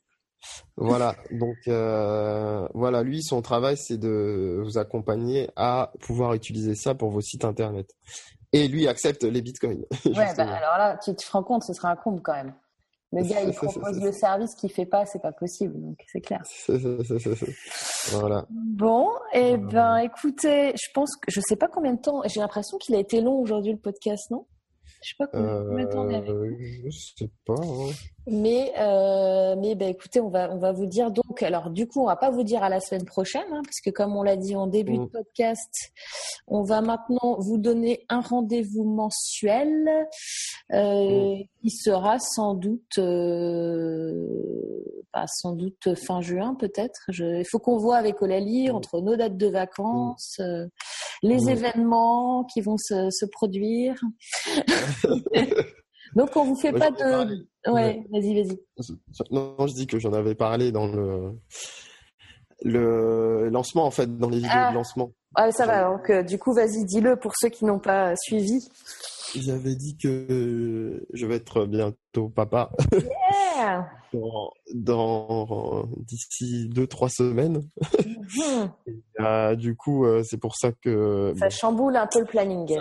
Voilà, 0.78 1.16
donc 1.32 1.58
euh, 1.68 2.68
voilà, 2.74 3.04
lui, 3.04 3.22
son 3.22 3.42
travail, 3.42 3.76
c'est 3.78 3.98
de 3.98 4.62
vous 4.64 4.78
accompagner 4.78 5.50
à 5.56 5.92
pouvoir 6.00 6.34
utiliser 6.34 6.76
ça 6.76 6.96
pour 6.96 7.10
vos 7.10 7.22
sites 7.22 7.44
internet. 7.44 7.96
Et 8.54 8.68
lui 8.68 8.88
accepte 8.88 9.24
les 9.24 9.42
bitcoins. 9.42 9.84
Ouais, 10.06 10.34
bah, 10.36 10.44
alors 10.44 10.78
là, 10.78 10.98
tu 11.04 11.14
te 11.14 11.32
rends 11.32 11.44
compte, 11.44 11.64
ce 11.64 11.74
sera 11.74 11.92
un 11.92 11.96
comble 11.96 12.22
quand 12.22 12.34
même. 12.34 12.54
Le 13.12 13.24
gars, 13.24 13.42
il 13.44 13.54
propose 13.56 14.00
le 14.02 14.12
service 14.12 14.56
qu'il 14.56 14.72
fait 14.72 14.86
pas, 14.86 15.06
c'est 15.06 15.22
pas 15.22 15.32
possible, 15.32 15.80
donc 15.82 15.98
c'est 16.12 16.22
clair. 16.22 16.42
voilà. 18.12 18.46
Bon, 18.50 19.10
et 19.34 19.52
eh 19.54 19.58
ben, 19.58 19.98
écoutez, 19.98 20.74
je 20.76 20.92
pense 20.94 21.16
que 21.16 21.32
je 21.32 21.42
sais 21.42 21.56
pas 21.56 21.68
combien 21.68 21.94
de 21.94 22.02
temps. 22.02 22.22
J'ai 22.26 22.40
l'impression 22.40 22.78
qu'il 22.78 22.96
a 22.96 23.00
été 23.00 23.22
long 23.22 23.40
aujourd'hui 23.40 23.74
le 23.74 23.80
podcast, 23.80 24.32
non? 24.32 24.46
Je 25.02 25.10
sais 25.10 25.16
pas 25.18 25.28
combien, 25.28 25.86
de 25.86 25.92
temps 25.92 26.06
on 26.06 26.14
avait. 26.14 26.30
Euh, 26.30 26.56
je 26.86 27.00
sais 27.18 27.30
pas. 27.46 27.54
Hein. 27.54 27.92
Mais, 28.32 28.74
euh, 28.78 29.56
mais 29.58 29.76
ben, 29.76 29.90
écoutez, 29.90 30.20
on 30.20 30.30
va, 30.30 30.52
on 30.52 30.58
va 30.58 30.72
vous 30.72 30.86
dire 30.86 31.10
donc. 31.10 31.42
Alors, 31.42 31.70
du 31.70 31.88
coup, 31.88 32.02
on 32.02 32.06
va 32.06 32.16
pas 32.16 32.30
vous 32.30 32.44
dire 32.44 32.64
à 32.64 32.70
la 32.70 32.80
semaine 32.80 33.06
prochaine, 33.06 33.48
hein, 33.52 33.62
parce 33.64 33.80
que 33.82 33.90
comme 33.90 34.16
on 34.16 34.24
l'a 34.24 34.36
dit 34.36 34.56
en 34.56 34.68
début 34.68 34.98
de 34.98 35.04
mm. 35.04 35.10
podcast, 35.10 35.92
on 36.48 36.62
va 36.62 36.82
maintenant 36.82 37.38
vous 37.40 37.58
donner 37.58 38.06
un 38.10 38.22
rendez-vous 38.22 38.84
mensuel 38.84 40.08
euh, 40.74 41.36
mm. 41.36 41.44
qui 41.62 41.70
sera 41.72 42.20
sans 42.20 42.54
doute, 42.54 43.00
euh, 43.00 44.28
sans 45.26 45.54
doute 45.54 45.96
fin 45.96 46.22
juin 46.22 46.56
peut-être. 46.56 47.10
Il 47.18 47.46
faut 47.50 47.60
qu'on 47.60 47.78
voit 47.78 47.98
avec 47.98 48.22
Olali 48.22 48.70
mm. 48.70 48.76
entre 48.76 49.02
nos 49.02 49.16
dates 49.16 49.38
de 49.38 49.48
vacances, 49.48 50.40
les 51.22 51.50
événements 51.50 52.46
qui 52.46 52.62
vont 52.62 52.78
se, 52.78 53.10
se 53.10 53.26
produire. 53.26 53.96
Donc 56.16 56.36
on 56.36 56.44
vous 56.44 56.56
fait 56.56 56.74
pas 56.74 56.92
de. 56.92 57.46
Ouais, 57.68 58.04
vas-y, 58.12 58.42
vas-y. 58.42 58.60
Non, 59.32 59.56
je 59.68 59.74
dis 59.74 59.88
que 59.88 60.00
j'en 60.00 60.14
avais 60.14 60.36
parlé 60.36 60.72
dans 60.72 60.88
le 60.88 61.34
le 62.62 63.50
lancement 63.50 63.86
en 63.86 63.92
fait, 63.92 64.18
dans 64.18 64.30
les 64.30 64.38
vidéos 64.38 64.52
de 64.52 64.58
ah. 64.58 64.72
lancement. 64.74 65.12
Ah, 65.36 65.52
ça 65.52 65.66
va. 65.66 65.90
Donc 65.92 66.10
euh, 66.10 66.24
du 66.24 66.40
coup, 66.40 66.54
vas-y, 66.54 66.84
dis-le 66.86 67.16
pour 67.16 67.34
ceux 67.36 67.50
qui 67.50 67.66
n'ont 67.66 67.80
pas 67.80 68.16
suivi. 68.16 68.68
J'avais 69.36 69.76
dit 69.76 69.98
que 69.98 71.06
je 71.14 71.26
vais 71.26 71.36
être 71.36 71.66
bientôt 71.66 72.30
papa. 72.30 72.72
Yeah 73.58 73.90
dans, 74.74 75.88
d'ici 75.98 76.68
deux 76.70 76.88
trois 76.88 77.10
semaines. 77.10 77.62
Mhm. 78.38 78.72
Euh, 79.20 79.56
du 79.56 79.76
coup, 79.76 80.06
euh, 80.06 80.24
c'est 80.24 80.38
pour 80.38 80.56
ça 80.56 80.72
que 80.72 81.34
ça 81.38 81.50
chamboule 81.50 81.96
un 81.96 82.08
peu 82.08 82.20
le 82.20 82.26
planning. 82.26 82.80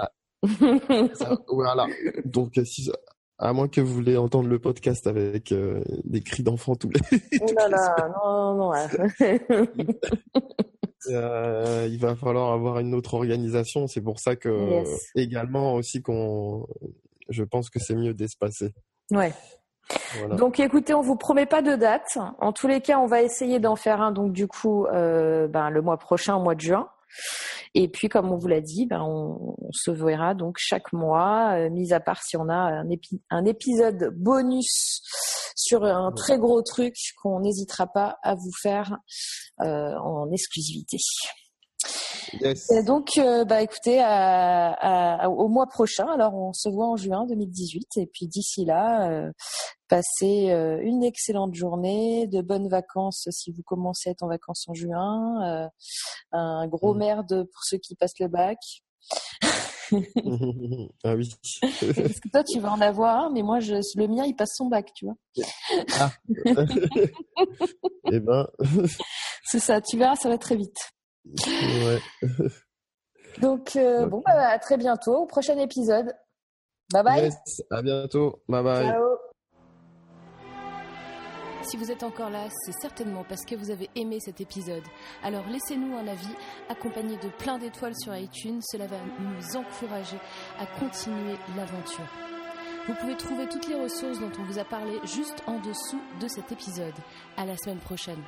voilà. 1.49 1.87
Donc 2.25 2.53
si, 2.65 2.91
à 3.39 3.53
moins 3.53 3.69
que 3.69 3.81
vous 3.81 3.95
voulez 3.95 4.17
entendre 4.17 4.49
le 4.49 4.59
podcast 4.59 5.07
avec 5.07 5.53
euh, 5.53 5.81
des 6.05 6.21
cris 6.23 6.43
d'enfants 6.43 6.75
tous 6.75 6.91
les. 6.91 7.01
Oh 7.41 7.47
là 7.57 7.69
là, 7.69 8.09
non, 8.25 8.55
non, 8.55 8.73
euh, 11.09 11.89
il 11.89 11.99
va 11.99 12.17
falloir 12.17 12.53
avoir 12.53 12.81
une 12.81 12.95
autre 12.95 13.15
organisation. 13.15 13.87
C'est 13.87 14.01
pour 14.01 14.19
ça 14.19 14.35
que 14.37 14.83
également 15.15 15.75
aussi 15.75 16.03
qu'on, 16.03 16.67
je 17.29 17.45
pense 17.45 17.71
que 17.71 17.79
c'est 17.79 17.95
mieux 17.95 18.15
d'espacer. 18.15 18.75
Ouais. 19.11 19.33
Donc 20.37 20.61
écoutez, 20.61 20.93
on 20.95 21.01
vous 21.01 21.17
promet 21.17 21.47
pas 21.47 21.63
de 21.63 21.75
date. 21.77 22.19
En 22.41 22.53
tous 22.53 22.67
les 22.67 22.81
cas, 22.81 22.99
on 22.99 23.07
va 23.07 23.23
essayer 23.23 23.59
d'en 23.61 23.77
faire 23.77 24.01
un. 24.03 24.13
Donc 24.13 24.33
du 24.33 24.47
coup, 24.47 24.87
euh, 24.87 25.47
ben, 25.49 25.71
le 25.71 25.81
mois 25.81 25.97
prochain, 25.97 26.35
au 26.37 26.43
mois 26.43 26.55
de 26.55 26.61
juin. 26.61 26.89
Et 27.75 27.89
puis, 27.89 28.09
comme 28.09 28.31
on 28.31 28.37
vous 28.37 28.49
l'a 28.49 28.61
dit, 28.61 28.87
ben, 28.87 29.03
on, 29.03 29.57
se 29.73 29.91
verra 29.91 30.35
donc 30.35 30.57
chaque 30.59 30.93
mois, 30.93 31.55
euh, 31.55 31.71
mis 31.71 31.93
à 31.93 32.01
part 32.01 32.23
si 32.23 32.37
on 32.37 32.49
a 32.49 32.55
un, 32.55 32.89
un 33.31 33.45
épisode 33.45 34.15
bonus 34.17 35.03
sur 35.55 35.85
un 35.85 36.13
très 36.13 36.39
gros 36.39 36.63
truc 36.63 36.95
qu'on 37.21 37.41
n'hésitera 37.41 37.87
pas 37.87 38.19
à 38.23 38.35
vous 38.35 38.53
faire 38.63 38.97
euh, 39.61 39.95
en 39.99 40.31
exclusivité. 40.31 40.99
Donc, 42.85 43.11
euh, 43.19 43.45
bah, 43.45 43.63
écoutez, 43.63 43.99
au 43.99 45.49
mois 45.49 45.67
prochain. 45.67 46.07
Alors, 46.07 46.35
on 46.35 46.53
se 46.53 46.69
voit 46.69 46.87
en 46.87 46.97
juin 46.97 47.27
2018. 47.27 47.97
Et 47.97 48.07
puis, 48.07 48.27
d'ici 48.27 48.65
là, 48.65 49.11
euh, 49.11 49.33
passez 49.89 50.51
euh, 50.51 50.79
une 50.83 51.03
excellente 51.03 51.55
journée, 51.55 52.27
de 52.27 52.41
bonnes 52.41 52.69
vacances 52.69 53.29
si 53.31 53.53
vous 53.53 53.63
commencez 53.63 54.11
à 54.11 54.13
être 54.13 54.23
en 54.23 54.29
vacances 54.29 54.65
en 54.69 54.75
juin. 54.75 55.69
un 56.33 56.67
gros 56.69 56.95
mm. 56.95 56.99
merde 56.99 57.45
pour 57.45 57.65
ceux 57.65 57.79
qui 57.79 57.95
passent 57.95 58.19
le 58.21 58.29
bac. 58.29 58.59
ah 61.05 61.15
oui. 61.15 61.31
Parce 61.61 62.21
que 62.21 62.29
toi, 62.29 62.45
tu 62.45 62.61
vas 62.61 62.73
en 62.73 62.81
avoir 62.81 63.25
un, 63.25 63.31
mais 63.31 63.43
moi, 63.43 63.61
je, 63.61 63.75
le 63.75 64.07
mien, 64.07 64.25
il 64.27 64.35
passe 64.35 64.53
son 64.55 64.67
bac, 64.67 64.93
tu 64.95 65.07
vois. 65.07 65.17
Ah. 65.99 66.13
eh 68.13 68.21
ben. 68.21 68.47
C'est 69.45 69.61
ça, 69.61 69.81
tu 69.81 69.97
verras, 69.97 70.17
ça 70.17 70.29
va 70.29 70.37
très 70.37 70.57
vite. 70.57 70.77
Ouais. 71.47 72.01
Donc, 73.41 73.77
euh, 73.77 74.07
bon, 74.07 74.23
bah, 74.25 74.49
à 74.49 74.59
très 74.59 74.77
bientôt, 74.77 75.17
au 75.17 75.27
prochain 75.27 75.59
épisode. 75.59 76.13
Bye 76.93 77.03
bye. 77.03 77.23
Yes, 77.23 77.37
à 77.71 77.83
bientôt. 77.83 78.43
Bye 78.49 78.63
bye. 78.63 78.87
Ciao. 78.87 79.05
Si 81.63 81.77
vous 81.77 81.91
êtes 81.91 82.03
encore 82.03 82.31
là, 82.31 82.47
c'est 82.65 82.73
certainement 82.81 83.25
parce 83.29 83.45
que 83.45 83.55
vous 83.55 83.71
avez 83.71 83.91
aimé 83.95 84.21
cet 84.21 84.41
épisode. 84.41 84.85
Alors 85.23 85.45
laissez-nous 85.49 85.97
un 85.99 86.07
avis 86.07 86.35
accompagné 86.71 87.17
de 87.19 87.29
plein 87.29 87.59
d'étoiles 87.59 87.97
sur 87.99 88.17
iTunes. 88.17 88.61
Cela 88.63 88.87
va 88.87 88.97
nous 89.21 89.57
encourager 89.57 90.17
à 90.59 90.67
continuer 90.81 91.37
l'aventure. 91.57 92.09
Vous 92.87 92.95
pouvez 92.95 93.17
trouver 93.19 93.47
toutes 93.49 93.69
les 93.69 93.75
ressources 93.75 94.19
dont 94.19 94.33
on 94.39 94.45
vous 94.45 94.59
a 94.59 94.65
parlé 94.65 94.99
juste 95.05 95.43
en 95.47 95.59
dessous 95.59 96.01
de 96.23 96.29
cet 96.29 96.53
épisode. 96.53 96.95
À 97.37 97.45
la 97.45 97.57
semaine 97.59 97.81
prochaine. 97.81 98.23